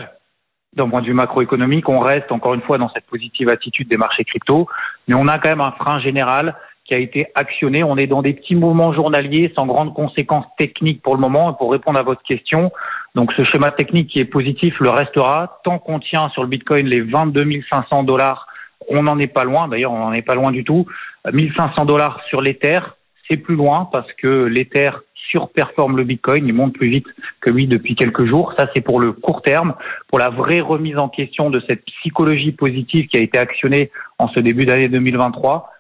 d'un 0.73 0.89
point 0.89 1.01
de 1.01 1.07
vue 1.07 1.15
macroéconomique, 1.15 1.89
on 1.89 2.01
reste 2.01 2.31
encore 2.31 2.55
une 2.55 2.63
fois 2.63 2.79
dans 2.79 2.91
cette 2.91 3.07
positive 3.07 3.49
attitude 3.49 3.89
des 3.89 3.97
marchés 3.97 4.25
cryptos, 4.25 4.67
mais 5.09 5.15
on 5.15 5.27
a 5.27 5.39
quand 5.39 5.49
même 5.49 5.61
un 5.61 5.73
frein 5.73 6.01
général 6.01 6.55
qui 6.87 6.95
a 6.95 6.99
été 6.99 7.27
actionné. 7.35 7.83
On 7.83 7.97
est 7.97 8.07
dans 8.07 8.23
des 8.23 8.33
petits 8.33 8.55
mouvements 8.55 8.93
journaliers 8.93 9.53
sans 9.57 9.67
grandes 9.67 9.95
conséquences 9.95 10.47
techniques 10.59 11.03
pour 11.03 11.15
le 11.15 11.21
moment. 11.21 11.53
Et 11.53 11.57
pour 11.59 11.73
répondre 11.73 11.99
à 11.99 12.03
votre 12.03 12.23
question, 12.23 12.71
donc 13.15 13.33
ce 13.37 13.45
schéma 13.45 13.71
technique 13.71 14.11
qui 14.11 14.21
est 14.21 14.25
positif 14.25 14.79
le 14.81 14.91
restera 14.91 15.61
tant 15.65 15.79
qu'on 15.79 15.99
tient 15.99 16.29
sur 16.31 16.43
le 16.43 16.49
Bitcoin 16.49 16.87
les 16.87 17.01
22 17.01 17.63
500 17.69 18.05
dollars. 18.05 18.47
On 18.89 19.03
n'en 19.03 19.19
est 19.19 19.27
pas 19.27 19.45
loin, 19.45 19.69
d'ailleurs 19.69 19.93
on 19.93 19.99
n'en 19.99 20.13
est 20.13 20.23
pas 20.23 20.35
loin 20.35 20.51
du 20.51 20.65
tout. 20.65 20.87
1500 21.33 21.85
dollars 21.85 22.21
sur 22.29 22.41
l'Ether, 22.41 22.81
c'est 23.29 23.37
plus 23.37 23.57
loin 23.57 23.89
parce 23.91 24.13
que 24.15 24.45
l'Ether 24.45 24.91
surperforme 25.31 25.97
le 25.97 26.05
Bitcoin, 26.05 26.47
il 26.47 26.55
monte 26.55 26.75
plus 26.75 26.89
vite 26.89 27.07
que 27.41 27.51
lui 27.51 27.67
depuis 27.67 27.95
quelques 27.97 28.27
jours. 28.27 28.55
Ça, 28.57 28.69
c'est 28.75 28.81
pour 28.81 29.01
le 29.01 29.13
court 29.13 29.43
terme, 29.43 29.75
pour 30.09 30.19
la 30.19 30.31
vraie 30.31 30.61
remise 30.61 30.99
en 30.99 31.09
question 31.09 31.51
de 31.51 31.61
cette 31.69 31.85
psychologie 31.85 32.53
positive 32.53 33.09
qui 33.09 33.17
a 33.17 33.21
été 33.21 33.39
actionnée 33.39 33.91
en 34.19 34.29
ce 34.29 34.41
début 34.41 34.65
d'année 34.65 34.89
2023. 34.89 35.71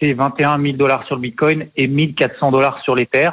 C'est 0.00 0.12
21 0.12 0.60
000 0.60 0.76
dollars 0.76 1.06
sur 1.06 1.16
le 1.16 1.22
Bitcoin 1.22 1.68
et 1.76 1.86
1400 1.86 2.50
dollars 2.50 2.80
sur 2.82 2.94
l'Ether. 2.94 3.30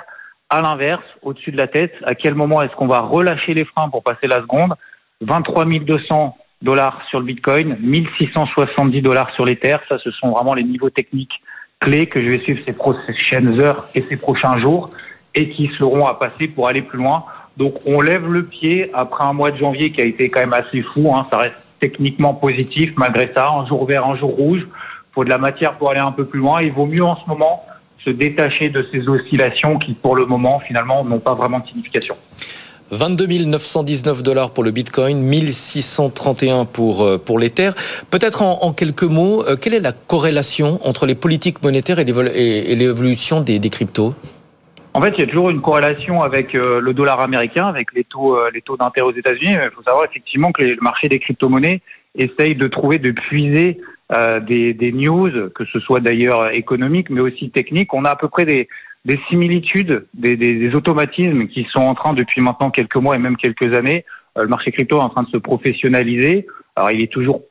À 0.49 0.61
l'inverse, 0.61 1.03
au-dessus 1.23 1.51
de 1.51 1.57
la 1.57 1.67
tête, 1.67 1.93
à 2.05 2.15
quel 2.15 2.35
moment 2.35 2.61
est-ce 2.61 2.75
qu'on 2.75 2.87
va 2.87 2.99
relâcher 2.99 3.53
les 3.53 3.65
freins 3.65 3.89
pour 3.89 4.03
passer 4.03 4.27
la 4.27 4.37
seconde? 4.37 4.75
23 5.21 5.65
200 5.65 6.37
dollars 6.63 7.01
sur 7.09 7.19
le 7.19 7.25
Bitcoin, 7.25 7.77
1670 7.81 9.01
dollars 9.01 9.31
sur 9.35 9.45
l'Ether. 9.45 9.77
Ça, 9.87 9.97
ce 10.03 10.11
sont 10.11 10.31
vraiment 10.31 10.53
les 10.53 10.63
niveaux 10.63 10.89
techniques 10.89 11.41
clés 11.79 12.07
que 12.07 12.21
je 12.25 12.31
vais 12.31 12.39
suivre 12.39 12.61
ces 12.65 12.73
prochaines 12.73 13.59
heures 13.59 13.85
et 13.93 14.01
ces 14.01 14.17
prochains 14.17 14.57
jours 14.59 14.89
et 15.35 15.49
qui 15.49 15.69
seront 15.77 16.07
à 16.07 16.13
passer 16.13 16.47
pour 16.47 16.67
aller 16.67 16.81
plus 16.81 16.97
loin. 16.97 17.25
Donc 17.57 17.75
on 17.85 18.01
lève 18.01 18.25
le 18.31 18.45
pied 18.45 18.89
après 18.93 19.23
un 19.23 19.33
mois 19.33 19.51
de 19.51 19.57
janvier 19.57 19.91
qui 19.91 20.01
a 20.01 20.05
été 20.05 20.29
quand 20.29 20.39
même 20.39 20.53
assez 20.53 20.81
fou. 20.81 21.13
Hein. 21.13 21.27
Ça 21.29 21.37
reste 21.37 21.55
techniquement 21.79 22.33
positif 22.33 22.93
malgré 22.97 23.31
ça. 23.33 23.49
Un 23.49 23.67
jour 23.67 23.85
vert, 23.85 24.07
un 24.07 24.15
jour 24.15 24.31
rouge. 24.31 24.65
Faut 25.13 25.23
de 25.23 25.29
la 25.29 25.37
matière 25.37 25.73
pour 25.77 25.91
aller 25.91 25.99
un 25.99 26.11
peu 26.11 26.25
plus 26.25 26.39
loin. 26.39 26.61
Il 26.61 26.71
vaut 26.71 26.87
mieux 26.87 27.03
en 27.03 27.15
ce 27.15 27.27
moment 27.27 27.63
se 28.03 28.09
détacher 28.09 28.69
de 28.69 28.85
ces 28.91 29.07
oscillations 29.07 29.77
qui 29.77 29.93
pour 29.93 30.15
le 30.15 30.25
moment 30.25 30.59
finalement 30.59 31.03
n'ont 31.03 31.19
pas 31.19 31.33
vraiment 31.33 31.59
de 31.59 31.67
signification. 31.67 32.15
22 32.93 33.45
919 33.45 34.21
dollars 34.21 34.51
pour 34.51 34.63
le 34.63 34.71
Bitcoin, 34.71 35.19
1631 35.19 36.65
pour, 36.65 37.03
euh, 37.03 37.17
pour 37.17 37.39
l'Ether. 37.39 37.71
Peut-être 38.11 38.41
en, 38.43 38.71
quelques 38.73 39.03
mots, 39.03 39.43
euh, 39.47 39.55
quelle 39.55 39.73
est 39.73 39.79
la 39.79 39.91
corrélation 39.91 40.79
entre 40.87 41.05
les 41.05 41.15
politiques 41.15 41.63
monétaires 41.63 41.99
et 41.99 42.75
l'évolution 42.75 43.41
des, 43.41 43.59
des 43.59 43.69
cryptos? 43.69 44.13
En 44.93 45.01
fait, 45.01 45.15
il 45.17 45.21
y 45.21 45.23
a 45.23 45.27
toujours 45.27 45.49
une 45.49 45.61
corrélation 45.61 46.21
avec 46.21 46.53
euh, 46.53 46.79
le 46.79 46.93
dollar 46.93 47.19
américain, 47.19 47.65
avec 47.65 47.93
les 47.93 48.03
taux, 48.03 48.37
les 48.53 48.61
taux 48.61 48.77
d'intérêt 48.77 49.07
aux 49.07 49.17
États-Unis. 49.17 49.55
Il 49.63 49.71
faut 49.75 49.81
savoir 49.81 50.05
effectivement 50.05 50.51
que 50.51 50.61
le 50.61 50.77
marché 50.81 51.09
des 51.09 51.17
crypto-monnaies 51.17 51.81
essaye 52.15 52.55
de 52.55 52.67
trouver, 52.67 52.99
de 52.99 53.11
puiser 53.11 53.79
des, 54.47 54.75
des, 54.75 54.91
news, 54.91 55.31
que 55.55 55.65
ce 55.65 55.79
soit 55.79 55.99
d'ailleurs 55.99 56.55
économiques, 56.55 57.09
mais 57.09 57.21
aussi 57.21 57.49
techniques. 57.49 57.91
On 57.95 58.05
a 58.05 58.11
à 58.11 58.15
peu 58.15 58.27
près 58.27 58.45
des, 58.45 58.67
des 59.05 59.19
similitudes, 59.29 60.07
des, 60.13 60.35
des, 60.35 60.53
des, 60.53 60.75
automatismes 60.75 61.47
qui 61.47 61.67
sont 61.71 61.81
en 61.81 61.93
train 61.93 62.13
depuis 62.13 62.41
maintenant 62.41 62.71
quelques 62.71 62.95
mois 62.95 63.15
et 63.15 63.19
même 63.19 63.37
quelques 63.37 63.75
années. 63.75 64.05
Euh, 64.37 64.43
le 64.43 64.47
marché 64.47 64.71
crypto 64.71 64.97
est 64.97 65.03
en 65.03 65.09
train 65.09 65.23
de 65.23 65.29
se 65.29 65.37
professionnaliser. 65.37 66.47
Alors 66.75 66.91
il 66.91 67.03
est 67.03 67.11
toujours 67.11 67.41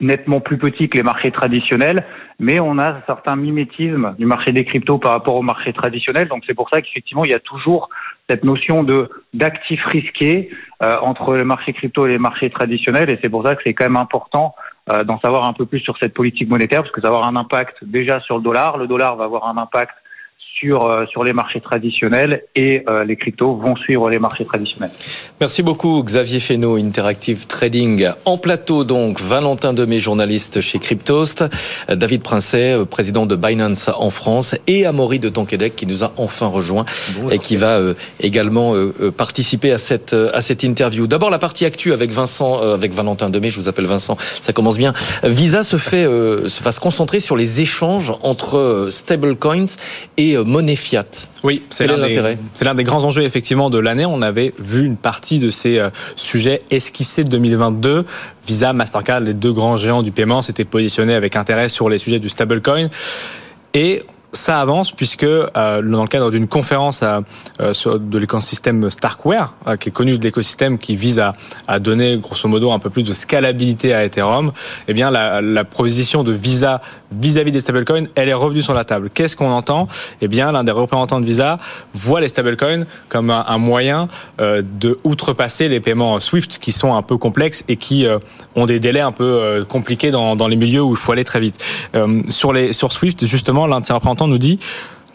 nettement 0.00 0.40
plus 0.40 0.58
petit 0.58 0.88
que 0.88 0.98
les 0.98 1.04
marchés 1.04 1.30
traditionnels, 1.30 2.04
mais 2.40 2.58
on 2.60 2.78
a 2.78 3.02
certains 3.06 3.36
mimétismes 3.36 4.14
du 4.18 4.26
marché 4.26 4.52
des 4.52 4.64
cryptos 4.64 4.98
par 4.98 5.12
rapport 5.12 5.36
au 5.36 5.42
marché 5.42 5.72
traditionnel. 5.72 6.28
Donc 6.28 6.42
c'est 6.46 6.54
pour 6.54 6.68
ça 6.70 6.82
qu'effectivement 6.82 7.24
il 7.24 7.30
y 7.30 7.34
a 7.34 7.38
toujours 7.38 7.88
cette 8.28 8.44
notion 8.44 8.82
de 8.82 9.08
d'actifs 9.32 9.84
risqués 9.86 10.50
euh, 10.82 10.96
entre 11.02 11.36
le 11.36 11.44
marché 11.44 11.72
crypto 11.72 12.06
et 12.06 12.10
les 12.10 12.18
marchés 12.18 12.50
traditionnels, 12.50 13.10
et 13.10 13.18
c'est 13.22 13.30
pour 13.30 13.46
ça 13.46 13.54
que 13.54 13.62
c'est 13.64 13.74
quand 13.74 13.84
même 13.84 13.96
important 13.96 14.54
euh, 14.92 15.04
d'en 15.04 15.20
savoir 15.20 15.44
un 15.44 15.52
peu 15.52 15.66
plus 15.66 15.80
sur 15.80 15.96
cette 16.02 16.14
politique 16.14 16.48
monétaire, 16.48 16.82
parce 16.82 16.92
que 16.92 17.00
ça 17.00 17.08
va 17.08 17.16
avoir 17.16 17.28
un 17.28 17.36
impact 17.36 17.76
déjà 17.82 18.20
sur 18.20 18.36
le 18.36 18.42
dollar. 18.42 18.76
Le 18.76 18.88
dollar 18.88 19.16
va 19.16 19.24
avoir 19.24 19.48
un 19.48 19.56
impact 19.56 19.94
sur, 20.58 20.86
euh, 20.86 21.04
sur 21.06 21.22
les 21.22 21.32
marchés 21.32 21.60
traditionnels 21.60 22.44
et 22.54 22.82
euh, 22.88 23.04
les 23.04 23.16
cryptos 23.16 23.56
vont 23.56 23.76
suivre 23.76 24.08
les 24.08 24.18
marchés 24.18 24.44
traditionnels. 24.44 24.90
Merci 25.40 25.62
beaucoup 25.62 26.02
Xavier 26.02 26.40
Fesneau, 26.40 26.76
Interactive 26.76 27.46
Trading. 27.46 28.08
En 28.24 28.38
plateau 28.38 28.84
donc, 28.84 29.20
Valentin 29.20 29.74
Demey, 29.74 29.98
journaliste 29.98 30.60
chez 30.62 30.78
Cryptost, 30.78 31.44
David 31.88 32.22
Princet, 32.22 32.72
euh, 32.72 32.84
président 32.84 33.26
de 33.26 33.36
Binance 33.36 33.90
en 33.94 34.10
France 34.10 34.56
et 34.66 34.86
Amaury 34.86 35.18
de 35.18 35.28
Tonquédec 35.28 35.76
qui 35.76 35.86
nous 35.86 36.04
a 36.04 36.12
enfin 36.16 36.46
rejoint 36.46 36.84
et 37.30 37.38
qui 37.38 37.56
va 37.56 37.80
également 38.20 38.74
participer 39.16 39.72
à 39.72 39.78
cette, 39.78 40.14
à 40.14 40.40
cette 40.40 40.62
interview. 40.62 41.06
D'abord 41.06 41.30
la 41.30 41.38
partie 41.38 41.64
actu 41.64 41.92
avec 41.92 42.10
Vincent, 42.10 42.60
avec 42.60 42.92
Valentin 42.92 43.30
Demey, 43.30 43.50
je 43.50 43.60
vous 43.60 43.68
appelle 43.68 43.86
Vincent, 43.86 44.16
ça 44.40 44.52
commence 44.52 44.78
bien. 44.78 44.92
Visa 45.22 45.64
se 45.64 45.76
fait, 45.76 46.06
va 46.06 46.72
se 46.72 46.80
concentrer 46.80 47.20
sur 47.20 47.36
les 47.36 47.60
échanges 47.60 48.12
entre 48.22 48.88
stablecoins 48.90 49.76
et 50.16 50.36
monnaie 50.46 50.76
fiat. 50.76 51.04
Oui, 51.42 51.62
c'est 51.70 51.86
l'un 51.86 51.98
des, 51.98 52.74
des 52.74 52.84
grands 52.84 53.04
enjeux 53.04 53.22
effectivement 53.22 53.70
de 53.70 53.78
l'année. 53.78 54.06
On 54.06 54.22
avait 54.22 54.54
vu 54.58 54.84
une 54.84 54.96
partie 54.96 55.38
de 55.38 55.50
ces 55.50 55.78
euh, 55.78 55.90
sujets 56.16 56.62
esquissés 56.70 57.24
de 57.24 57.30
2022. 57.30 58.04
Visa, 58.46 58.72
Mastercard, 58.72 59.20
les 59.20 59.34
deux 59.34 59.52
grands 59.52 59.76
géants 59.76 60.02
du 60.02 60.12
paiement 60.12 60.42
s'étaient 60.42 60.64
positionnés 60.64 61.14
avec 61.14 61.36
intérêt 61.36 61.68
sur 61.68 61.88
les 61.88 61.98
sujets 61.98 62.18
du 62.18 62.28
stablecoin. 62.28 62.88
Et 63.74 64.02
ça 64.36 64.60
avance 64.60 64.92
puisque 64.92 65.24
euh, 65.24 65.46
dans 65.82 66.02
le 66.02 66.08
cadre 66.08 66.30
d'une 66.30 66.46
conférence 66.46 67.02
euh, 67.02 67.72
sur, 67.72 67.98
de 67.98 68.18
l'écosystème 68.18 68.90
Starkware, 68.90 69.54
euh, 69.66 69.76
qui 69.76 69.88
est 69.88 69.92
connu 69.92 70.18
de 70.18 70.22
l'écosystème 70.22 70.78
qui 70.78 70.96
vise 70.96 71.18
à, 71.66 71.78
donner 71.78 72.16
grosso 72.18 72.48
modo 72.48 72.72
un 72.72 72.78
peu 72.78 72.90
plus 72.90 73.02
de 73.02 73.12
scalabilité 73.12 73.94
à 73.94 74.04
Ethereum, 74.04 74.52
eh 74.88 74.94
bien 74.94 75.10
la, 75.10 75.64
proposition 75.64 76.22
de 76.22 76.32
Visa 76.32 76.80
vis-à-vis 77.12 77.52
des 77.52 77.60
stablecoins, 77.60 78.06
elle 78.14 78.28
est 78.28 78.34
revenue 78.34 78.62
sur 78.62 78.74
la 78.74 78.84
table. 78.84 79.10
Qu'est-ce 79.12 79.36
qu'on 79.36 79.50
entend? 79.50 79.88
Eh 80.20 80.28
bien, 80.28 80.52
l'un 80.52 80.64
des 80.64 80.72
représentants 80.72 81.20
de 81.20 81.26
Visa 81.26 81.58
voit 81.94 82.20
les 82.20 82.28
stablecoins 82.28 82.84
comme 83.08 83.30
un, 83.30 83.58
moyen 83.58 84.08
euh, 84.40 84.62
de 84.62 84.96
outrepasser 85.04 85.68
les 85.68 85.80
paiements 85.80 86.18
SWIFT 86.20 86.58
qui 86.58 86.72
sont 86.72 86.94
un 86.94 87.02
peu 87.02 87.16
complexes 87.16 87.64
et 87.68 87.76
qui 87.76 88.06
euh, 88.06 88.18
ont 88.54 88.66
des 88.66 88.80
délais 88.80 89.00
un 89.00 89.12
peu 89.12 89.64
compliqués 89.68 90.10
dans, 90.10 90.48
les 90.48 90.56
milieux 90.56 90.82
où 90.82 90.92
il 90.92 90.96
faut 90.96 91.12
aller 91.12 91.24
très 91.24 91.40
vite. 91.40 91.62
sur 92.28 92.52
sur 92.72 92.92
SWIFT, 92.92 93.26
justement, 93.26 93.66
l'un 93.66 93.80
de 93.80 93.84
ses 93.84 93.92
représentants 93.92 94.25
nous 94.28 94.38
dit 94.38 94.58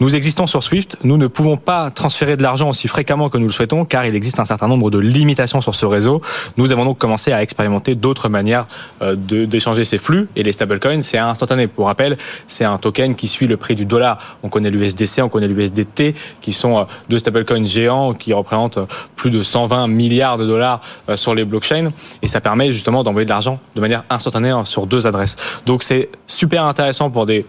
nous 0.02 0.16
existons 0.16 0.48
sur 0.48 0.64
Swift, 0.64 0.96
nous 1.04 1.16
ne 1.16 1.28
pouvons 1.28 1.56
pas 1.56 1.92
transférer 1.92 2.36
de 2.36 2.42
l'argent 2.42 2.68
aussi 2.68 2.88
fréquemment 2.88 3.30
que 3.30 3.38
nous 3.38 3.46
le 3.46 3.52
souhaitons 3.52 3.84
car 3.84 4.04
il 4.04 4.16
existe 4.16 4.40
un 4.40 4.44
certain 4.44 4.66
nombre 4.66 4.90
de 4.90 4.98
limitations 4.98 5.60
sur 5.60 5.76
ce 5.76 5.86
réseau. 5.86 6.20
Nous 6.56 6.72
avons 6.72 6.84
donc 6.84 6.98
commencé 6.98 7.32
à 7.32 7.40
expérimenter 7.40 7.94
d'autres 7.94 8.28
manières 8.28 8.66
euh, 9.00 9.14
d'échanger 9.14 9.84
ces 9.84 9.98
flux 9.98 10.28
et 10.34 10.42
les 10.42 10.50
stablecoins, 10.50 11.02
c'est 11.02 11.18
instantané. 11.18 11.68
Pour 11.68 11.86
rappel, 11.86 12.18
c'est 12.48 12.64
un 12.64 12.78
token 12.78 13.14
qui 13.14 13.28
suit 13.28 13.46
le 13.46 13.56
prix 13.56 13.76
du 13.76 13.86
dollar. 13.86 14.38
On 14.42 14.48
connaît 14.48 14.72
l'USDC, 14.72 15.20
on 15.22 15.28
connaît 15.28 15.46
l'USDT 15.46 16.16
qui 16.40 16.52
sont 16.52 16.78
euh, 16.78 16.84
deux 17.08 17.20
stablecoins 17.20 17.62
géants 17.62 18.12
qui 18.12 18.32
représentent 18.32 18.78
euh, 18.78 18.86
plus 19.14 19.30
de 19.30 19.44
120 19.44 19.86
milliards 19.86 20.36
de 20.36 20.46
dollars 20.46 20.80
sur 21.14 21.32
les 21.32 21.44
blockchains 21.44 21.92
et 22.22 22.26
ça 22.26 22.40
permet 22.40 22.72
justement 22.72 23.04
d'envoyer 23.04 23.24
de 23.24 23.30
l'argent 23.30 23.60
de 23.76 23.80
manière 23.80 24.02
instantanée 24.10 24.50
hein, 24.50 24.64
sur 24.64 24.88
deux 24.88 25.06
adresses. 25.06 25.36
Donc 25.64 25.84
c'est 25.84 26.08
super 26.26 26.64
intéressant 26.64 27.08
pour 27.08 27.24
des 27.24 27.46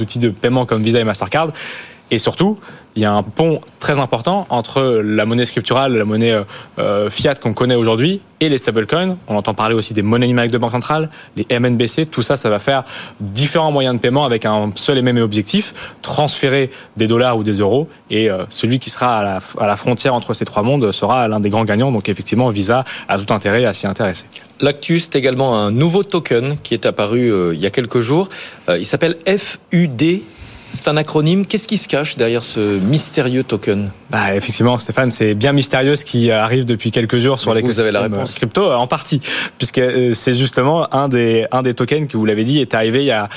outils 0.00 0.18
de 0.18 0.30
paiement 0.30 0.66
comme 0.66 0.82
Visa 0.82 0.98
et 0.98 1.04
Mastercard. 1.04 1.52
Et 2.10 2.18
surtout, 2.18 2.56
il 2.96 3.02
y 3.02 3.04
a 3.04 3.12
un 3.12 3.22
pont 3.22 3.60
très 3.78 3.98
important 3.98 4.46
entre 4.48 5.02
la 5.04 5.26
monnaie 5.26 5.44
scripturale, 5.44 5.96
la 5.96 6.06
monnaie 6.06 6.32
euh, 6.32 6.44
euh, 6.78 7.10
fiat 7.10 7.34
qu'on 7.34 7.52
connaît 7.52 7.74
aujourd'hui, 7.74 8.20
et 8.40 8.48
les 8.48 8.58
stablecoins. 8.58 9.18
On 9.28 9.36
entend 9.36 9.52
parler 9.52 9.74
aussi 9.74 9.92
des 9.92 10.02
monnaies 10.02 10.26
numériques 10.26 10.50
de 10.50 10.58
banque 10.58 10.70
centrale, 10.70 11.10
les 11.36 11.46
MNBC. 11.58 12.06
Tout 12.06 12.22
ça, 12.22 12.36
ça 12.36 12.48
va 12.48 12.58
faire 12.58 12.84
différents 13.20 13.70
moyens 13.70 13.96
de 13.96 14.00
paiement 14.00 14.24
avec 14.24 14.46
un 14.46 14.70
seul 14.74 14.98
et 14.98 15.02
même 15.02 15.18
objectif 15.18 15.74
transférer 16.00 16.70
des 16.96 17.06
dollars 17.06 17.36
ou 17.36 17.42
des 17.42 17.54
euros. 17.60 17.88
Et 18.10 18.30
euh, 18.30 18.44
celui 18.48 18.78
qui 18.78 18.88
sera 18.88 19.18
à 19.18 19.66
la, 19.66 19.76
frontière 19.76 20.14
entre 20.14 20.32
ces 20.32 20.46
trois 20.46 20.62
mondes 20.62 20.90
sera 20.92 21.28
l'un 21.28 21.40
des 21.40 21.50
grands 21.50 21.64
gagnants. 21.64 21.92
Donc 21.92 22.08
effectivement, 22.08 22.48
Visa 22.48 22.84
a 23.08 23.18
tout 23.18 23.32
intérêt 23.32 23.66
à 23.66 23.74
s'y 23.74 23.86
intéresser. 23.86 24.24
L'actus, 24.60 25.04
c'est 25.04 25.16
également 25.16 25.58
un 25.58 25.70
nouveau 25.70 26.02
token 26.02 26.56
qui 26.62 26.72
est 26.72 26.86
apparu 26.86 27.52
il 27.52 27.60
y 27.60 27.66
a 27.66 27.70
quelques 27.70 28.00
jours. 28.00 28.30
il 28.70 28.86
s'appelle 28.86 29.18
FUD 29.26 30.22
c'est 30.72 30.88
un 30.88 30.96
acronyme. 30.96 31.46
Qu'est-ce 31.46 31.68
qui 31.68 31.78
se 31.78 31.88
cache 31.88 32.16
derrière 32.16 32.42
ce 32.42 32.78
mystérieux 32.80 33.42
token 33.42 33.90
bah, 34.10 34.34
Effectivement, 34.34 34.78
Stéphane, 34.78 35.10
c'est 35.10 35.34
bien 35.34 35.52
mystérieux 35.52 35.96
ce 35.96 36.04
qui 36.04 36.30
arrive 36.30 36.64
depuis 36.64 36.90
quelques 36.90 37.18
jours 37.18 37.40
sur 37.40 37.54
l'écosystème 37.54 38.14
euh, 38.14 38.24
crypto, 38.24 38.62
euh, 38.62 38.74
en 38.74 38.86
partie, 38.86 39.20
puisque 39.58 39.78
euh, 39.78 40.14
c'est 40.14 40.34
justement 40.34 40.92
un 40.94 41.08
des, 41.08 41.46
un 41.52 41.62
des 41.62 41.74
tokens 41.74 42.08
que 42.08 42.16
vous 42.16 42.24
l'avez 42.24 42.44
dit 42.44 42.60
est 42.60 42.74
arrivé 42.74 43.00
il 43.00 43.06
y 43.06 43.10
a 43.10 43.28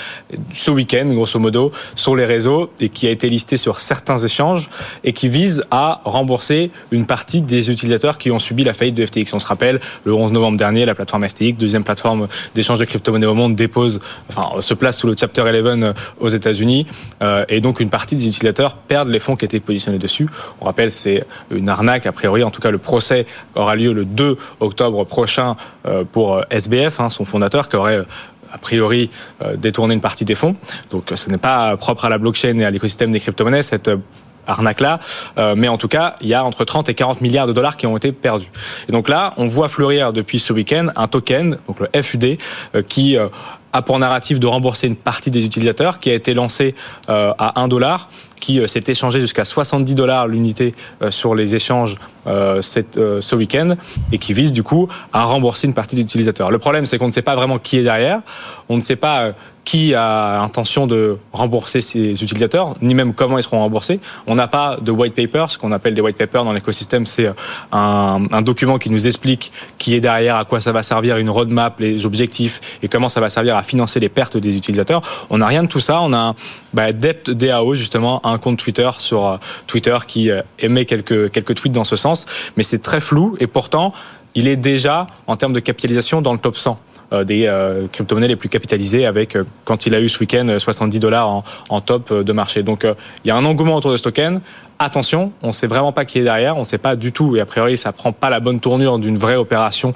ce 0.53 0.71
week-end, 0.71 1.05
grosso 1.07 1.39
modo, 1.39 1.71
sur 1.95 2.15
les 2.15 2.25
réseaux 2.25 2.71
et 2.79 2.89
qui 2.89 3.07
a 3.07 3.11
été 3.11 3.29
listé 3.29 3.57
sur 3.57 3.79
certains 3.79 4.17
échanges 4.17 4.69
et 5.03 5.13
qui 5.13 5.29
vise 5.29 5.63
à 5.71 6.01
rembourser 6.05 6.71
une 6.91 7.05
partie 7.05 7.41
des 7.41 7.71
utilisateurs 7.71 8.17
qui 8.17 8.31
ont 8.31 8.39
subi 8.39 8.63
la 8.63 8.73
faillite 8.73 8.95
de 8.95 9.05
FTX. 9.05 9.33
On 9.33 9.39
se 9.39 9.47
rappelle, 9.47 9.79
le 10.03 10.13
11 10.13 10.33
novembre 10.33 10.57
dernier, 10.57 10.85
la 10.85 10.95
plateforme 10.95 11.27
FTX, 11.27 11.53
deuxième 11.53 11.83
plateforme 11.83 12.27
d'échange 12.55 12.79
de 12.79 12.85
crypto-monnaies 12.85 13.25
au 13.25 13.33
monde, 13.33 13.55
dépose, 13.55 13.99
enfin, 14.29 14.61
se 14.61 14.73
place 14.73 14.97
sous 14.97 15.07
le 15.07 15.15
Chapter 15.17 15.41
11 15.41 15.93
aux 16.19 16.29
États-Unis. 16.29 16.85
Euh, 17.21 17.28
et 17.47 17.61
donc 17.61 17.79
une 17.79 17.89
partie 17.89 18.15
des 18.15 18.27
utilisateurs 18.27 18.75
perdent 18.75 19.09
les 19.09 19.19
fonds 19.19 19.35
qui 19.35 19.45
étaient 19.45 19.59
positionnés 19.59 19.97
dessus. 19.97 20.27
On 20.61 20.65
rappelle, 20.65 20.91
c'est 20.91 21.25
une 21.51 21.69
arnaque 21.69 22.05
a 22.05 22.11
priori. 22.11 22.43
En 22.43 22.51
tout 22.51 22.61
cas, 22.61 22.71
le 22.71 22.77
procès 22.77 23.25
aura 23.55 23.75
lieu 23.75 23.93
le 23.93 24.05
2 24.05 24.37
octobre 24.59 25.03
prochain 25.03 25.55
euh, 25.85 26.03
pour 26.09 26.37
euh, 26.37 26.43
SBF, 26.49 26.99
hein, 26.99 27.09
son 27.09 27.25
fondateur, 27.25 27.69
qui 27.69 27.75
aurait 27.75 28.03
a 28.51 28.57
priori 28.57 29.11
détourné 29.57 29.93
une 29.93 30.01
partie 30.01 30.25
des 30.25 30.33
fonds. 30.33 30.55
Donc 30.89 31.11
ce 31.13 31.29
n'est 31.29 31.37
pas 31.37 31.77
propre 31.77 32.05
à 32.05 32.09
la 32.09 32.17
blockchain 32.17 32.57
et 32.57 32.65
à 32.65 32.71
l'écosystème 32.71 33.11
des 33.11 33.19
crypto-monnaies, 33.19 33.61
cette 33.61 33.91
arnaque-là. 34.47 34.99
mais 35.55 35.67
en 35.67 35.77
tout 35.77 35.87
cas, 35.87 36.15
il 36.21 36.29
y 36.29 36.33
a 36.33 36.43
entre 36.43 36.65
30 36.65 36.89
et 36.89 36.95
40 36.95 37.21
milliards 37.21 37.45
de 37.45 37.53
dollars 37.53 37.77
qui 37.77 37.85
ont 37.85 37.95
été 37.95 38.11
perdus. 38.11 38.49
Et 38.87 38.91
donc 38.91 39.07
là, 39.07 39.35
on 39.37 39.45
voit 39.45 39.67
fleurir 39.67 40.13
depuis 40.13 40.39
ce 40.39 40.51
week-end 40.51 40.87
un 40.95 41.07
token, 41.07 41.59
donc 41.67 41.77
le 41.79 42.01
FUD, 42.01 42.39
qui 42.87 43.19
a 43.73 43.81
pour 43.81 43.99
narratif 43.99 44.39
de 44.39 44.47
rembourser 44.47 44.87
une 44.87 44.95
partie 44.95 45.31
des 45.31 45.43
utilisateurs, 45.43 45.99
qui 45.99 46.09
a 46.09 46.13
été 46.13 46.33
lancé 46.33 46.75
euh, 47.09 47.33
à 47.37 47.61
1 47.61 47.67
dollar, 47.67 48.09
qui 48.39 48.59
euh, 48.59 48.67
s'est 48.67 48.83
échangé 48.87 49.19
jusqu'à 49.19 49.45
70 49.45 49.95
dollars 49.95 50.27
l'unité 50.27 50.73
euh, 51.01 51.11
sur 51.11 51.35
les 51.35 51.55
échanges 51.55 51.97
cette, 52.61 52.99
ce 53.21 53.35
week-end, 53.35 53.75
et 54.11 54.19
qui 54.19 54.35
vise 54.35 54.53
du 54.53 54.61
coup 54.61 54.87
à 55.13 55.23
rembourser 55.23 55.65
une 55.65 55.73
partie 55.73 55.95
des 55.95 56.03
utilisateurs. 56.03 56.51
Le 56.51 56.59
problème, 56.59 56.85
c'est 56.85 56.99
qu'on 56.99 57.07
ne 57.07 57.11
sait 57.11 57.23
pas 57.23 57.35
vraiment 57.35 57.57
qui 57.57 57.77
est 57.77 57.81
derrière, 57.81 58.21
on 58.67 58.75
ne 58.75 58.81
sait 58.81 58.97
pas 58.97 59.33
qui 59.69 59.93
a 59.93 60.41
intention 60.41 60.87
de 60.87 61.17
rembourser 61.31 61.81
ses 61.81 62.11
utilisateurs, 62.23 62.73
ni 62.81 62.95
même 62.95 63.13
comment 63.13 63.37
ils 63.37 63.43
seront 63.43 63.59
remboursés. 63.59 63.99
On 64.25 64.33
n'a 64.33 64.47
pas 64.47 64.77
de 64.81 64.91
white 64.91 65.13
paper, 65.13 65.45
ce 65.49 65.59
qu'on 65.59 65.71
appelle 65.71 65.93
des 65.93 66.01
white 66.01 66.17
papers 66.17 66.43
dans 66.43 66.53
l'écosystème, 66.53 67.05
c'est 67.05 67.29
un, 67.71 68.41
document 68.41 68.79
qui 68.79 68.89
nous 68.89 69.05
explique 69.05 69.51
qui 69.77 69.93
est 69.93 69.99
derrière, 69.99 70.37
à 70.37 70.45
quoi 70.45 70.59
ça 70.59 70.71
va 70.71 70.81
servir, 70.81 71.17
une 71.17 71.29
roadmap, 71.29 71.79
les 71.79 72.03
objectifs 72.07 72.79
et 72.81 72.87
comment 72.87 73.09
ça 73.09 73.19
va 73.19 73.29
servir 73.29 73.55
à 73.55 73.61
financer 73.61 73.99
les 73.99 74.09
pertes 74.09 74.37
des 74.37 74.57
utilisateurs. 74.57 75.03
On 75.29 75.37
n'a 75.37 75.45
rien 75.45 75.61
de 75.61 75.67
tout 75.67 75.79
ça. 75.79 76.01
On 76.01 76.13
a 76.13 76.33
bah, 76.73 76.91
Dept 76.91 77.29
DAO 77.29 77.75
justement 77.75 78.21
un 78.29 78.37
compte 78.37 78.57
Twitter 78.57 78.89
sur 78.97 79.25
euh, 79.25 79.37
Twitter 79.67 79.97
qui 80.07 80.31
euh, 80.31 80.41
émet 80.59 80.85
quelques 80.85 81.31
quelques 81.31 81.55
tweets 81.55 81.73
dans 81.73 81.83
ce 81.83 81.95
sens, 81.95 82.25
mais 82.57 82.63
c'est 82.63 82.81
très 82.81 82.99
flou 82.99 83.35
et 83.39 83.47
pourtant 83.47 83.93
il 84.35 84.47
est 84.47 84.55
déjà 84.55 85.07
en 85.27 85.35
termes 85.35 85.53
de 85.53 85.59
capitalisation 85.59 86.21
dans 86.21 86.33
le 86.33 86.39
top 86.39 86.55
100 86.55 86.79
euh, 87.11 87.23
des 87.23 87.51
crypto-monnaies 87.91 88.27
les 88.27 88.35
plus 88.35 88.49
capitalisées 88.49 89.05
avec, 89.05 89.35
quand 89.65 89.85
il 89.87 89.95
a 89.95 89.99
eu 89.99 90.09
ce 90.09 90.19
week-end, 90.19 90.57
70 90.59 90.99
dollars 90.99 91.27
en, 91.27 91.43
en, 91.69 91.81
top 91.81 92.13
de 92.13 92.31
marché. 92.31 92.61
Donc 92.61 92.85
il 92.85 93.27
y 93.27 93.31
a 93.31 93.35
un 93.35 93.45
engouement 93.45 93.75
autour 93.75 93.91
de 93.91 93.97
ce 93.97 94.03
token. 94.03 94.41
Attention, 94.79 95.33
on 95.41 95.47
ne 95.47 95.51
sait 95.51 95.67
vraiment 95.67 95.91
pas 95.91 96.05
qui 96.05 96.19
est 96.19 96.23
derrière, 96.23 96.55
on 96.55 96.61
ne 96.61 96.65
sait 96.65 96.77
pas 96.77 96.95
du 96.95 97.11
tout, 97.11 97.35
et 97.35 97.41
a 97.41 97.45
priori 97.45 97.77
ça 97.77 97.91
prend 97.91 98.13
pas 98.13 98.29
la 98.29 98.39
bonne 98.39 98.61
tournure 98.61 98.97
d'une 98.97 99.17
vraie 99.17 99.35
opération 99.35 99.93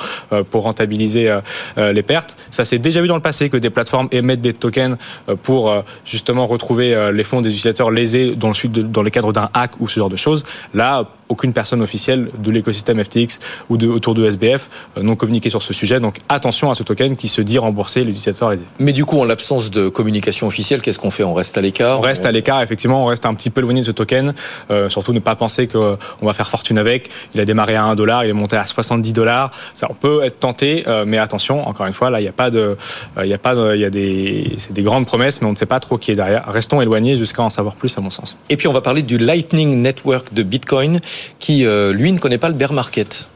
pour 0.51 0.63
rentabiliser 0.63 1.33
les 1.77 2.03
pertes. 2.03 2.35
Ça 2.51 2.65
s'est 2.65 2.79
déjà 2.79 3.01
vu 3.01 3.07
dans 3.07 3.15
le 3.15 3.21
passé 3.21 3.49
que 3.49 3.57
des 3.57 3.69
plateformes 3.69 4.09
émettent 4.11 4.41
des 4.41 4.53
tokens 4.53 4.97
pour 5.43 5.73
justement 6.05 6.47
retrouver 6.47 7.11
les 7.13 7.23
fonds 7.23 7.41
des 7.41 7.49
utilisateurs 7.49 7.91
lésés 7.91 8.35
dans 8.35 8.49
le, 8.49 8.83
dans 8.83 9.03
le 9.03 9.09
cadre 9.09 9.31
d'un 9.31 9.49
hack 9.53 9.71
ou 9.79 9.87
ce 9.87 9.99
genre 9.99 10.09
de 10.09 10.17
choses. 10.17 10.43
Là, 10.73 11.05
aucune 11.33 11.53
personne 11.53 11.81
officielle 11.81 12.29
de 12.37 12.51
l'écosystème 12.51 13.03
FTX 13.03 13.39
ou 13.69 13.77
de, 13.77 13.87
autour 13.87 14.13
de 14.13 14.25
SBF 14.25 14.69
n'ont 15.01 15.15
communiqué 15.15 15.49
sur 15.49 15.63
ce 15.63 15.73
sujet. 15.73 15.99
Donc 15.99 16.19
attention 16.29 16.69
à 16.69 16.75
ce 16.75 16.83
token 16.83 17.15
qui 17.15 17.27
se 17.27 17.41
dit 17.41 17.57
rembourser 17.57 18.03
l'utilisateur 18.03 18.49
lésé. 18.51 18.65
Mais 18.79 18.93
du 18.93 19.05
coup, 19.05 19.19
en 19.19 19.25
l'absence 19.25 19.71
de 19.71 19.89
communication 19.89 20.47
officielle, 20.47 20.81
qu'est-ce 20.81 20.99
qu'on 20.99 21.11
fait? 21.11 21.23
On 21.23 21.33
reste 21.33 21.57
à 21.57 21.61
l'écart? 21.61 21.99
On 21.99 22.01
reste 22.01 22.25
à 22.25 22.31
l'écart, 22.31 22.61
effectivement, 22.61 23.03
on 23.03 23.07
reste 23.07 23.25
un 23.25 23.33
petit 23.33 23.49
peu 23.49 23.61
éloigné 23.61 23.81
de 23.81 23.85
ce 23.85 23.91
token. 23.91 24.33
Euh, 24.71 24.89
surtout 24.89 25.13
ne 25.13 25.19
pas 25.19 25.35
penser 25.35 25.67
qu'on 25.67 25.97
va 26.21 26.33
faire 26.33 26.49
fortune 26.49 26.77
avec. 26.77 27.09
Il 27.33 27.41
a 27.41 27.45
démarré 27.45 27.75
à 27.75 27.83
1 27.85 27.95
dollar, 27.95 28.23
il 28.23 28.29
est 28.29 28.33
monté 28.33 28.55
à 28.55 28.65
70 28.65 29.13
dollars. 29.13 29.51
Ça, 29.73 29.87
on 29.89 29.93
peut 29.93 30.23
être 30.23 30.39
tenté, 30.39 30.83
euh, 30.87 31.03
mais 31.07 31.17
attention, 31.17 31.67
encore 31.67 31.87
une 31.87 31.93
fois, 31.93 32.09
là, 32.09 32.19
il 32.19 32.23
n'y 32.23 32.29
a 32.29 32.33
pas 32.33 32.49
de, 32.49 32.77
euh, 33.17 33.25
il 33.25 33.29
y 33.29 33.33
a 33.33 33.37
pas, 33.37 33.55
il 33.75 33.81
y 33.81 33.85
a 33.85 33.89
des, 33.89 34.55
c'est 34.57 34.73
des 34.73 34.83
grandes 34.83 35.05
promesses, 35.05 35.41
mais 35.41 35.47
on 35.47 35.51
ne 35.51 35.57
sait 35.57 35.65
pas 35.65 35.79
trop 35.79 35.97
qui 35.97 36.11
est 36.11 36.15
derrière. 36.15 36.45
Restons 36.47 36.81
éloignés 36.81 37.17
jusqu'à 37.17 37.41
en 37.41 37.49
savoir 37.49 37.75
plus, 37.75 37.97
à 37.97 38.01
mon 38.01 38.09
sens. 38.09 38.37
Et 38.49 38.57
puis, 38.57 38.67
on 38.67 38.73
va 38.73 38.81
parler 38.81 39.01
du 39.01 39.17
Lightning 39.17 39.81
Network 39.81 40.33
de 40.33 40.43
Bitcoin, 40.43 40.99
qui, 41.39 41.65
lui, 41.65 42.11
ne 42.11 42.19
connaît 42.19 42.37
pas 42.37 42.49
le 42.49 42.55
bear 42.55 42.73
market. 42.73 43.29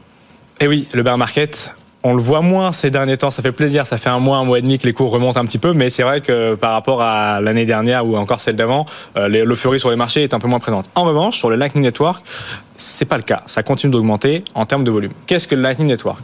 Eh 0.60 0.66
oui, 0.66 0.88
le 0.92 1.02
bear 1.02 1.18
market, 1.18 1.72
on 2.04 2.14
le 2.14 2.22
voit 2.22 2.42
moins 2.42 2.72
ces 2.72 2.90
derniers 2.90 3.16
temps, 3.16 3.30
ça 3.30 3.42
fait 3.42 3.52
plaisir. 3.52 3.86
Ça 3.86 3.98
fait 3.98 4.08
un 4.08 4.20
mois, 4.20 4.38
un 4.38 4.44
mois 4.44 4.58
et 4.58 4.62
demi 4.62 4.78
que 4.78 4.86
les 4.86 4.92
cours 4.92 5.10
remontent 5.10 5.38
un 5.40 5.44
petit 5.44 5.58
peu, 5.58 5.72
mais 5.72 5.90
c'est 5.90 6.02
vrai 6.02 6.20
que 6.20 6.54
par 6.54 6.72
rapport 6.72 7.02
à 7.02 7.40
l'année 7.40 7.66
dernière 7.66 8.06
ou 8.06 8.16
encore 8.16 8.40
celle 8.40 8.56
d'avant, 8.56 8.86
euh, 9.16 9.28
l'euphorie 9.28 9.80
sur 9.80 9.90
les 9.90 9.96
marchés 9.96 10.22
est 10.22 10.34
un 10.34 10.38
peu 10.38 10.48
moins 10.48 10.60
présente. 10.60 10.86
En 10.94 11.04
revanche, 11.04 11.36
sur 11.38 11.50
le 11.50 11.56
Lightning 11.56 11.82
Network, 11.82 12.24
c'est 12.78 13.04
pas 13.04 13.16
le 13.16 13.24
cas. 13.24 13.42
Ça 13.46 13.62
continue 13.62 13.92
d'augmenter 13.92 14.44
en 14.54 14.64
termes 14.64 14.84
de 14.84 14.90
volume. 14.90 15.12
Qu'est-ce 15.26 15.46
que 15.46 15.54
le 15.54 15.62
Lightning 15.62 15.88
Network? 15.88 16.20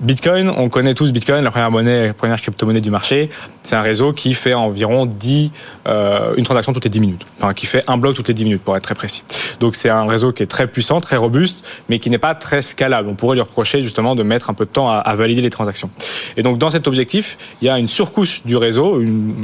Bitcoin, 0.00 0.50
on 0.56 0.68
connaît 0.68 0.94
tous 0.94 1.12
Bitcoin, 1.12 1.44
la 1.44 1.52
première 1.52 1.70
monnaie, 1.70 2.08
la 2.08 2.14
première 2.14 2.40
crypto-monnaie 2.40 2.80
du 2.80 2.90
marché. 2.90 3.30
C'est 3.62 3.76
un 3.76 3.82
réseau 3.82 4.12
qui 4.12 4.34
fait 4.34 4.54
environ 4.54 5.06
10, 5.06 5.52
euh, 5.86 6.34
une 6.36 6.44
transaction 6.44 6.72
toutes 6.72 6.84
les 6.84 6.90
10 6.90 7.00
minutes. 7.00 7.26
Enfin, 7.36 7.54
qui 7.54 7.66
fait 7.66 7.84
un 7.86 7.96
bloc 7.96 8.16
toutes 8.16 8.26
les 8.26 8.34
10 8.34 8.44
minutes, 8.44 8.62
pour 8.62 8.76
être 8.76 8.82
très 8.82 8.96
précis. 8.96 9.22
Donc, 9.60 9.76
c'est 9.76 9.90
un 9.90 10.04
réseau 10.06 10.32
qui 10.32 10.42
est 10.42 10.46
très 10.46 10.66
puissant, 10.66 11.00
très 11.00 11.16
robuste, 11.16 11.64
mais 11.88 12.00
qui 12.00 12.10
n'est 12.10 12.18
pas 12.18 12.34
très 12.34 12.60
scalable. 12.60 13.08
On 13.08 13.14
pourrait 13.14 13.36
lui 13.36 13.42
reprocher 13.42 13.82
justement 13.82 14.16
de 14.16 14.24
mettre 14.24 14.50
un 14.50 14.54
peu 14.54 14.64
de 14.64 14.70
temps 14.70 14.90
à, 14.90 14.96
à 14.96 15.14
valider 15.14 15.42
les 15.42 15.50
transactions. 15.50 15.90
Et 16.36 16.42
donc, 16.42 16.58
dans 16.58 16.70
cet 16.70 16.88
objectif, 16.88 17.38
il 17.62 17.66
y 17.66 17.70
a 17.70 17.78
une 17.78 17.88
surcouche 17.88 18.44
du 18.44 18.56
réseau, 18.56 19.00
une, 19.00 19.34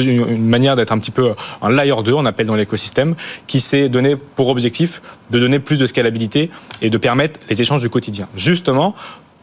une 0.00 0.48
manière 0.48 0.74
d'être 0.74 0.92
un 0.92 0.98
petit 0.98 1.12
peu 1.12 1.34
un 1.62 1.70
layer 1.70 2.02
2, 2.02 2.12
on 2.12 2.26
appelle 2.26 2.46
dans 2.46 2.56
l'écosystème, 2.56 3.14
qui 3.46 3.60
s'est 3.60 3.88
donné 3.88 4.16
pour 4.16 4.48
objectif 4.48 5.00
de 5.30 5.38
donner 5.38 5.58
plus 5.58 5.78
de 5.78 5.86
scalabilité 5.86 6.50
et 6.82 6.90
de 6.90 6.98
permettre 6.98 7.40
les 7.48 7.60
échanges 7.60 7.80
du 7.80 7.90
quotidien. 7.90 8.28
Justement, 8.36 8.94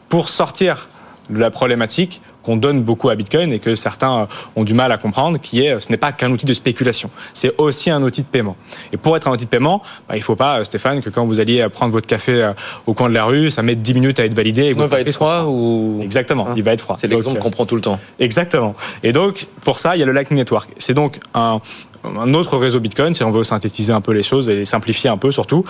pour 0.08 0.28
sortir 0.28 0.88
de 1.30 1.38
la 1.38 1.50
problématique 1.50 2.20
qu'on 2.44 2.56
donne 2.56 2.82
beaucoup 2.82 3.08
à 3.08 3.14
Bitcoin 3.14 3.52
et 3.52 3.58
que 3.58 3.74
certains 3.74 4.28
ont 4.56 4.64
du 4.64 4.74
mal 4.74 4.92
à 4.92 4.98
comprendre, 4.98 5.38
qui 5.38 5.64
est 5.64 5.80
ce 5.80 5.90
n'est 5.90 5.96
pas 5.96 6.12
qu'un 6.12 6.30
outil 6.30 6.46
de 6.46 6.54
spéculation, 6.54 7.10
c'est 7.32 7.54
aussi 7.58 7.90
un 7.90 8.02
outil 8.02 8.22
de 8.22 8.26
paiement. 8.26 8.56
Et 8.92 8.96
pour 8.96 9.16
être 9.16 9.28
un 9.28 9.32
outil 9.32 9.44
de 9.44 9.50
paiement, 9.50 9.82
bah, 10.08 10.16
il 10.16 10.20
ne 10.20 10.24
faut 10.24 10.36
pas, 10.36 10.64
Stéphane, 10.64 11.02
que 11.02 11.10
quand 11.10 11.24
vous 11.26 11.40
alliez 11.40 11.66
prendre 11.68 11.92
votre 11.92 12.06
café 12.06 12.52
au 12.86 12.94
coin 12.94 13.08
de 13.08 13.14
la 13.14 13.24
rue, 13.24 13.50
ça 13.50 13.62
met 13.62 13.74
10 13.74 13.94
minutes 13.94 14.20
à 14.20 14.24
être 14.24 14.34
validé. 14.34 14.70
il 14.70 14.74
va 14.74 15.00
être 15.00 15.12
froid 15.12 15.44
ou 15.46 16.00
Exactement, 16.02 16.48
hein 16.48 16.54
il 16.56 16.62
va 16.62 16.72
être 16.72 16.82
froid. 16.82 16.96
C'est 16.98 17.08
l'exemple 17.08 17.40
qu'on 17.40 17.50
prend 17.50 17.66
tout 17.66 17.76
le 17.76 17.80
temps. 17.80 17.98
Exactement. 18.18 18.74
Et 19.02 19.12
donc, 19.12 19.46
pour 19.62 19.78
ça, 19.78 19.96
il 19.96 20.00
y 20.00 20.02
a 20.02 20.06
le 20.06 20.12
Lightning 20.12 20.38
Network. 20.38 20.70
C'est 20.78 20.94
donc 20.94 21.18
un, 21.34 21.60
un 22.04 22.34
autre 22.34 22.56
réseau 22.56 22.80
Bitcoin, 22.80 23.14
si 23.14 23.24
on 23.24 23.30
veut 23.30 23.44
synthétiser 23.44 23.92
un 23.92 24.00
peu 24.00 24.12
les 24.12 24.22
choses 24.22 24.48
et 24.48 24.56
les 24.56 24.64
simplifier 24.64 25.10
un 25.10 25.16
peu 25.16 25.32
surtout. 25.32 25.64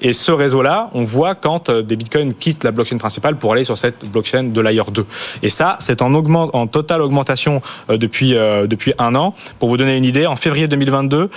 Et 0.00 0.12
ce 0.12 0.30
réseau-là, 0.30 0.90
on 0.94 1.04
voit 1.04 1.34
quand 1.34 1.70
euh, 1.70 1.82
des 1.82 1.96
Bitcoins 1.96 2.34
quittent 2.34 2.64
la 2.64 2.70
blockchain 2.70 2.98
principale 2.98 3.36
pour 3.36 3.52
aller 3.52 3.64
sur 3.64 3.78
cette 3.78 4.04
blockchain 4.04 4.44
de 4.44 4.60
Layer 4.60 4.82
2. 4.90 5.06
Et 5.42 5.48
ça, 5.48 5.76
c'est 5.80 6.02
en, 6.02 6.14
en 6.18 6.66
totale 6.66 7.02
augmentation 7.02 7.62
euh, 7.90 7.96
depuis, 7.96 8.34
euh, 8.34 8.66
depuis 8.66 8.92
un 8.98 9.14
an. 9.14 9.34
Pour 9.58 9.68
vous 9.68 9.76
donner 9.76 9.96
une 9.96 10.04
idée, 10.04 10.26
en 10.26 10.36
février 10.36 10.68
2022, 10.68 11.30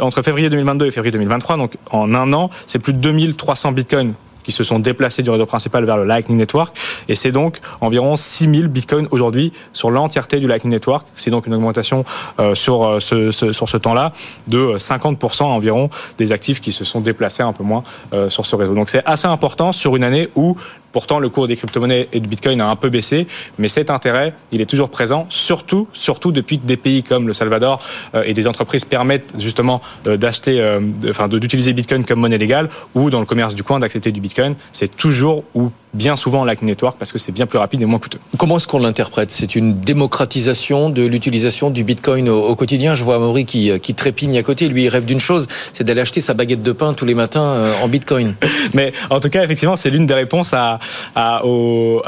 entre 0.00 0.22
février 0.22 0.50
2022 0.50 0.86
et 0.86 0.90
février 0.90 1.12
2023, 1.12 1.56
donc 1.56 1.76
en 1.90 2.14
un 2.14 2.32
an, 2.32 2.50
c'est 2.66 2.78
plus 2.78 2.92
de 2.92 2.98
2300 2.98 3.72
Bitcoins 3.72 4.14
qui 4.42 4.52
se 4.52 4.64
sont 4.64 4.78
déplacés 4.78 5.22
du 5.22 5.30
réseau 5.30 5.46
principal 5.46 5.84
vers 5.84 5.96
le 5.96 6.04
Lightning 6.04 6.38
Network. 6.38 6.76
Et 7.08 7.14
c'est 7.14 7.32
donc 7.32 7.60
environ 7.80 8.16
6000 8.16 8.68
bitcoins 8.68 9.08
aujourd'hui 9.10 9.52
sur 9.72 9.90
l'entièreté 9.90 10.40
du 10.40 10.46
Lightning 10.46 10.72
Network. 10.72 11.06
C'est 11.14 11.30
donc 11.30 11.46
une 11.46 11.54
augmentation 11.54 12.04
euh, 12.38 12.54
sur, 12.54 12.84
euh, 12.84 13.00
ce, 13.00 13.30
sur 13.30 13.68
ce 13.68 13.76
temps-là 13.76 14.12
de 14.48 14.76
50% 14.76 15.44
environ 15.44 15.90
des 16.18 16.32
actifs 16.32 16.60
qui 16.60 16.72
se 16.72 16.84
sont 16.84 17.00
déplacés 17.00 17.42
un 17.42 17.52
peu 17.52 17.64
moins 17.64 17.82
euh, 18.12 18.28
sur 18.28 18.46
ce 18.46 18.56
réseau. 18.56 18.74
Donc 18.74 18.90
c'est 18.90 19.04
assez 19.04 19.28
important 19.28 19.72
sur 19.72 19.96
une 19.96 20.04
année 20.04 20.28
où 20.34 20.56
Pourtant, 20.92 21.18
le 21.18 21.30
cours 21.30 21.46
des 21.46 21.56
crypto-monnaies 21.56 22.08
et 22.12 22.20
du 22.20 22.28
Bitcoin 22.28 22.60
a 22.60 22.68
un 22.68 22.76
peu 22.76 22.90
baissé, 22.90 23.26
mais 23.58 23.68
cet 23.68 23.88
intérêt, 23.88 24.34
il 24.52 24.60
est 24.60 24.66
toujours 24.66 24.90
présent, 24.90 25.26
surtout, 25.30 25.88
surtout 25.94 26.32
depuis 26.32 26.58
que 26.58 26.66
des 26.66 26.76
pays 26.76 27.02
comme 27.02 27.26
le 27.26 27.32
Salvador 27.32 27.78
euh, 28.14 28.24
et 28.26 28.34
des 28.34 28.46
entreprises 28.46 28.84
permettent 28.84 29.32
justement 29.38 29.80
euh, 30.06 30.18
d'acheter, 30.18 30.60
euh, 30.60 30.80
enfin, 31.08 31.28
d'utiliser 31.28 31.72
Bitcoin 31.72 32.04
comme 32.04 32.20
monnaie 32.20 32.38
légale 32.38 32.68
ou 32.94 33.08
dans 33.08 33.20
le 33.20 33.26
commerce 33.26 33.54
du 33.54 33.62
coin 33.62 33.78
d'accepter 33.78 34.12
du 34.12 34.20
Bitcoin. 34.20 34.54
C'est 34.72 34.94
toujours 34.94 35.44
ou 35.54 35.70
bien 35.94 36.16
souvent 36.16 36.44
Lightning 36.44 36.70
Network 36.70 36.96
parce 36.98 37.12
que 37.12 37.18
c'est 37.18 37.32
bien 37.32 37.46
plus 37.46 37.58
rapide 37.58 37.82
et 37.82 37.86
moins 37.86 37.98
coûteux. 37.98 38.18
Comment 38.38 38.56
est-ce 38.56 38.66
qu'on 38.66 38.78
l'interprète? 38.78 39.30
C'est 39.30 39.54
une 39.54 39.78
démocratisation 39.78 40.88
de 40.88 41.02
l'utilisation 41.04 41.70
du 41.70 41.84
Bitcoin 41.84 42.28
au, 42.28 42.54
quotidien? 42.54 42.94
Je 42.94 43.04
vois 43.04 43.16
Amaury 43.16 43.44
qui, 43.44 43.78
qui 43.80 43.94
trépigne 43.94 44.38
à 44.38 44.42
côté. 44.42 44.68
Lui, 44.68 44.84
il 44.84 44.88
rêve 44.88 45.04
d'une 45.04 45.20
chose, 45.20 45.46
c'est 45.72 45.84
d'aller 45.84 46.00
acheter 46.00 46.22
sa 46.22 46.32
baguette 46.32 46.62
de 46.62 46.72
pain 46.72 46.94
tous 46.94 47.04
les 47.04 47.14
matins 47.14 47.72
en 47.82 47.88
Bitcoin. 47.88 48.34
Mais 48.74 48.92
en 49.10 49.20
tout 49.20 49.28
cas, 49.28 49.44
effectivement, 49.44 49.76
c'est 49.76 49.90
l'une 49.90 50.06
des 50.06 50.14
réponses 50.14 50.54
à, 50.54 50.78
à, 51.14 51.42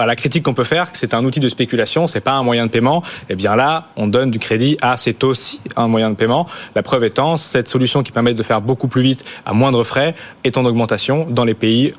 la 0.06 0.16
critique 0.16 0.42
qu'on 0.42 0.54
peut 0.54 0.64
faire, 0.64 0.92
que 0.92 0.98
c'est 0.98 1.14
un 1.14 1.24
outil 1.24 1.40
de 1.40 1.48
spéculation, 1.48 2.06
c'est 2.06 2.20
pas 2.20 2.32
un 2.32 2.42
moyen 2.42 2.66
de 2.66 2.70
paiement. 2.70 3.02
Eh 3.28 3.34
bien 3.34 3.56
là, 3.56 3.88
on 3.96 4.06
donne 4.06 4.30
du 4.30 4.38
crédit 4.38 4.76
à 4.80 4.96
c'est 4.96 5.22
aussi 5.24 5.60
un 5.76 5.88
moyen 5.88 6.10
de 6.10 6.14
paiement. 6.14 6.46
La 6.74 6.82
preuve 6.82 7.04
étant, 7.04 7.36
cette 7.36 7.68
solution 7.68 8.02
qui 8.02 8.12
permet 8.12 8.34
de 8.34 8.42
faire 8.42 8.60
beaucoup 8.60 8.88
plus 8.88 9.02
vite 9.02 9.24
à 9.46 9.52
moindre 9.52 9.84
frais 9.84 10.14
est 10.44 10.56
en 10.56 10.64
augmentation 10.64 11.26
dans 11.28 11.44
les 11.44 11.54
pays, 11.54 11.92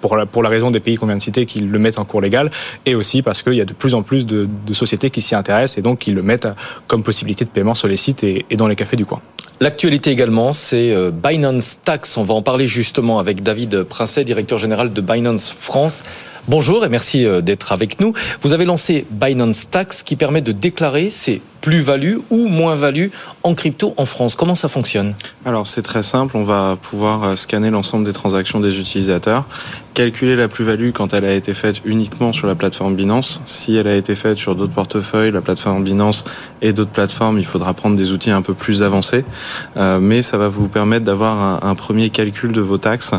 pour, 0.00 0.16
la, 0.16 0.26
pour 0.26 0.42
la 0.42 0.48
raison 0.48 0.70
des 0.70 0.80
pays 0.80 0.96
qu'on 0.96 1.06
vient 1.06 1.16
de 1.16 1.22
citer 1.22 1.46
qui 1.46 1.60
le 1.60 1.78
mettent 1.78 1.98
en 1.98 2.04
cours 2.04 2.20
légal, 2.20 2.50
et 2.86 2.94
aussi 2.94 3.22
parce 3.22 3.42
qu'il 3.42 3.54
y 3.54 3.60
a 3.60 3.64
de 3.64 3.72
plus 3.72 3.94
en 3.94 4.02
plus 4.02 4.26
de, 4.26 4.48
sociétés 4.72 5.10
qui 5.10 5.20
s'y 5.20 5.36
intéressent 5.36 5.78
et 5.78 5.82
donc 5.82 6.00
qui 6.00 6.10
le 6.10 6.22
mettent 6.22 6.48
comme 6.88 7.04
possibilité 7.04 7.44
de 7.44 7.50
paiement 7.50 7.74
sur 7.74 7.86
les 7.86 7.96
sites 7.96 8.24
et, 8.24 8.44
et 8.50 8.56
dans 8.56 8.66
les 8.66 8.74
cafés 8.74 8.96
du 8.96 9.06
coin. 9.06 9.20
L'actualité 9.60 10.10
également, 10.10 10.52
c'est 10.52 10.90
euh, 10.90 11.10
Binance 11.10 11.78
Tax. 11.84 12.16
On 12.16 12.24
va 12.24 12.34
en 12.34 12.42
parler 12.42 12.66
justement 12.66 13.18
avec 13.18 13.42
David 13.42 13.84
Princet, 13.84 14.24
directeur 14.24 14.58
général 14.58 14.92
de 14.92 15.00
Binance 15.00 15.54
France. 15.56 16.02
Bonjour 16.46 16.84
et 16.84 16.88
merci 16.88 17.24
euh, 17.24 17.40
d'être 17.40 17.72
avec 17.72 18.00
nous. 18.00 18.12
Vous 18.42 18.52
avez 18.52 18.64
lancé 18.64 19.06
Binance 19.10 19.70
Tax 19.70 20.02
qui 20.02 20.14
permet 20.14 20.42
de 20.42 20.52
déclarer 20.52 21.08
ses 21.08 21.40
plus-values 21.64 22.20
ou 22.28 22.46
moins-values 22.48 23.10
en 23.42 23.54
crypto 23.54 23.94
en 23.96 24.04
France. 24.04 24.36
Comment 24.36 24.54
ça 24.54 24.68
fonctionne? 24.68 25.14
Alors 25.46 25.66
c'est 25.66 25.80
très 25.80 26.02
simple, 26.02 26.36
on 26.36 26.44
va 26.44 26.76
pouvoir 26.80 27.24
euh, 27.24 27.36
scanner 27.36 27.70
l'ensemble 27.70 28.04
des 28.04 28.12
transactions 28.12 28.60
des 28.60 28.78
utilisateurs, 28.78 29.46
calculer 29.94 30.36
la 30.36 30.48
plus-value 30.48 30.90
quand 30.90 31.14
elle 31.14 31.24
a 31.24 31.32
été 31.32 31.54
faite 31.54 31.80
uniquement 31.86 32.34
sur 32.34 32.46
la 32.46 32.54
plateforme 32.54 32.96
Binance. 32.96 33.40
Si 33.46 33.76
elle 33.76 33.86
a 33.86 33.94
été 33.94 34.14
faite 34.14 34.36
sur 34.36 34.54
d'autres 34.54 34.74
portefeuilles, 34.74 35.30
la 35.30 35.40
plateforme 35.40 35.84
Binance 35.84 36.26
et 36.60 36.74
d'autres 36.74 36.90
plateformes, 36.90 37.38
il 37.38 37.46
faudra 37.46 37.72
prendre 37.72 37.96
des 37.96 38.12
outils 38.12 38.30
un 38.30 38.42
peu 38.42 38.52
plus 38.52 38.82
avancés. 38.82 39.24
Euh, 39.78 40.00
mais 40.00 40.20
ça 40.20 40.36
va 40.36 40.48
vous 40.48 40.68
permettre 40.68 41.06
d'avoir 41.06 41.64
un, 41.64 41.74
premier 41.74 42.10
calcul 42.10 42.52
de 42.52 42.60
vos 42.60 42.78
taxes 42.78 43.12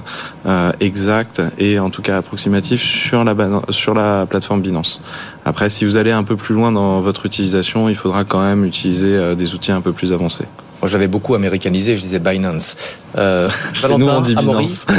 exact 0.80 1.42
et 1.60 1.78
en 1.78 1.90
tout 1.90 2.02
cas 2.02 2.18
approximatif 2.18 2.82
sur 2.82 3.16
sur 3.16 3.24
la, 3.24 3.62
sur 3.70 3.94
la 3.94 4.26
plateforme 4.26 4.62
Binance. 4.62 5.02
Après, 5.46 5.70
si 5.70 5.86
vous 5.86 5.96
allez 5.96 6.12
un 6.12 6.24
peu 6.24 6.36
plus 6.36 6.56
loin 6.56 6.72
dans 6.72 7.00
votre 7.02 7.26
utilisation, 7.26 7.88
il 7.88 7.96
faudra 7.96 8.24
quand 8.24 8.35
même 8.42 8.66
utiliser 8.66 9.16
euh, 9.16 9.36
des 9.36 9.54
outils 9.54 9.72
un 9.72 9.82
peu 9.82 9.94
plus 9.94 10.14
avancés. 10.14 10.46
Moi, 10.82 10.90
j'avais 10.90 11.08
beaucoup 11.08 11.36
américanisé, 11.36 11.96
je 11.96 12.02
disais 12.02 12.20
Binance. 12.20 12.76
Euh, 13.18 13.50
Valentin, 13.82 14.04
nous, 14.04 14.10
on 14.10 14.22
dit 14.22 14.36
Binance. 14.36 14.86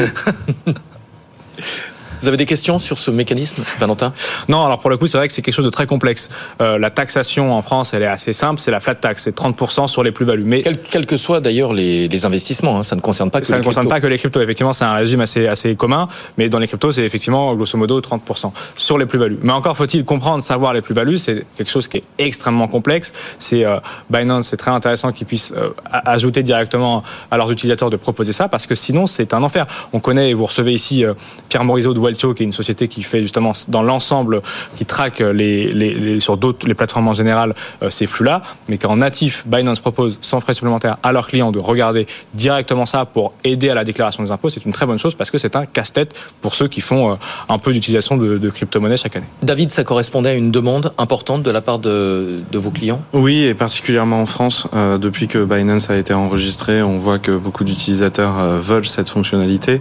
Vous 2.22 2.28
avez 2.28 2.36
des 2.36 2.46
questions 2.46 2.78
sur 2.78 2.98
ce 2.98 3.10
mécanisme, 3.10 3.62
Valentin? 3.78 4.12
Non, 4.48 4.64
alors 4.64 4.80
pour 4.80 4.90
le 4.90 4.96
coup, 4.96 5.06
c'est 5.06 5.18
vrai 5.18 5.28
que 5.28 5.34
c'est 5.34 5.42
quelque 5.42 5.54
chose 5.54 5.64
de 5.64 5.70
très 5.70 5.86
complexe. 5.86 6.30
Euh, 6.60 6.78
la 6.78 6.90
taxation 6.90 7.52
en 7.52 7.62
France, 7.62 7.92
elle 7.94 8.02
est 8.02 8.06
assez 8.06 8.32
simple, 8.32 8.60
c'est 8.60 8.70
la 8.70 8.80
flat 8.80 8.94
tax, 8.94 9.24
c'est 9.24 9.36
30% 9.36 9.88
sur 9.88 10.02
les 10.02 10.12
plus-values. 10.12 10.44
Mais 10.44 10.62
quels 10.62 11.06
que 11.06 11.16
soient 11.16 11.40
d'ailleurs 11.40 11.72
les, 11.72 12.08
les, 12.08 12.26
investissements, 12.26 12.78
hein, 12.78 12.82
ça 12.82 12.96
ne 12.96 13.00
concerne 13.00 13.30
pas 13.30 13.40
que 13.40 13.46
ça 13.46 13.54
les 13.54 13.60
ne 13.60 13.64
concerne 13.64 13.88
pas 13.88 14.00
que 14.00 14.06
les 14.06 14.18
cryptos. 14.18 14.40
Effectivement, 14.40 14.72
c'est 14.72 14.84
un 14.84 14.94
régime 14.94 15.20
assez 15.20 15.46
assez 15.46 15.76
commun, 15.76 16.08
mais 16.38 16.48
dans 16.48 16.58
les 16.58 16.66
cryptos, 16.66 16.92
c'est 16.92 17.04
effectivement 17.04 17.54
grosso 17.54 17.76
modo 17.76 18.00
30% 18.00 18.52
sur 18.76 18.98
les 18.98 19.06
plus-values. 19.06 19.38
Mais 19.42 19.52
encore 19.52 19.76
faut-il 19.76 20.04
comprendre, 20.04 20.42
savoir 20.42 20.72
les 20.72 20.82
plus-values, 20.82 21.18
c'est 21.18 21.44
quelque 21.56 21.70
chose 21.70 21.88
qui 21.88 21.98
est 21.98 22.04
extrêmement 22.18 22.68
complexe. 22.68 23.12
C'est 23.38 23.64
euh, 23.64 23.78
Binance, 24.10 24.48
c'est 24.48 24.56
très 24.56 24.70
intéressant 24.70 25.12
qu'ils 25.12 25.26
puissent 25.26 25.52
euh, 25.56 25.70
ajouter 25.90 26.42
directement 26.42 27.02
à 27.30 27.36
leurs 27.36 27.52
utilisateurs 27.52 27.90
de 27.90 27.96
proposer 27.96 28.32
ça, 28.32 28.48
parce 28.48 28.66
que 28.66 28.74
sinon 28.74 29.06
c'est 29.06 29.34
un 29.34 29.42
enfer. 29.42 29.66
On 29.92 30.00
connaît, 30.00 30.32
vous 30.32 30.46
recevez 30.46 30.72
ici 30.72 31.04
Pierre 31.48 31.64
Morisot 31.64 31.94
de 31.94 31.98
Waltio, 32.07 32.34
qui 32.34 32.42
est 32.44 32.46
une 32.46 32.52
société 32.52 32.86
qui 32.88 33.02
fait 33.02 33.22
justement 33.22 33.52
dans 33.68 33.82
l'ensemble, 33.82 34.42
qui 34.76 34.86
traque 34.86 35.20
les, 35.20 35.72
les, 35.72 36.20
sur 36.20 36.36
d'autres 36.36 36.66
les 36.66 36.74
plateformes 36.74 37.09
en 37.09 37.14
général 37.14 37.54
euh, 37.82 37.90
ces 37.90 38.07
flux-là, 38.07 38.42
mais 38.68 38.78
qu'en 38.78 38.96
natif, 38.96 39.44
Binance 39.46 39.80
propose 39.80 40.18
sans 40.22 40.40
frais 40.40 40.52
supplémentaires 40.52 40.96
à 41.02 41.12
leurs 41.12 41.26
clients 41.26 41.52
de 41.52 41.59
regarder 41.59 42.07
directement 42.34 42.86
ça 42.86 43.04
pour 43.04 43.34
aider 43.44 43.68
à 43.70 43.74
la 43.74 43.84
déclaration 43.84 44.22
des 44.22 44.30
impôts, 44.30 44.50
c'est 44.50 44.64
une 44.64 44.72
très 44.72 44.86
bonne 44.86 44.98
chose 44.98 45.14
parce 45.14 45.30
que 45.30 45.38
c'est 45.38 45.57
un 45.57 45.66
casse-tête 45.66 46.14
pour 46.42 46.54
ceux 46.54 46.68
qui 46.68 46.80
font 46.80 47.11
euh, 47.11 47.14
un 47.48 47.59
peu 47.59 47.72
d'utilisation 47.72 48.16
de, 48.16 48.38
de 48.38 48.50
crypto-monnaies 48.50 48.96
chaque 48.96 49.16
année. 49.16 49.26
David, 49.42 49.70
ça 49.70 49.84
correspondait 49.84 50.30
à 50.30 50.34
une 50.34 50.50
demande 50.50 50.92
importante 50.98 51.42
de 51.42 51.50
la 51.50 51.61
part 51.61 51.78
de, 51.78 52.40
de 52.52 52.59
vos 52.59 52.70
clients? 52.70 53.02
Oui, 53.12 53.44
et 53.44 53.54
particulièrement 53.54 54.20
en 54.20 54.26
France. 54.26 54.66
Euh, 54.74 54.98
depuis 54.98 55.26
que 55.26 55.44
Binance 55.44 55.90
a 55.90 55.96
été 55.96 56.14
enregistré, 56.14 56.82
on 56.82 56.98
voit 56.98 57.18
que 57.18 57.32
beaucoup 57.36 57.64
d'utilisateurs 57.64 58.34
veulent 58.70 58.86
cette 58.86 59.09
fonctionnalité. 59.09 59.80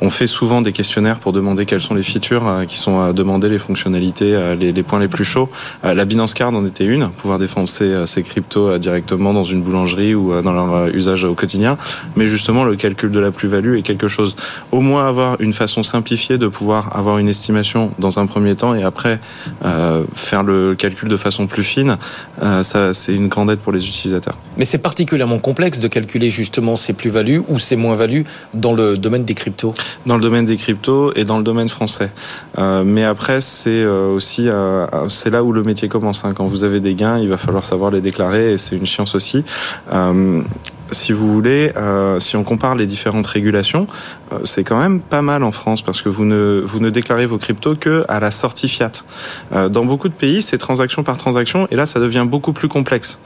on 0.00 0.10
fait 0.10 0.26
souvent 0.26 0.62
des 0.62 0.72
questionnaires 0.72 1.18
pour 1.18 1.32
demander 1.32 1.57
quels 1.66 1.80
sont 1.80 1.94
les 1.94 2.02
features 2.02 2.46
euh, 2.46 2.64
qui 2.64 2.76
sont 2.76 3.00
à 3.00 3.12
demander, 3.12 3.48
les 3.48 3.58
fonctionnalités, 3.58 4.34
euh, 4.34 4.54
les, 4.54 4.72
les 4.72 4.82
points 4.82 4.98
les 4.98 5.08
plus 5.08 5.24
chauds. 5.24 5.48
Euh, 5.84 5.94
la 5.94 6.04
Binance 6.04 6.34
Card 6.34 6.54
en 6.54 6.66
était 6.66 6.84
une, 6.84 7.10
pouvoir 7.10 7.38
défoncer 7.38 8.06
ses 8.06 8.22
cryptos 8.22 8.78
directement 8.78 9.32
dans 9.32 9.44
une 9.44 9.62
boulangerie 9.62 10.14
ou 10.14 10.40
dans 10.42 10.52
leur 10.52 10.88
usage 10.88 11.24
au 11.24 11.34
quotidien. 11.34 11.76
Mais 12.16 12.26
justement, 12.26 12.64
le 12.64 12.76
calcul 12.76 13.10
de 13.10 13.18
la 13.18 13.30
plus-value 13.30 13.76
est 13.76 13.82
quelque 13.82 14.08
chose. 14.08 14.36
Au 14.72 14.80
moins 14.80 15.08
avoir 15.08 15.40
une 15.40 15.52
façon 15.52 15.82
simplifiée 15.82 16.38
de 16.38 16.48
pouvoir 16.48 16.96
avoir 16.96 17.18
une 17.18 17.28
estimation 17.28 17.92
dans 17.98 18.18
un 18.18 18.26
premier 18.26 18.54
temps 18.54 18.74
et 18.74 18.82
après 18.82 19.20
faire 20.14 20.42
le 20.42 20.74
calcul 20.74 21.08
de 21.08 21.16
façon 21.16 21.46
plus 21.46 21.64
fine, 21.64 21.98
ça 22.62 22.94
c'est 22.94 23.14
une 23.14 23.28
grande 23.28 23.50
aide 23.50 23.58
pour 23.58 23.72
les 23.72 23.86
utilisateurs. 23.86 24.36
Mais 24.56 24.64
c'est 24.64 24.78
particulièrement 24.78 25.38
complexe 25.38 25.80
de 25.80 25.88
calculer 25.88 26.30
justement 26.30 26.76
ces 26.76 26.92
plus-values 26.92 27.42
ou 27.48 27.58
ces 27.58 27.76
moins-values 27.76 28.24
dans 28.54 28.72
le 28.72 28.96
domaine 28.96 29.24
des 29.24 29.34
cryptos. 29.34 29.74
Dans 30.06 30.16
le 30.16 30.22
domaine 30.22 30.46
des 30.46 30.56
cryptos 30.56 31.12
et 31.14 31.24
dans 31.24 31.38
le 31.38 31.44
domaine 31.48 31.68
français 31.68 32.10
euh, 32.58 32.82
mais 32.84 33.04
après, 33.04 33.40
c'est 33.40 33.70
euh, 33.70 34.08
aussi 34.08 34.48
euh, 34.48 34.86
c'est 35.08 35.30
là 35.30 35.42
où 35.44 35.52
le 35.52 35.62
métier 35.62 35.88
commence. 35.88 36.24
Hein. 36.24 36.32
Quand 36.34 36.46
vous 36.46 36.64
avez 36.64 36.80
des 36.80 36.94
gains, 36.94 37.18
il 37.18 37.28
va 37.28 37.36
falloir 37.36 37.64
savoir 37.64 37.90
les 37.90 38.00
déclarer 38.00 38.52
et 38.52 38.58
c'est 38.58 38.76
une 38.76 38.86
science 38.86 39.14
aussi 39.14 39.44
si 40.90 41.12
vous 41.12 41.30
voulez, 41.34 41.70
si 42.18 42.36
on 42.36 42.44
compare 42.44 42.74
les 42.74 42.86
différentes 42.86 43.26
régulations, 43.26 43.86
c'est 44.44 44.64
quand 44.64 44.78
même 44.78 45.00
pas 45.00 45.20
mal 45.20 45.42
en 45.42 45.52
France 45.52 45.82
parce 45.82 46.00
que 46.00 46.08
vous 46.08 46.24
ne 46.24 46.62
vous 46.64 46.80
ne 46.80 46.88
déclarez 46.88 47.26
vos 47.26 47.36
cryptos 47.36 47.74
que 47.74 48.06
à 48.08 48.20
la 48.20 48.30
sortie 48.30 48.70
fiat. 48.70 48.92
Dans 49.52 49.84
beaucoup 49.84 50.08
de 50.08 50.14
pays, 50.14 50.40
c'est 50.40 50.56
transaction 50.56 51.02
par 51.02 51.18
transaction 51.18 51.68
et 51.70 51.76
là, 51.76 51.84
ça 51.84 52.00
devient 52.00 52.24
beaucoup 52.26 52.54
plus 52.54 52.68
complexe. 52.68 53.18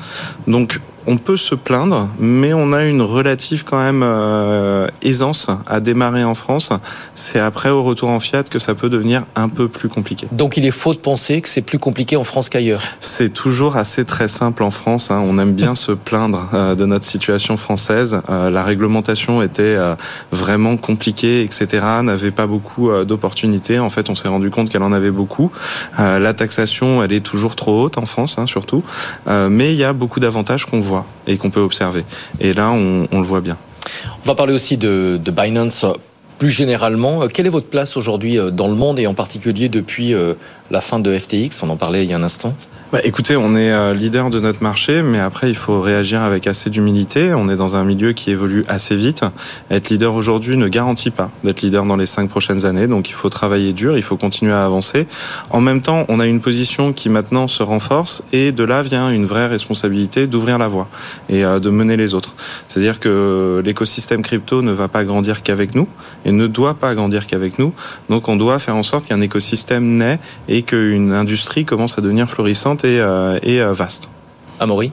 Donc, 0.48 0.80
on 1.06 1.16
peut 1.16 1.36
se 1.36 1.54
plaindre, 1.54 2.08
mais 2.18 2.52
on 2.52 2.72
a 2.72 2.84
une 2.84 3.02
relative 3.02 3.64
quand 3.64 3.78
même 3.78 4.02
euh, 4.02 4.86
aisance 5.02 5.48
à 5.66 5.80
démarrer 5.80 6.24
en 6.24 6.34
France. 6.34 6.70
C'est 7.14 7.40
après 7.40 7.70
au 7.70 7.82
retour 7.82 8.10
en 8.10 8.20
Fiat 8.20 8.44
que 8.44 8.58
ça 8.58 8.74
peut 8.74 8.88
devenir 8.88 9.24
un 9.34 9.48
peu 9.48 9.68
plus 9.68 9.88
compliqué. 9.88 10.28
Donc 10.32 10.56
il 10.56 10.64
est 10.64 10.70
faux 10.70 10.94
de 10.94 10.98
penser 10.98 11.40
que 11.40 11.48
c'est 11.48 11.62
plus 11.62 11.78
compliqué 11.78 12.16
en 12.16 12.24
France 12.24 12.48
qu'ailleurs. 12.48 12.82
C'est 13.00 13.32
toujours 13.32 13.76
assez 13.76 14.04
très 14.04 14.28
simple 14.28 14.62
en 14.62 14.70
France. 14.70 15.10
Hein. 15.10 15.22
On 15.24 15.38
aime 15.38 15.52
bien 15.52 15.74
se 15.76 15.92
plaindre 15.92 16.48
euh, 16.54 16.74
de 16.74 16.86
notre 16.86 17.04
situation 17.04 17.56
française. 17.56 18.20
Euh, 18.28 18.50
la 18.50 18.62
réglementation 18.62 19.42
était 19.42 19.76
vraiment 20.30 20.76
compliquée, 20.76 21.42
etc. 21.42 21.84
N'avait 22.02 22.30
pas 22.30 22.46
beaucoup 22.46 22.90
d'opportunités. 23.04 23.78
En 23.78 23.90
fait, 23.90 24.10
on 24.10 24.14
s'est 24.14 24.28
rendu 24.28 24.50
compte 24.50 24.70
qu'elle 24.70 24.82
en 24.82 24.92
avait 24.92 25.10
beaucoup. 25.10 25.50
la 25.98 26.32
taxation, 26.34 27.02
elle 27.02 27.12
est 27.12 27.20
toujours 27.20 27.56
trop 27.56 27.82
haute 27.82 27.98
en 27.98 28.06
France, 28.06 28.38
hein, 28.38 28.46
surtout. 28.46 28.82
mais 29.26 29.72
il 29.72 29.78
y 29.78 29.84
a 29.84 29.92
beaucoup 29.92 30.20
d'avantages 30.20 30.66
qu'on 30.66 30.80
voit 30.80 30.91
et 31.26 31.36
qu'on 31.36 31.50
peut 31.50 31.60
observer. 31.60 32.04
Et 32.40 32.52
là, 32.54 32.70
on, 32.70 33.06
le 33.10 33.26
voit 33.26 33.40
bien. 33.40 33.56
On 34.24 34.28
va 34.28 34.34
parler 34.34 34.52
aussi 34.52 34.76
de, 34.76 35.20
Binance 35.24 35.84
plus 36.38 36.50
généralement. 36.50 37.28
Quelle 37.28 37.46
est 37.46 37.50
votre 37.50 37.68
place 37.68 37.96
aujourd'hui 37.96 38.36
euh, 38.36 38.50
dans 38.50 38.66
le 38.66 38.74
monde 38.74 38.98
et 38.98 39.06
en 39.06 39.14
particulier 39.14 39.68
depuis 39.68 40.12
euh, 40.12 40.34
la 40.72 40.80
fin 40.80 40.98
de 40.98 41.16
FTX 41.16 41.62
On 41.62 41.70
en 41.70 41.76
parlait 41.76 42.04
il 42.04 42.10
y 42.10 42.14
a 42.14 42.16
un 42.16 42.22
instant. 42.24 42.54
Bah, 42.92 42.98
écoutez, 43.04 43.38
on 43.38 43.56
est 43.56 43.72
euh, 43.72 43.94
leader 43.94 44.28
de 44.28 44.38
notre 44.38 44.62
marché, 44.62 45.00
mais 45.00 45.18
après, 45.18 45.48
il 45.48 45.54
faut 45.54 45.80
réagir 45.80 46.20
avec 46.20 46.46
assez 46.46 46.68
d'humilité. 46.68 47.32
On 47.32 47.48
est 47.48 47.56
dans 47.56 47.74
un 47.74 47.84
milieu 47.84 48.12
qui 48.12 48.30
évolue 48.30 48.66
assez 48.68 48.96
vite. 48.96 49.24
Être 49.70 49.88
leader 49.88 50.14
aujourd'hui 50.14 50.58
ne 50.58 50.68
garantit 50.68 51.10
pas 51.10 51.30
d'être 51.42 51.62
leader 51.62 51.86
dans 51.86 51.96
les 51.96 52.04
cinq 52.04 52.28
prochaines 52.28 52.66
années. 52.66 52.86
Donc, 52.86 53.08
il 53.08 53.14
faut 53.14 53.30
travailler 53.30 53.72
dur, 53.72 53.96
il 53.96 54.02
faut 54.02 54.18
continuer 54.18 54.52
à 54.52 54.66
avancer. 54.66 55.06
En 55.48 55.62
même 55.62 55.80
temps, 55.80 56.04
on 56.10 56.20
a 56.20 56.26
une 56.26 56.42
position 56.42 56.92
qui 56.92 57.08
maintenant 57.08 57.48
se 57.48 57.62
renforce 57.62 58.24
et 58.30 58.52
de 58.52 58.62
là 58.62 58.82
vient 58.82 59.08
une 59.08 59.24
vraie 59.24 59.46
responsabilité 59.46 60.26
d'ouvrir 60.26 60.58
la 60.58 60.68
voie 60.68 60.86
et 61.30 61.46
euh, 61.46 61.60
de 61.60 61.70
mener 61.70 61.96
les 61.96 62.12
autres. 62.12 62.34
C'est-à-dire 62.68 63.00
que 63.00 63.62
l'écosystème 63.64 64.20
crypto 64.20 64.60
ne 64.60 64.72
va 64.72 64.88
pas 64.88 65.04
grandir 65.04 65.42
qu'avec 65.42 65.74
nous 65.74 65.88
et 66.26 66.30
ne 66.30 66.46
doit 66.46 66.74
pas 66.74 66.94
grandir 66.94 67.26
qu'avec 67.26 67.58
nous. 67.58 67.72
Donc, 68.10 68.28
on 68.28 68.36
doit 68.36 68.58
faire 68.58 68.76
en 68.76 68.82
sorte 68.82 69.06
qu'un 69.06 69.22
écosystème 69.22 69.96
naît 69.96 70.18
et 70.46 70.60
qu'une 70.60 71.14
industrie 71.14 71.64
commence 71.64 71.96
à 71.96 72.02
devenir 72.02 72.28
florissante 72.28 72.81
et, 72.84 73.00
euh, 73.00 73.38
euh, 73.44 73.72
vaste. 73.72 74.08
Amaury 74.60 74.92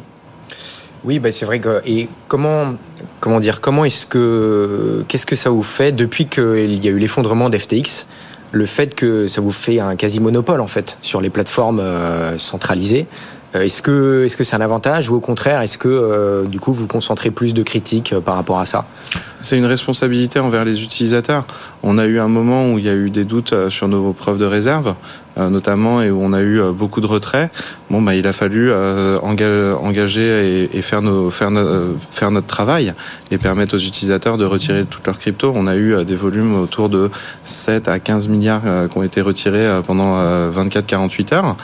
oui, 1.06 1.20
bah 1.20 1.32
c'est 1.32 1.46
vrai 1.46 1.62
que 1.62 1.82
et 1.86 2.10
comment 2.28 2.74
comment 3.22 3.40
dire 3.40 3.62
comment 3.62 3.86
est-ce 3.86 4.06
que 4.06 5.06
qu'est-ce 5.08 5.26
que 5.26 5.38
ça 5.38 5.50
vous 5.50 5.64
fait 5.64 5.94
depuis 5.94 6.28
qu'il 6.28 6.84
y 6.84 6.90
a 6.90 6.92
eu 6.92 7.00
l'effondrement 7.00 7.50
d'FTX, 7.50 8.06
le 8.52 8.66
fait 8.66 8.94
que 8.96 9.26
ça 9.28 9.40
vous 9.40 9.54
fait 9.54 9.80
un 9.80 9.96
quasi 9.96 10.20
monopole 10.20 10.60
en 10.60 10.68
fait 10.68 10.98
sur 11.02 11.22
les 11.22 11.30
plateformes 11.30 11.80
euh, 11.80 12.38
centralisées. 12.38 13.08
Est-ce 13.54 13.82
que 13.82 14.26
est-ce 14.26 14.36
que 14.36 14.44
c'est 14.44 14.58
un 14.58 14.62
avantage 14.62 15.10
ou 15.10 15.16
au 15.16 15.22
contraire 15.22 15.62
est-ce 15.62 15.78
que 15.78 16.46
du 16.48 16.60
coup 16.60 16.74
vous 16.74 16.86
concentrez 16.86 17.32
plus 17.32 17.54
de 17.54 17.64
critiques 17.64 18.14
par 18.20 18.36
rapport 18.36 18.60
à 18.60 18.66
ça? 18.66 18.86
C'est 19.42 19.58
une 19.58 19.66
responsabilité 19.66 20.40
envers 20.40 20.66
les 20.66 20.84
utilisateurs. 20.84 21.46
On 21.84 21.98
a 21.98 22.06
eu 22.06 22.20
un 22.20 22.28
moment 22.28 22.74
où 22.74 22.80
il 22.80 22.86
y 22.86 22.90
a 22.90 22.96
eu 22.96 23.10
des 23.10 23.26
doutes 23.26 23.70
sur 23.70 23.88
nos 23.88 24.14
preuves 24.14 24.38
de 24.38 24.46
réserve. 24.46 24.96
Euh, 25.40 25.50
notamment 25.50 26.02
et 26.02 26.12
où 26.12 26.20
on 26.22 26.34
a 26.34 26.42
eu 26.42 26.60
euh, 26.60 26.72
beaucoup 26.72 27.02
de 27.02 27.06
retraits. 27.06 27.52
Bon, 27.90 28.02
bah, 28.02 28.16
il 28.16 28.28
a 28.28 28.34
fallu 28.34 28.72
euh, 28.72 29.18
engager 29.22 30.70
et, 30.74 30.82
faire, 30.82 31.02
nos, 31.02 31.30
faire, 31.30 31.52
faire 32.10 32.32
notre 32.32 32.48
travail 32.48 32.94
et 33.32 33.38
permettre 33.38 33.76
aux 33.76 33.80
utilisateurs 33.80 34.38
de 34.38 34.46
retirer 34.46 34.86
toutes 34.86 35.06
leurs 35.06 35.18
cryptos. 35.18 35.54
On 35.56 35.68
a 35.68 35.76
eu 35.76 36.04
des 36.04 36.16
volumes 36.16 36.56
autour 36.56 36.90
de 36.90 37.10
7 37.46 37.88
à 37.88 38.00
15 38.00 38.28
milliards 38.28 38.62
qui 38.90 38.98
ont 38.98 39.04
été 39.04 39.22
retirés 39.22 39.82
pendant 39.86 40.20
24-48 40.52 41.34
heures. 41.34 41.56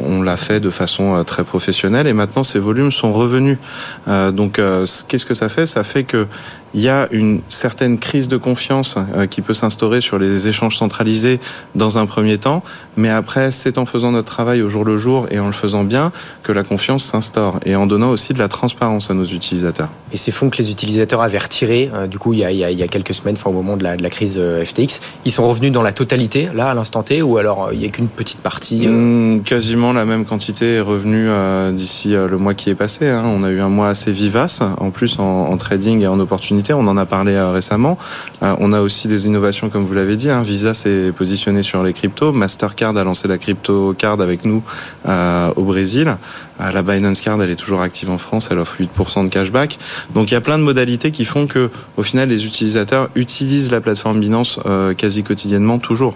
On 0.00 0.22
l'a 0.22 0.36
fait 0.36 0.60
de 0.60 0.70
façon 0.70 1.24
très 1.24 1.44
professionnelle 1.44 2.06
et 2.06 2.12
maintenant 2.12 2.44
ces 2.44 2.60
volumes 2.60 2.92
sont 2.92 3.12
revenus. 3.12 3.58
Donc, 4.06 4.60
qu'est-ce 5.08 5.24
que 5.24 5.34
ça 5.34 5.48
fait? 5.48 5.66
Ça 5.66 5.82
fait 5.82 6.04
que 6.04 6.26
il 6.74 6.80
y 6.80 6.88
a 6.88 7.08
une 7.10 7.40
certaine 7.48 7.98
crise 7.98 8.28
de 8.28 8.36
confiance 8.36 8.96
euh, 9.14 9.26
qui 9.26 9.40
peut 9.40 9.54
s'instaurer 9.54 10.00
sur 10.00 10.18
les 10.18 10.48
échanges 10.48 10.76
centralisés 10.76 11.40
dans 11.74 11.98
un 11.98 12.06
premier 12.06 12.38
temps, 12.38 12.62
mais 12.96 13.10
après, 13.10 13.50
c'est 13.50 13.78
en 13.78 13.86
faisant 13.86 14.12
notre 14.12 14.30
travail 14.30 14.62
au 14.62 14.68
jour 14.68 14.84
le 14.84 14.98
jour 14.98 15.26
et 15.30 15.38
en 15.38 15.46
le 15.46 15.52
faisant 15.52 15.84
bien 15.84 16.12
que 16.42 16.52
la 16.52 16.62
confiance 16.62 17.04
s'instaure 17.04 17.60
et 17.64 17.76
en 17.76 17.86
donnant 17.86 18.10
aussi 18.10 18.32
de 18.32 18.38
la 18.38 18.48
transparence 18.48 19.10
à 19.10 19.14
nos 19.14 19.24
utilisateurs. 19.24 19.88
Et 20.12 20.16
ces 20.16 20.32
fonds 20.32 20.50
que 20.50 20.58
les 20.58 20.70
utilisateurs 20.70 21.22
avaient 21.22 21.38
retirés, 21.38 21.90
euh, 21.94 22.06
du 22.06 22.18
coup, 22.18 22.32
il 22.32 22.40
y, 22.40 22.44
a, 22.44 22.50
il 22.50 22.58
y 22.58 22.82
a, 22.82 22.88
quelques 22.88 23.14
semaines, 23.14 23.36
enfin, 23.36 23.50
au 23.50 23.54
moment 23.54 23.76
de 23.76 23.84
la, 23.84 23.96
de 23.96 24.02
la, 24.02 24.10
crise 24.10 24.36
euh, 24.38 24.64
FTX, 24.64 25.00
ils 25.24 25.32
sont 25.32 25.48
revenus 25.48 25.72
dans 25.72 25.82
la 25.82 25.92
totalité, 25.92 26.48
là, 26.54 26.70
à 26.70 26.74
l'instant 26.74 27.02
T, 27.02 27.22
ou 27.22 27.38
alors 27.38 27.70
il 27.72 27.78
n'y 27.78 27.86
a 27.86 27.88
qu'une 27.88 28.08
petite 28.08 28.38
partie 28.38 28.86
mmh, 28.86 29.42
Quasiment 29.42 29.92
la 29.92 30.04
même 30.04 30.24
quantité 30.24 30.74
est 30.76 30.80
revenue 30.80 31.28
d'ici 31.72 32.10
le 32.10 32.36
mois 32.38 32.54
qui 32.54 32.70
est 32.70 32.74
passé. 32.74 33.08
Hein. 33.08 33.24
On 33.26 33.44
a 33.44 33.50
eu 33.50 33.60
un 33.60 33.68
mois 33.68 33.88
assez 33.88 34.12
vivace, 34.12 34.62
en 34.78 34.90
plus 34.90 35.18
en, 35.18 35.48
en 35.50 35.56
trading 35.56 36.02
et 36.02 36.06
en 36.06 36.18
opportunité 36.20 36.56
on 36.74 36.86
en 36.86 36.96
a 36.96 37.06
parlé 37.06 37.32
euh, 37.34 37.50
récemment. 37.50 37.98
Euh, 38.42 38.54
on 38.58 38.72
a 38.72 38.80
aussi 38.80 39.08
des 39.08 39.26
innovations, 39.26 39.68
comme 39.68 39.84
vous 39.84 39.94
l'avez 39.94 40.16
dit. 40.16 40.30
Hein. 40.30 40.42
Visa 40.42 40.74
s'est 40.74 41.12
positionné 41.16 41.62
sur 41.62 41.82
les 41.82 41.92
cryptos. 41.92 42.32
Mastercard 42.32 42.85
a 42.94 43.04
lancé 43.04 43.26
la 43.26 43.38
crypto 43.38 43.94
card 43.96 44.20
avec 44.20 44.44
nous 44.44 44.62
euh, 45.08 45.50
au 45.56 45.62
Brésil. 45.62 46.16
La 46.58 46.82
Binance 46.82 47.20
Card, 47.20 47.42
elle 47.42 47.50
est 47.50 47.56
toujours 47.56 47.82
active 47.82 48.10
en 48.10 48.18
France. 48.18 48.48
Elle 48.50 48.58
offre 48.58 48.76
8% 48.80 49.24
de 49.24 49.28
cashback. 49.28 49.78
Donc 50.14 50.30
il 50.30 50.34
y 50.34 50.36
a 50.36 50.40
plein 50.40 50.58
de 50.58 50.62
modalités 50.62 51.10
qui 51.10 51.24
font 51.24 51.46
que, 51.46 51.70
au 51.96 52.02
final, 52.02 52.28
les 52.28 52.46
utilisateurs 52.46 53.08
utilisent 53.14 53.70
la 53.70 53.80
plateforme 53.80 54.20
Binance 54.20 54.60
quasi 54.96 55.22
quotidiennement, 55.22 55.78
toujours. 55.78 56.14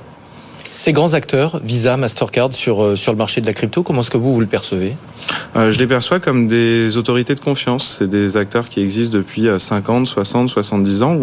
Ces 0.81 0.93
grands 0.93 1.13
acteurs, 1.13 1.61
Visa, 1.63 1.99
Mastercard, 1.99 2.55
sur, 2.55 2.83
euh, 2.83 2.97
sur 2.97 3.13
le 3.13 3.19
marché 3.19 3.43
de 3.43 3.47
la 3.47 3.53
crypto, 3.53 3.83
comment 3.83 4.01
est-ce 4.01 4.09
que 4.09 4.17
vous, 4.17 4.33
vous 4.33 4.41
le 4.41 4.47
percevez? 4.47 4.97
Euh, 5.55 5.73
Je 5.73 5.79
les 5.79 5.87
perçois 5.87 6.21
comme 6.21 6.49
des 6.49 6.97
autorités 6.97 7.35
de 7.35 7.41
confiance. 7.41 7.97
C'est 7.99 8.09
des 8.09 8.39
acteurs 8.39 8.67
qui 8.67 8.81
existent 8.81 9.15
depuis 9.15 9.47
50, 9.59 10.07
60, 10.07 10.49
70 10.49 11.03
ans, 11.03 11.19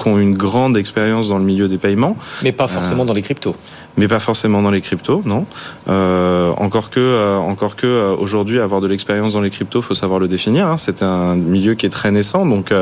qui 0.00 0.08
ont 0.08 0.18
une 0.18 0.34
grande 0.36 0.76
expérience 0.76 1.28
dans 1.28 1.38
le 1.38 1.44
milieu 1.44 1.68
des 1.68 1.78
paiements. 1.78 2.16
Mais 2.42 2.50
pas 2.50 2.66
forcément 2.66 3.04
dans 3.04 3.12
les 3.12 3.22
cryptos 3.22 3.54
mais 3.98 4.08
pas 4.08 4.20
forcément 4.20 4.62
dans 4.62 4.70
les 4.70 4.80
cryptos, 4.80 5.22
non. 5.26 5.44
Euh, 5.88 6.52
encore 6.56 6.88
que, 6.88 7.36
encore 7.38 7.76
que 7.76 8.14
aujourd'hui, 8.18 8.60
avoir 8.60 8.80
de 8.80 8.86
l'expérience 8.86 9.34
dans 9.34 9.42
les 9.42 9.50
cryptos, 9.50 9.82
faut 9.82 9.94
savoir 9.94 10.20
le 10.20 10.28
définir. 10.28 10.68
Hein. 10.68 10.78
C'est 10.78 11.02
un 11.02 11.34
milieu 11.34 11.74
qui 11.74 11.84
est 11.84 11.90
très 11.90 12.10
naissant, 12.10 12.46
donc 12.46 12.72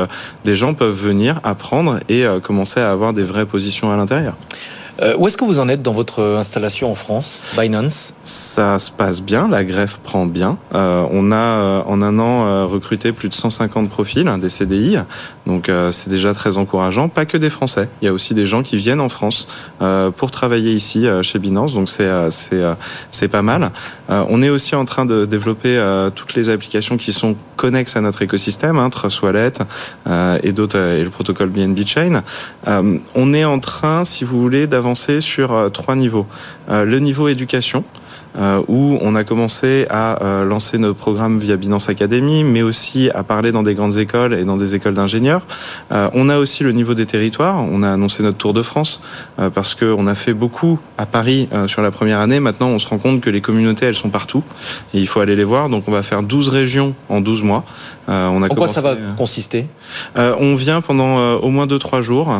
des 0.45 0.55
gens 0.55 0.73
peuvent 0.73 0.97
venir 0.97 1.39
apprendre 1.43 1.99
et 2.07 2.25
commencer 2.41 2.79
à 2.79 2.91
avoir 2.91 3.13
des 3.13 3.23
vraies 3.23 3.45
positions 3.45 3.91
à 3.91 3.97
l'intérieur. 3.97 4.35
Euh, 5.01 5.15
où 5.17 5.27
est-ce 5.27 5.37
que 5.37 5.45
vous 5.45 5.59
en 5.59 5.69
êtes 5.69 5.81
dans 5.81 5.91
votre 5.91 6.23
installation 6.23 6.91
en 6.91 6.95
France, 6.95 7.39
Binance? 7.57 8.13
Ça 8.23 8.79
se 8.79 8.89
passe 8.89 9.21
bien, 9.21 9.47
la 9.47 9.63
greffe 9.63 9.97
prend 9.97 10.25
bien. 10.25 10.57
Euh, 10.73 11.05
on 11.11 11.31
a 11.31 11.35
euh, 11.35 11.81
en 11.85 12.01
un 12.01 12.17
an 12.19 12.67
recruté 12.67 13.11
plus 13.11 13.29
de 13.29 13.33
150 13.33 13.89
profils, 13.89 14.27
hein, 14.27 14.37
des 14.37 14.49
CDI, 14.49 14.97
donc 15.47 15.71
c'est 15.91 16.09
déjà 16.09 16.33
très 16.33 16.57
encourageant. 16.57 17.09
Pas 17.09 17.25
que 17.25 17.37
des 17.37 17.49
Français, 17.49 17.89
il 18.01 18.05
y 18.05 18.07
a 18.07 18.13
aussi 18.13 18.33
des 18.33 18.45
gens 18.45 18.63
qui 18.63 18.77
viennent 18.77 18.99
en 18.99 19.09
France 19.09 19.47
pour 20.17 20.31
travailler 20.31 20.71
ici 20.71 21.05
chez 21.21 21.39
Binance, 21.39 21.73
donc 21.73 21.89
c'est 21.89 22.09
c'est 22.31 22.61
c'est 23.11 23.27
pas 23.27 23.41
mal. 23.41 23.71
on 24.09 24.41
est 24.41 24.49
aussi 24.49 24.75
en 24.75 24.85
train 24.85 25.05
de 25.05 25.25
développer 25.25 25.81
toutes 26.15 26.35
les 26.35 26.49
applications 26.49 26.97
qui 26.97 27.13
sont 27.13 27.35
connexes 27.55 27.95
à 27.95 28.01
notre 28.01 28.21
écosystème, 28.21 28.77
hein, 28.77 28.89
Trust 28.89 29.21
Wallet 29.21 29.53
et 30.43 30.51
d'autres 30.51 30.77
et 30.77 31.03
le 31.03 31.09
protocole 31.09 31.49
BNB 31.49 31.79
Chain. 31.85 32.23
on 32.65 33.33
est 33.33 33.45
en 33.45 33.59
train, 33.59 34.05
si 34.05 34.23
vous 34.23 34.41
voulez, 34.41 34.67
d'avoir 34.67 34.87
sur 35.19 35.53
euh, 35.53 35.69
trois 35.69 35.95
niveaux. 35.95 36.25
Euh, 36.69 36.83
le 36.83 36.99
niveau 36.99 37.27
éducation, 37.27 37.83
euh, 37.83 38.06
où 38.67 38.99
on 39.01 39.15
a 39.15 39.23
commencé 39.23 39.87
à 39.89 40.23
euh, 40.23 40.45
lancer 40.45 40.77
nos 40.77 40.93
programmes 40.93 41.39
via 41.39 41.57
Binance 41.57 41.89
Academy, 41.89 42.43
mais 42.43 42.61
aussi 42.61 43.09
à 43.09 43.23
parler 43.23 43.51
dans 43.51 43.63
des 43.63 43.73
grandes 43.73 43.97
écoles 43.97 44.33
et 44.33 44.43
dans 44.43 44.57
des 44.57 44.75
écoles 44.75 44.93
d'ingénieurs. 44.93 45.41
Euh, 45.91 46.09
on 46.13 46.29
a 46.29 46.37
aussi 46.37 46.63
le 46.63 46.71
niveau 46.71 46.93
des 46.93 47.05
territoires. 47.05 47.63
On 47.63 47.83
a 47.83 47.91
annoncé 47.91 48.21
notre 48.23 48.37
Tour 48.37 48.53
de 48.53 48.61
France 48.61 49.01
parce 49.53 49.75
qu'on 49.75 50.07
a 50.07 50.15
fait 50.15 50.33
beaucoup 50.33 50.79
à 50.97 51.05
Paris 51.05 51.49
sur 51.67 51.81
la 51.81 51.91
première 51.91 52.19
année. 52.19 52.39
Maintenant, 52.39 52.69
on 52.69 52.79
se 52.79 52.87
rend 52.87 52.97
compte 52.97 53.21
que 53.21 53.29
les 53.29 53.41
communautés, 53.41 53.85
elles 53.85 53.95
sont 53.95 54.09
partout 54.09 54.43
et 54.93 54.99
il 54.99 55.07
faut 55.07 55.19
aller 55.19 55.35
les 55.35 55.43
voir. 55.43 55.69
Donc, 55.69 55.87
on 55.87 55.91
va 55.91 56.03
faire 56.03 56.23
12 56.23 56.49
régions 56.49 56.93
en 57.09 57.21
12 57.21 57.41
mois. 57.41 57.63
on 58.07 58.43
a 58.43 58.47
en 58.51 58.55
quoi 58.55 58.67
ça 58.67 58.81
va 58.81 58.95
consister? 59.17 59.67
On 60.15 60.55
vient 60.55 60.81
pendant 60.81 61.35
au 61.35 61.49
moins 61.49 61.65
2-3 61.65 62.01
jours. 62.01 62.31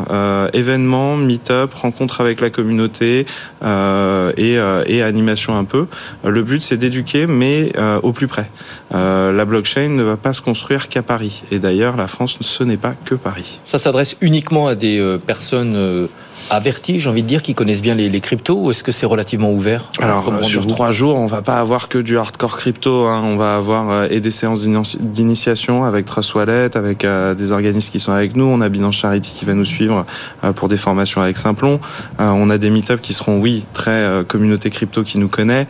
événements, 0.53 1.17
meet-up, 1.17 1.73
rencontres 1.73 2.21
avec 2.21 2.41
la 2.41 2.49
communauté 2.49 3.25
et, 3.63 4.57
et 4.87 5.01
animation 5.01 5.57
un 5.57 5.63
peu. 5.63 5.86
Euh, 6.25 6.29
le 6.29 6.43
but, 6.43 6.61
c'est 6.61 6.77
d'éduquer, 6.77 7.27
mais 7.27 7.71
euh, 7.77 7.99
au 8.03 8.11
plus 8.11 8.27
près. 8.27 8.49
Euh, 8.93 9.31
la 9.31 9.45
blockchain 9.45 9.89
ne 9.89 10.03
va 10.03 10.17
pas 10.17 10.33
se 10.33 10.41
construire 10.41 10.87
qu'à 10.87 11.03
Paris. 11.03 11.43
Et 11.51 11.59
d'ailleurs, 11.59 11.97
la 11.97 12.07
France, 12.07 12.37
ce 12.41 12.63
n'est 12.63 12.77
pas 12.77 12.95
que 13.05 13.15
Paris. 13.15 13.59
Ça 13.63 13.79
s'adresse 13.79 14.15
uniquement 14.21 14.67
à 14.67 14.75
des 14.75 15.17
personnes 15.25 16.07
avertis, 16.49 16.99
j'ai 16.99 17.09
envie 17.09 17.23
de 17.23 17.27
dire, 17.27 17.41
qui 17.41 17.53
connaissent 17.53 17.81
bien 17.81 17.95
les, 17.95 18.21
cryptos, 18.21 18.55
ou 18.55 18.71
est-ce 18.71 18.83
que 18.83 18.91
c'est 18.91 19.05
relativement 19.05 19.51
ouvert 19.51 19.89
Alors, 19.99 20.43
sur 20.43 20.65
trois 20.67 20.91
jours, 20.91 21.17
on 21.17 21.25
va 21.25 21.41
pas 21.41 21.59
avoir 21.59 21.87
que 21.87 21.97
du 21.97 22.17
hardcore 22.17 22.57
crypto. 22.57 23.05
Hein. 23.05 23.21
On 23.23 23.35
va 23.35 23.55
avoir 23.55 23.89
euh, 23.89 24.07
et 24.09 24.19
des 24.19 24.31
séances 24.31 24.67
d'initiation 24.99 25.83
avec 25.83 26.05
Trust 26.05 26.33
Wallet, 26.35 26.75
avec 26.75 27.05
euh, 27.05 27.33
des 27.33 27.51
organismes 27.51 27.91
qui 27.91 27.99
sont 27.99 28.11
avec 28.11 28.35
nous. 28.35 28.45
On 28.45 28.61
a 28.61 28.69
Binance 28.69 28.95
Charity 28.95 29.33
qui 29.33 29.45
va 29.45 29.53
nous 29.53 29.65
suivre 29.65 30.05
euh, 30.43 30.53
pour 30.53 30.67
des 30.67 30.77
formations 30.77 31.21
avec 31.21 31.37
Simplon. 31.37 31.79
on 32.19 32.49
a 32.49 32.57
des 32.57 32.69
meet 32.69 32.99
qui 33.01 33.13
seront, 33.13 33.39
oui, 33.39 33.65
très 33.73 34.23
communauté 34.27 34.69
crypto 34.69 35.03
qui 35.03 35.17
nous 35.17 35.27
connaît, 35.27 35.67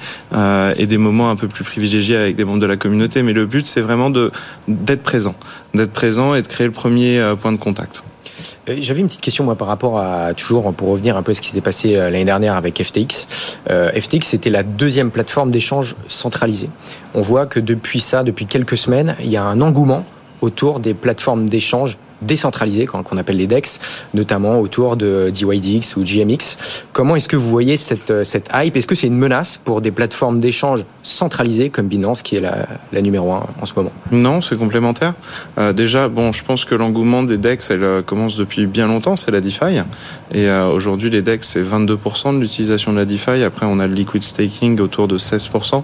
et 0.77 0.85
des 0.85 0.97
moments 0.97 1.29
un 1.29 1.35
peu 1.35 1.47
plus 1.47 1.63
privilégiés 1.63 2.15
avec 2.15 2.35
des 2.35 2.45
membres 2.45 2.59
de 2.59 2.65
la 2.65 2.77
communauté. 2.77 3.23
Mais 3.23 3.33
le 3.33 3.45
but, 3.45 3.65
c'est 3.65 3.81
vraiment 3.81 4.09
de 4.09 4.31
d'être 4.67 5.03
présent, 5.03 5.35
d'être 5.73 5.91
présent 5.91 6.35
et 6.35 6.41
de 6.41 6.47
créer 6.47 6.67
le 6.67 6.73
premier 6.73 7.33
point 7.41 7.51
de 7.51 7.57
contact. 7.57 8.03
Euh, 8.69 8.77
j'avais 8.79 9.01
une 9.01 9.07
petite 9.07 9.21
question 9.21 9.43
moi 9.43 9.55
par 9.55 9.67
rapport 9.67 9.99
à 9.99 10.33
toujours 10.33 10.73
pour 10.73 10.89
revenir 10.89 11.17
un 11.17 11.23
peu 11.23 11.31
à 11.31 11.35
ce 11.35 11.41
qui 11.41 11.49
s'est 11.49 11.61
passé 11.61 11.95
euh, 11.95 12.09
l'année 12.09 12.25
dernière 12.25 12.55
avec 12.55 12.81
FTX. 12.81 13.27
Euh, 13.69 13.91
FTX 13.91 14.27
c'était 14.27 14.49
la 14.49 14.63
deuxième 14.63 15.11
plateforme 15.11 15.51
d'échange 15.51 15.95
centralisée. 16.07 16.69
On 17.13 17.21
voit 17.21 17.45
que 17.45 17.59
depuis 17.59 17.99
ça, 17.99 18.23
depuis 18.23 18.45
quelques 18.45 18.77
semaines, 18.77 19.15
il 19.19 19.29
y 19.29 19.37
a 19.37 19.43
un 19.43 19.61
engouement 19.61 20.05
autour 20.41 20.79
des 20.79 20.93
plateformes 20.93 21.49
d'échange 21.49 21.97
décentralisés, 22.21 22.85
qu'on 22.85 23.17
appelle 23.17 23.37
les 23.37 23.47
DEX, 23.47 23.79
notamment 24.13 24.59
autour 24.59 24.97
de 24.97 25.29
DYDX 25.29 25.95
ou 25.97 26.03
GMX. 26.03 26.57
Comment 26.93 27.15
est-ce 27.15 27.27
que 27.27 27.35
vous 27.35 27.49
voyez 27.49 27.77
cette, 27.77 28.11
euh, 28.11 28.23
cette 28.23 28.49
hype? 28.53 28.75
Est-ce 28.75 28.87
que 28.87 28.95
c'est 28.95 29.07
une 29.07 29.17
menace 29.17 29.57
pour 29.57 29.81
des 29.81 29.91
plateformes 29.91 30.39
d'échange 30.39 30.83
centralisées 31.03 31.69
comme 31.69 31.87
Binance, 31.87 32.21
qui 32.21 32.35
est 32.35 32.39
la, 32.39 32.67
la 32.91 33.01
numéro 33.01 33.31
un 33.33 33.45
en 33.61 33.65
ce 33.65 33.73
moment? 33.75 33.91
Non, 34.11 34.41
c'est 34.41 34.57
complémentaire. 34.57 35.13
Euh, 35.57 35.73
déjà, 35.73 36.07
bon, 36.07 36.31
je 36.31 36.43
pense 36.43 36.65
que 36.65 36.75
l'engouement 36.75 37.23
des 37.23 37.37
DEX, 37.37 37.71
elle 37.71 37.83
euh, 37.83 38.01
commence 38.01 38.35
depuis 38.35 38.65
bien 38.65 38.87
longtemps, 38.87 39.15
c'est 39.15 39.31
la 39.31 39.41
DeFi. 39.41 39.81
Et 40.33 40.49
aujourd'hui, 40.49 41.09
les 41.09 41.21
DEX, 41.21 41.47
c'est 41.47 41.63
22% 41.63 42.35
de 42.35 42.39
l'utilisation 42.39 42.91
de 42.91 42.97
la 42.97 43.05
DeFi. 43.05 43.43
Après, 43.43 43.65
on 43.65 43.79
a 43.79 43.87
le 43.87 43.93
liquid 43.93 44.23
staking 44.23 44.79
autour 44.79 45.07
de 45.07 45.17
16%. 45.17 45.83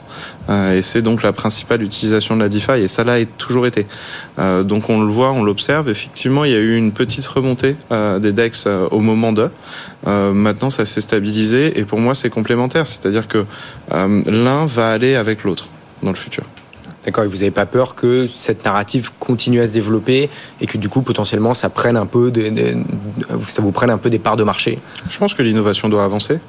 et 0.74 0.82
c'est 0.82 1.02
donc 1.02 1.24
la 1.24 1.32
principale 1.32 1.82
utilisation 1.82 2.36
de 2.36 2.42
la 2.42 2.50
DeFi. 2.50 2.80
Et 2.80 2.88
ça 2.88 3.04
l'a 3.04 3.24
toujours 3.26 3.66
été. 3.66 3.88
donc 4.38 4.90
on 4.90 5.02
le 5.02 5.12
voit, 5.12 5.32
on 5.32 5.44
l'observe, 5.44 5.90
effectivement 5.90 6.23
effectivement, 6.24 6.46
il 6.46 6.52
y 6.52 6.56
a 6.56 6.60
eu 6.60 6.78
une 6.78 6.94
petite 6.94 7.26
remontée 7.28 7.76
euh, 7.92 8.18
des 8.18 8.32
DEX 8.32 8.64
euh, 8.66 8.88
au 8.92 9.02
moment 9.02 9.34
de. 9.34 9.50
Euh, 10.08 10.32
maintenant, 10.32 10.70
ça 10.70 10.86
s'est 10.86 11.02
stabilisé 11.02 11.78
et 11.78 11.84
pour 11.84 12.00
moi, 12.00 12.16
c'est 12.16 12.30
complémentaire. 12.30 12.88
C'est-à-dire 12.88 13.28
que 13.28 13.44
l'un 13.92 14.66
va 14.66 14.92
aller 14.92 15.16
avec 15.16 15.44
l'autre 15.44 15.68
dans 16.02 16.12
le 16.12 16.16
futur. 16.16 16.46
D'accord, 17.04 17.26
et 17.26 17.28
vous 17.28 17.40
n'avez 17.40 17.52
pas 17.52 17.66
peur 17.66 17.96
que 17.96 18.26
cette 18.28 18.64
narrative 18.64 19.12
continue 19.20 19.60
à 19.60 19.68
se 19.68 19.74
développer 19.74 20.30
et 20.62 20.66
que 20.66 20.78
du 20.78 20.88
coup 20.88 21.02
potentiellement 21.02 21.54
ça 21.54 21.70
prenne 21.70 21.98
un 21.98 22.06
peu 22.06 22.32
ça 23.46 23.62
vous 23.62 23.74
prenne 23.74 23.90
un 23.90 23.98
peu 23.98 24.10
des 24.10 24.20
parts 24.20 24.38
de 24.38 24.46
marché? 24.46 24.80
Je 25.10 25.18
pense 25.18 25.34
que 25.34 25.42
l'innovation 25.42 25.90
doit 25.90 26.06
avancer. 26.06 26.40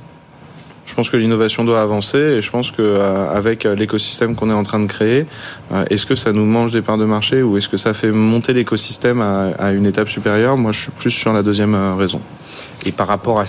Je 0.94 0.96
pense 0.96 1.10
que 1.10 1.16
l'innovation 1.16 1.64
doit 1.64 1.82
avancer 1.82 2.18
et 2.18 2.40
je 2.40 2.48
pense 2.52 2.70
que 2.70 2.80
euh, 2.80 3.28
avec 3.28 3.64
l'écosystème 3.64 4.36
qu'on 4.36 4.48
est 4.48 4.54
en 4.54 4.62
train 4.62 4.78
de 4.78 4.86
créer, 4.86 5.26
euh, 5.72 5.84
est-ce 5.90 6.06
que 6.06 6.14
ça 6.14 6.30
nous 6.30 6.44
mange 6.44 6.70
des 6.70 6.82
parts 6.82 6.98
de 6.98 7.04
marché 7.04 7.42
ou 7.42 7.56
est-ce 7.56 7.68
que 7.68 7.76
ça 7.76 7.94
fait 7.94 8.12
monter 8.12 8.52
l'écosystème 8.52 9.20
à, 9.20 9.72
une 9.72 9.86
étape 9.86 10.08
supérieure? 10.08 10.56
Moi, 10.56 10.70
je 10.70 10.82
suis 10.82 10.92
plus 10.92 11.10
sur 11.10 11.32
la 11.32 11.42
deuxième 11.42 11.74
euh, 11.74 11.96
raison. 11.96 12.20
Et 12.86 12.92
par 12.92 13.06
rapport 13.06 13.40
à, 13.40 13.44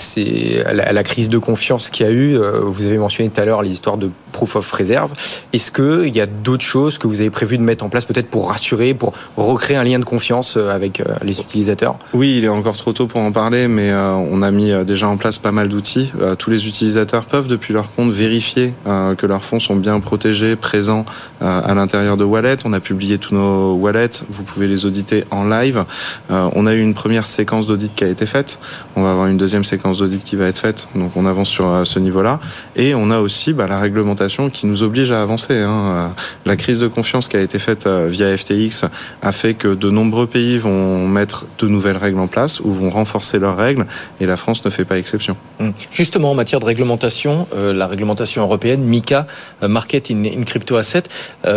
la, 0.73 1.03
crise 1.03 1.29
de 1.29 1.37
confiance 1.37 1.89
qu'il 1.89 2.05
y 2.05 2.09
a 2.09 2.11
eu, 2.11 2.37
euh, 2.37 2.61
vous 2.63 2.85
avez 2.85 2.97
mentionné 2.97 3.29
tout 3.29 3.41
à 3.41 3.45
l'heure 3.45 3.61
l'histoire 3.61 3.97
de 3.97 4.09
proof 4.31 4.55
of 4.55 4.71
reserve. 4.71 5.11
Est-ce 5.53 5.71
qu'il 5.71 6.15
y 6.15 6.21
a 6.21 6.25
d'autres 6.25 6.63
choses 6.63 6.97
que 6.97 7.07
vous 7.07 7.21
avez 7.21 7.29
prévu 7.29 7.57
de 7.57 7.63
mettre 7.63 7.83
en 7.83 7.89
place 7.89 8.05
peut-être 8.05 8.29
pour 8.29 8.49
rassurer, 8.49 8.93
pour 8.93 9.13
recréer 9.35 9.77
un 9.77 9.83
lien 9.83 9.99
de 9.99 10.05
confiance 10.05 10.55
euh, 10.57 10.69
avec 10.69 10.99
euh, 10.99 11.15
les 11.21 11.39
utilisateurs? 11.39 11.97
Oui, 12.13 12.37
il 12.37 12.45
est 12.45 12.49
encore 12.49 12.77
trop 12.77 12.93
tôt 12.93 13.07
pour 13.07 13.21
en 13.21 13.31
parler, 13.31 13.67
mais 13.67 13.93
on 13.93 14.41
a 14.41 14.51
mis 14.51 14.71
déjà 14.85 15.07
en 15.07 15.17
place 15.17 15.37
pas 15.37 15.51
mal 15.51 15.69
d'outils. 15.69 16.11
tous 16.37 16.49
les 16.49 16.67
utilisateurs 16.67 17.25
peuvent 17.25 17.47
depuis 17.47 17.73
leur 17.73 17.91
compte 17.91 18.11
vérifier 18.11 18.73
que 18.85 19.25
leurs 19.25 19.43
fonds 19.43 19.59
sont 19.59 19.75
bien 19.75 19.99
protégés, 19.99 20.55
présents 20.55 21.05
à 21.41 21.73
l'intérieur 21.73 22.17
de 22.17 22.23
Wallet. 22.23 22.57
On 22.65 22.73
a 22.73 22.79
publié 22.79 23.17
tous 23.17 23.35
nos 23.35 23.73
wallets, 23.75 24.23
vous 24.29 24.43
pouvez 24.43 24.67
les 24.67 24.85
auditer 24.85 25.25
en 25.31 25.45
live. 25.45 25.85
on 26.29 26.67
a 26.67 26.73
eu 26.73 26.81
une 26.81 26.93
première 26.93 27.25
séquence 27.25 27.67
d'audit 27.67 27.93
qui 27.93 28.03
a 28.03 28.07
été 28.07 28.25
faite. 28.25 28.59
On 28.95 29.03
va 29.03 29.11
avoir 29.11 29.24
une 29.29 29.37
deuxième 29.37 29.63
séquence 29.63 29.99
d'audit 29.99 30.23
qui 30.23 30.35
va 30.35 30.47
être 30.47 30.57
faite, 30.57 30.87
donc 30.95 31.15
on 31.15 31.25
avance 31.25 31.49
sur 31.49 31.67
euh, 31.67 31.85
ce 31.85 31.99
niveau-là. 31.99 32.39
Et 32.75 32.95
on 32.95 33.11
a 33.11 33.19
aussi 33.19 33.53
bah, 33.53 33.67
la 33.67 33.79
réglementation 33.79 34.49
qui 34.49 34.65
nous 34.65 34.83
oblige 34.83 35.11
à 35.11 35.21
avancer. 35.21 35.57
Hein. 35.57 35.69
Euh, 35.71 36.07
la 36.45 36.55
crise 36.55 36.79
de 36.79 36.87
confiance 36.87 37.27
qui 37.27 37.37
a 37.37 37.41
été 37.41 37.59
faite 37.59 37.87
euh, 37.87 38.07
via 38.09 38.35
FTX 38.37 38.85
a 39.21 39.31
fait 39.31 39.53
que 39.53 39.69
de 39.69 39.89
nombreux 39.89 40.27
pays 40.27 40.57
vont 40.57 41.07
mettre 41.07 41.45
de 41.59 41.67
nouvelles 41.67 41.97
règles 41.97 42.19
en 42.19 42.27
place 42.27 42.59
ou 42.59 42.71
vont 42.71 42.89
renforcer 42.89 43.39
leurs 43.39 43.57
règles, 43.57 43.85
et 44.19 44.25
la 44.25 44.37
France 44.37 44.63
ne 44.65 44.69
fait 44.69 44.85
pas 44.85 44.97
exception. 44.97 45.35
Hum. 45.59 45.73
Justement, 45.91 46.31
en 46.31 46.35
matière 46.35 46.59
de 46.59 46.65
réglementation, 46.65 47.47
la 47.55 47.87
réglementation 47.87 48.41
européenne, 48.41 48.81
MICA, 48.81 49.27
Market 49.61 50.11
in, 50.11 50.43
Crypto 50.43 50.75
Asset, 50.75 51.03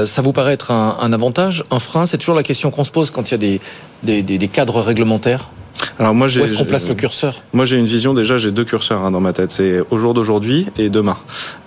ça 0.05 0.23
vous 0.23 0.33
paraît 0.33 0.53
être 0.53 0.71
un, 0.71 1.13
avantage, 1.13 1.65
un 1.71 1.79
frein? 1.79 2.07
C'est 2.07 2.19
toujours 2.19 2.37
la 2.37 2.43
question 2.43 2.71
qu'on 2.71 2.85
se 2.85 2.91
pose 2.91 3.11
quand 3.11 3.31
il 3.31 3.33
y 3.33 3.35
a 3.35 3.59
des, 4.03 4.23
des 4.23 4.49
cadres 4.49 4.81
réglementaires 4.81 5.49
alors 5.99 6.15
moi, 6.15 6.29
j'ai, 6.29 6.41
Où 6.41 6.45
est-ce 6.45 6.55
qu'on 6.55 6.65
place 6.65 6.89
le 6.89 6.95
curseur 6.95 7.43
Moi, 7.53 7.65
j'ai 7.65 7.77
une 7.77 7.87
vision. 7.87 8.15
Déjà, 8.15 8.39
j'ai 8.39 8.51
deux 8.51 8.65
curseurs 8.65 9.05
hein, 9.05 9.11
dans 9.11 9.21
ma 9.21 9.33
tête. 9.33 9.53
C'est 9.53 9.81
au 9.91 9.99
jour 9.99 10.15
d'aujourd'hui 10.15 10.67
et 10.77 10.89
demain. 10.89 11.17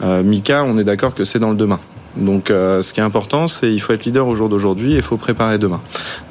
Euh, 0.01 0.23
Mika, 0.23 0.63
on 0.63 0.77
est 0.77 0.83
d'accord 0.83 1.13
que 1.13 1.25
c'est 1.25 1.39
dans 1.39 1.51
le 1.51 1.57
demain. 1.57 1.79
Donc, 2.17 2.51
euh, 2.51 2.81
ce 2.81 2.93
qui 2.93 2.99
est 2.99 3.03
important, 3.03 3.47
c'est 3.47 3.71
il 3.71 3.79
faut 3.79 3.93
être 3.93 4.05
leader 4.05 4.27
au 4.27 4.35
jour 4.35 4.49
d'aujourd'hui 4.49 4.93
et 4.93 4.97
il 4.97 5.01
faut 5.01 5.17
préparer 5.17 5.57
demain. 5.57 5.81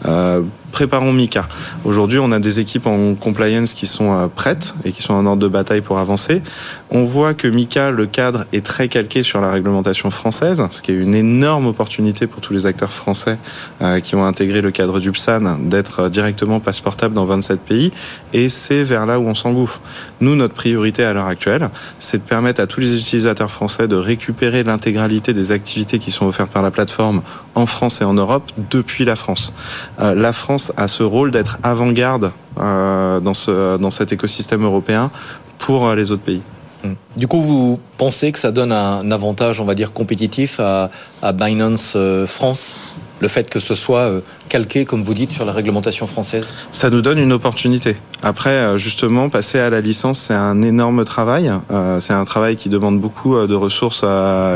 Euh, 0.07 0.43
préparons 0.70 1.12
Mika. 1.12 1.48
Aujourd'hui, 1.84 2.18
on 2.18 2.32
a 2.32 2.38
des 2.38 2.60
équipes 2.60 2.86
en 2.86 3.14
compliance 3.14 3.74
qui 3.74 3.86
sont 3.86 4.12
euh, 4.12 4.26
prêtes 4.28 4.74
et 4.84 4.92
qui 4.92 5.02
sont 5.02 5.14
en 5.14 5.26
ordre 5.26 5.42
de 5.42 5.48
bataille 5.48 5.80
pour 5.80 5.98
avancer. 5.98 6.42
On 6.90 7.04
voit 7.04 7.34
que 7.34 7.48
Mika, 7.48 7.90
le 7.90 8.06
cadre, 8.06 8.46
est 8.52 8.64
très 8.64 8.88
calqué 8.88 9.22
sur 9.22 9.40
la 9.40 9.50
réglementation 9.50 10.10
française, 10.10 10.62
ce 10.70 10.82
qui 10.82 10.92
est 10.92 10.96
une 10.96 11.14
énorme 11.14 11.66
opportunité 11.66 12.26
pour 12.26 12.40
tous 12.40 12.52
les 12.52 12.66
acteurs 12.66 12.92
français 12.92 13.38
euh, 13.82 14.00
qui 14.00 14.14
ont 14.14 14.24
intégré 14.24 14.60
le 14.60 14.70
cadre 14.70 15.00
du 15.00 15.12
PSAN 15.12 15.58
d'être 15.60 16.08
directement 16.08 16.60
passeportable 16.60 17.14
dans 17.14 17.24
27 17.24 17.60
pays. 17.60 17.92
Et 18.32 18.48
c'est 18.48 18.82
vers 18.82 19.06
là 19.06 19.18
où 19.18 19.26
on 19.26 19.34
s'engouffre. 19.34 19.80
Nous, 20.20 20.34
notre 20.36 20.54
priorité 20.54 21.04
à 21.04 21.12
l'heure 21.12 21.26
actuelle, 21.26 21.70
c'est 21.98 22.18
de 22.18 22.22
permettre 22.22 22.60
à 22.60 22.66
tous 22.66 22.80
les 22.80 22.96
utilisateurs 22.96 23.50
français 23.50 23.88
de 23.88 23.96
récupérer 23.96 24.62
l'intégralité 24.62 25.32
des 25.32 25.52
activités 25.52 25.98
qui 25.98 26.10
sont 26.10 26.26
offertes 26.26 26.50
par 26.50 26.62
la 26.62 26.70
plateforme 26.70 27.22
en 27.54 27.66
France 27.66 28.00
et 28.00 28.04
en 28.04 28.14
Europe 28.14 28.50
depuis 28.70 29.04
la 29.04 29.16
France. 29.16 29.52
Euh, 30.00 30.14
la 30.14 30.32
France 30.32 30.59
a 30.76 30.88
ce 30.88 31.02
rôle 31.02 31.30
d'être 31.30 31.58
avant-garde 31.62 32.32
euh, 32.58 33.20
dans, 33.20 33.34
ce, 33.34 33.76
dans 33.78 33.90
cet 33.90 34.12
écosystème 34.12 34.64
européen 34.64 35.11
pour 35.58 35.86
euh, 35.86 35.96
les 35.96 36.11
autres 36.11 36.22
pays. 36.22 36.42
Hmm. 36.84 36.94
Du 37.16 37.26
coup, 37.26 37.40
vous 37.40 37.80
pensez 37.98 38.32
que 38.32 38.38
ça 38.38 38.52
donne 38.52 38.72
un 38.72 39.11
avantage, 39.11 39.61
on 39.61 39.64
va 39.64 39.74
dire, 39.74 39.92
compétitif 39.92 40.61
à, 40.61 40.90
à 41.22 41.32
Binance 41.32 41.96
France? 42.26 42.96
Le 43.20 43.28
fait 43.28 43.48
que 43.48 43.60
ce 43.60 43.74
soit 43.74 44.00
euh, 44.00 44.20
calqué, 44.48 44.84
comme 44.84 45.02
vous 45.02 45.14
dites, 45.14 45.30
sur 45.30 45.44
la 45.44 45.52
réglementation 45.52 46.06
française 46.06 46.52
Ça 46.72 46.90
nous 46.90 47.02
donne 47.02 47.18
une 47.18 47.32
opportunité. 47.32 47.96
Après, 48.22 48.50
euh, 48.50 48.78
justement, 48.78 49.28
passer 49.28 49.58
à 49.58 49.70
la 49.70 49.80
licence, 49.80 50.18
c'est 50.18 50.34
un 50.34 50.62
énorme 50.62 51.04
travail. 51.04 51.52
Euh, 51.70 52.00
c'est 52.00 52.14
un 52.14 52.24
travail 52.24 52.56
qui 52.56 52.68
demande 52.68 52.98
beaucoup 53.00 53.36
de 53.46 53.54
ressources 53.54 54.04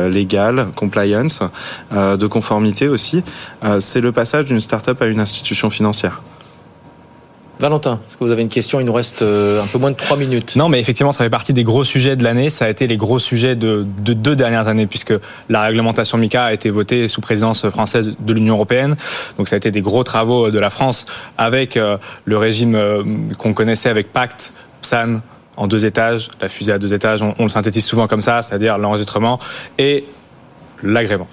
légales, 0.09 0.69
compliance, 0.75 1.41
de 1.93 2.27
conformité 2.27 2.89
aussi. 2.89 3.23
C'est 3.81 4.01
le 4.01 4.13
passage 4.13 4.47
d'une 4.47 4.61
start-up 4.61 5.01
à 5.03 5.07
une 5.07 5.21
institution 5.21 5.71
financière. 5.71 6.23
Valentin, 7.61 8.01
est-ce 8.07 8.17
que 8.17 8.25
vous 8.25 8.33
avez 8.33 8.43
une 8.43 8.49
question? 8.49 8.81
Il 8.81 8.87
nous 8.87 8.93
reste 8.93 9.23
euh, 9.23 9.63
un 9.63 9.67
peu 9.67 9.79
moins 9.79 9.93
de 9.93 9.97
trois 9.97 10.17
minutes. 10.17 10.57
Non, 10.57 10.69
mais 10.69 10.81
effectivement, 10.81 11.13
ça 11.13 11.23
fait 11.23 11.31
partie 11.31 11.53
des 11.53 11.63
gros 11.63 11.85
sujets 11.85 12.17
de 12.17 12.25
l'année. 12.25 12.51
Ça 12.51 12.65
a 12.65 12.69
été 12.69 12.87
les 12.87 12.97
gros 12.97 13.19
sujets 13.19 13.55
de, 13.55 13.85
deux 13.85 14.35
dernières 14.35 14.67
années, 14.67 14.87
puisque 14.87 15.15
la 15.49 15.63
réglementation 15.63 16.19
MICA 16.19 16.45
a 16.45 16.53
été 16.53 16.71
votée 16.71 17.07
sous 17.07 17.21
présidence 17.21 17.69
française 17.71 18.13
de 18.19 18.33
l'Union 18.33 18.55
européenne. 18.55 18.97
Donc, 19.39 19.49
ça 19.49 19.55
a 19.55 19.59
été 19.59 19.71
des 19.71 19.83
gros 19.83 20.03
travaux 20.03 20.51
de 20.51 20.59
la 20.59 20.71
France 20.71 21.07
avec 21.39 21.77
euh, 21.77 21.97
le 22.25 22.39
régime 22.39 22.75
euh, 22.75 23.05
qu'on 23.39 23.55
connaissait 23.55 23.89
avec 23.89 24.13
Pacte, 24.13 24.53
PSAN, 24.83 25.19
en 25.57 25.69
deux 25.69 25.85
étages, 25.85 26.31
la 26.41 26.49
fusée 26.49 26.73
à 26.73 26.79
deux 26.79 26.93
étages, 26.93 27.23
on, 27.23 27.35
on 27.39 27.45
le 27.45 27.49
synthétise 27.49 27.85
souvent 27.85 28.09
comme 28.09 28.21
ça, 28.21 28.43
c'est-à-dire 28.43 28.77
l'enregistrement 28.79 29.39
et 29.79 30.05
l'agrément. 30.83 31.27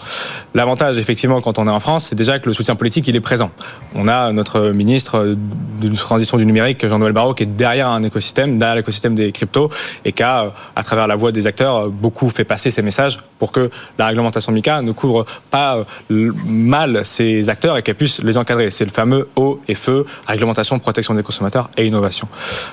L'avantage, 0.54 0.98
effectivement, 0.98 1.42
quand 1.42 1.60
on 1.60 1.68
est 1.68 1.72
en 1.72 1.80
France, 1.80 2.08
c'est 2.10 2.16
déjà 2.16 2.40
que 2.40 2.48
le 2.48 2.54
soutien 2.54 2.76
politique, 2.76 3.08
il 3.08 3.16
est 3.16 3.22
présent. 3.22 3.52
On 3.96 4.08
a 4.08 4.32
notre 4.32 4.70
ministre 4.70 5.36
de 5.82 5.96
transition 5.96 6.38
du 6.38 6.46
numérique, 6.46 6.88
Jean-Noël 6.88 7.14
Barrot, 7.14 7.34
qui 7.34 7.44
est 7.44 7.48
derrière 7.48 7.88
un 7.88 8.04
écosystème, 8.04 8.58
derrière 8.58 8.76
l'écosystème 8.76 9.16
des 9.16 9.32
cryptos, 9.32 9.70
et 10.06 10.12
qui 10.12 10.24
a, 10.24 10.54
à 10.76 10.84
travers 10.84 11.08
la 11.08 11.16
voix 11.16 11.32
des 11.32 11.48
acteurs, 11.48 11.90
beaucoup 11.90 12.30
fait 12.30 12.44
passer 12.44 12.72
ces 12.72 12.82
messages 12.82 13.20
pour 13.40 13.52
que 13.52 13.70
la 13.98 14.08
réglementation 14.08 14.52
MICA 14.52 14.82
ne 14.82 14.92
couvre 14.92 15.26
pas 15.50 15.84
mal 16.10 17.02
ces 17.06 17.50
acteurs 17.50 17.78
et 17.78 17.84
qu'elle 17.84 17.96
puisse 17.96 18.22
les 18.22 18.38
encadrer. 18.38 18.70
C'est 18.70 18.86
le 18.86 18.92
fameux 18.92 19.30
eau 19.36 19.60
et 19.68 19.76
feu, 19.76 20.06
réglementation, 20.28 20.80
protection 20.80 21.14
des 21.14 21.24
consommateurs 21.24 21.70
et 21.78 21.86
innovation. 21.86 22.28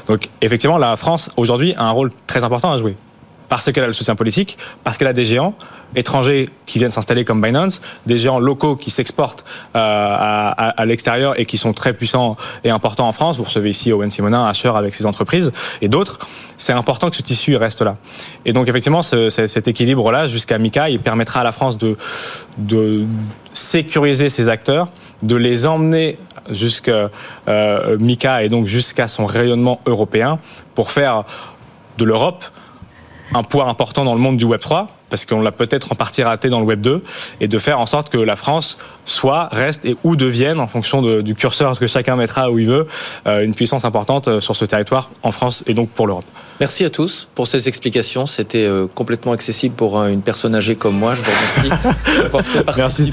Donc, 0.07 0.29
effectivement, 0.41 0.79
la 0.79 0.97
France, 0.97 1.31
aujourd'hui, 1.37 1.75
a 1.77 1.85
un 1.85 1.91
rôle 1.91 2.11
très 2.27 2.45
important 2.45 2.73
à 2.73 2.79
jouer 2.79 2.97
parce 3.49 3.71
qu'elle 3.73 3.85
a 3.85 3.87
le 3.87 3.93
soutien 3.93 4.15
politique, 4.15 4.59
parce 4.85 4.99
qu'elle 4.99 5.09
a 5.09 5.13
des 5.13 5.25
géants 5.25 5.55
étrangers 5.97 6.49
qui 6.67 6.79
viennent 6.79 6.91
s'installer 6.91 7.25
comme 7.25 7.41
Binance, 7.41 7.81
des 8.07 8.19
géants 8.19 8.39
locaux 8.39 8.77
qui 8.77 8.91
s'exportent 8.91 9.45
euh, 9.75 9.79
à, 9.81 10.51
à, 10.51 10.87
l'extérieur 10.87 11.39
et 11.41 11.47
qui 11.47 11.57
sont 11.57 11.73
très 11.73 11.93
puissants 11.93 12.37
et 12.65 12.71
importants 12.71 13.09
en 13.09 13.13
France. 13.13 13.39
Vous 13.39 13.45
recevez 13.45 13.71
ici 13.71 13.93
Owen 13.93 14.11
Simonin, 14.11 14.45
Asher 14.45 14.73
avec 14.75 14.95
ses 14.95 15.07
entreprises 15.07 15.51
et 15.81 15.89
d'autres. 15.89 16.19
C'est 16.57 16.73
important 16.73 17.11
que 17.11 17.17
ce 17.17 17.23
tissu 17.23 17.57
reste 17.57 17.83
là. 17.83 17.97
Et 18.45 18.53
donc 18.53 18.69
effectivement, 18.69 19.03
ce, 19.03 19.31
cet 19.31 19.69
équilibre-là 19.69 20.27
jusqu'à 20.27 20.59
Mika, 20.59 20.91
il 20.91 21.01
permettra 21.01 21.41
à 21.41 21.45
la 21.45 21.53
France 21.53 21.79
de, 21.79 21.97
de 22.59 23.05
sécuriser 23.53 24.31
ses 24.31 24.49
acteurs, 24.49 24.89
de 25.23 25.37
les 25.37 25.67
emmener 25.67 26.19
jusqu'à 26.51 27.11
euh, 27.49 27.97
Mika 27.99 28.43
et 28.43 28.49
donc 28.49 28.67
jusqu'à 28.67 29.09
son 29.09 29.27
rayonnement 29.27 29.81
européen 29.87 30.39
pour 30.75 30.91
faire 30.91 31.25
de 31.99 32.05
l'Europe 32.05 32.45
un 33.35 33.43
poids 33.43 33.67
important 33.67 34.05
dans 34.05 34.15
le 34.15 34.21
monde 34.21 34.39
du 34.39 34.45
Web 34.45 34.61
3 34.61 34.89
parce 35.11 35.25
qu'on 35.25 35.41
l'a 35.41 35.53
peut-être 35.53 35.93
en 35.93 35.95
partie 35.95 36.23
raté 36.23 36.49
dans 36.49 36.61
le 36.61 36.67
Web 36.67 36.81
2 36.81 37.03
et 37.41 37.49
de 37.49 37.59
faire 37.59 37.81
en 37.81 37.87
sorte 37.87 38.11
que 38.11 38.19
la 38.19 38.37
France 38.37 38.79
soit, 39.05 39.49
reste 39.53 39.85
et 39.85 39.97
ou 40.05 40.17
devienne 40.17 40.61
en 40.61 40.67
fonction 40.67 41.03
du 41.23 41.35
curseur 41.35 41.79
que 41.79 41.87
chacun 41.87 42.17
mettra 42.17 42.51
où 42.51 42.59
il 42.59 42.67
veut 42.67 42.87
euh, 43.27 43.45
une 43.45 43.55
puissance 43.55 43.85
importante 43.85 44.29
euh, 44.29 44.41
sur 44.41 44.57
ce 44.57 44.65
territoire 44.65 45.11
en 45.23 45.33
France 45.33 45.65
et 45.67 45.75
donc 45.75 45.91
pour 45.91 46.07
l'Europe. 46.07 46.25
Merci 46.61 46.85
à 46.85 46.91
tous 46.91 47.29
pour 47.37 47.47
ces 47.47 47.69
explications. 47.69 48.27
C'était 48.27 48.65
euh, 48.65 48.87
complètement 48.93 49.31
accessible 49.31 49.77
pour 49.77 50.03
une 50.03 50.23
personne 50.23 50.57
âgée 50.57 50.75
comme 50.75 50.99
moi. 50.99 51.15
Je 51.15 51.23
vous 51.23 51.31
remercie 51.31 52.73
Merci. 52.77 53.11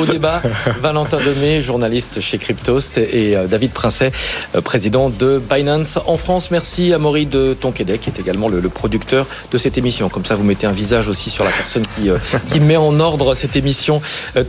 au 0.00 0.06
débat. 0.06 0.40
Valentin 0.80 1.18
Demey, 1.18 1.60
journaliste 1.60 2.20
chez 2.20 2.38
Cryptost, 2.38 2.98
et 2.98 3.36
David 3.48 3.72
Princet, 3.72 4.12
président 4.62 5.10
de 5.10 5.42
Binance 5.50 5.98
en 6.06 6.16
France. 6.16 6.52
Merci 6.52 6.92
à 6.92 6.98
Maury 6.98 7.26
de 7.26 7.56
Tonquédec, 7.60 8.02
qui 8.02 8.10
est 8.10 8.20
également 8.20 8.48
le, 8.48 8.60
le, 8.60 8.68
producteur 8.68 9.26
de 9.50 9.58
cette 9.58 9.76
émission. 9.76 10.08
Comme 10.08 10.24
ça, 10.24 10.36
vous 10.36 10.44
mettez 10.44 10.66
un 10.66 10.72
visage 10.72 11.08
aussi 11.08 11.30
sur 11.30 11.44
la 11.44 11.50
personne 11.50 11.84
qui, 11.96 12.10
qui 12.52 12.60
met 12.60 12.76
en 12.76 13.00
ordre 13.00 13.34
cette 13.34 13.56
émission 13.56 14.00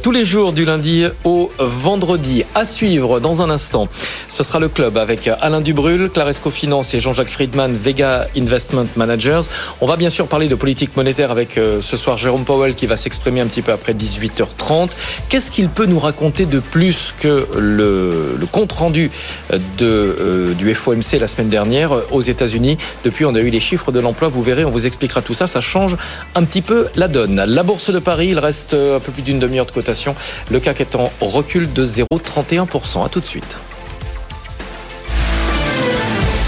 tous 0.03 0.11
les 0.11 0.25
jours 0.25 0.53
du 0.53 0.65
lundi 0.65 1.05
au 1.23 1.51
vendredi. 1.57 2.43
À 2.53 2.65
suivre 2.65 3.19
dans 3.19 3.41
un 3.41 3.49
instant, 3.49 3.87
ce 4.27 4.43
sera 4.43 4.59
le 4.59 4.69
club 4.69 4.97
avec 4.97 5.29
Alain 5.41 5.61
Dubrul, 5.61 6.09
Claresco 6.09 6.51
Finance 6.51 6.93
et 6.93 6.99
Jean-Jacques 6.99 7.29
Friedman, 7.29 7.73
Vega 7.73 8.27
Investment 8.37 8.87
Managers. 8.95 9.41
On 9.81 9.85
va 9.85 9.95
bien 9.95 10.09
sûr 10.09 10.27
parler 10.27 10.47
de 10.47 10.55
politique 10.55 10.95
monétaire 10.95 11.31
avec 11.31 11.57
euh, 11.57 11.81
ce 11.81 11.97
soir 11.97 12.17
Jérôme 12.17 12.45
Powell 12.45 12.75
qui 12.75 12.85
va 12.85 12.97
s'exprimer 12.97 13.41
un 13.41 13.47
petit 13.47 13.61
peu 13.61 13.71
après 13.71 13.93
18h30. 13.93 14.91
Qu'est-ce 15.29 15.51
qu'il 15.51 15.69
peut 15.69 15.85
nous 15.85 15.99
raconter 15.99 16.45
de 16.45 16.59
plus 16.59 17.13
que 17.19 17.47
le, 17.57 18.37
compte 18.51 18.71
rendu 18.71 19.11
de, 19.51 19.59
euh, 19.81 20.53
du 20.53 20.73
FOMC 20.73 21.19
la 21.19 21.27
semaine 21.27 21.49
dernière 21.49 21.91
aux 22.11 22.21
États-Unis? 22.21 22.77
Depuis, 23.03 23.25
on 23.25 23.35
a 23.35 23.39
eu 23.39 23.49
les 23.49 23.59
chiffres 23.59 23.91
de 23.91 23.99
l'emploi. 23.99 24.27
Vous 24.27 24.43
verrez, 24.43 24.65
on 24.65 24.71
vous 24.71 24.85
expliquera 24.85 25.21
tout 25.21 25.33
ça. 25.33 25.47
Ça 25.47 25.61
change 25.61 25.95
un 26.35 26.43
petit 26.43 26.61
peu 26.61 26.87
la 26.95 27.07
donne. 27.07 27.43
La 27.45 27.63
bourse 27.63 27.89
de 27.89 27.99
Paris, 27.99 28.29
il 28.31 28.39
reste 28.39 28.73
euh, 28.73 28.97
un 28.97 28.99
peu 28.99 29.11
plus 29.11 29.21
d'une 29.21 29.39
demi-heure 29.39 29.65
de 29.65 29.71
cotation. 29.71 30.15
Le 30.49 30.59
CAC 30.59 30.81
est 30.81 30.95
en 30.95 31.11
recul 31.21 31.71
de 31.71 31.85
0,31%. 31.85 33.05
À 33.05 33.09
tout 33.09 33.19
de 33.19 33.25
suite. 33.25 33.59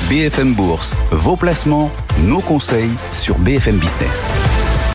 BFM 0.10 0.54
Bourse, 0.54 0.96
vos 1.12 1.36
placements, 1.36 1.92
nos 2.24 2.40
conseils 2.40 2.94
sur 3.12 3.38
BFM 3.40 3.78
Business. 3.78 4.32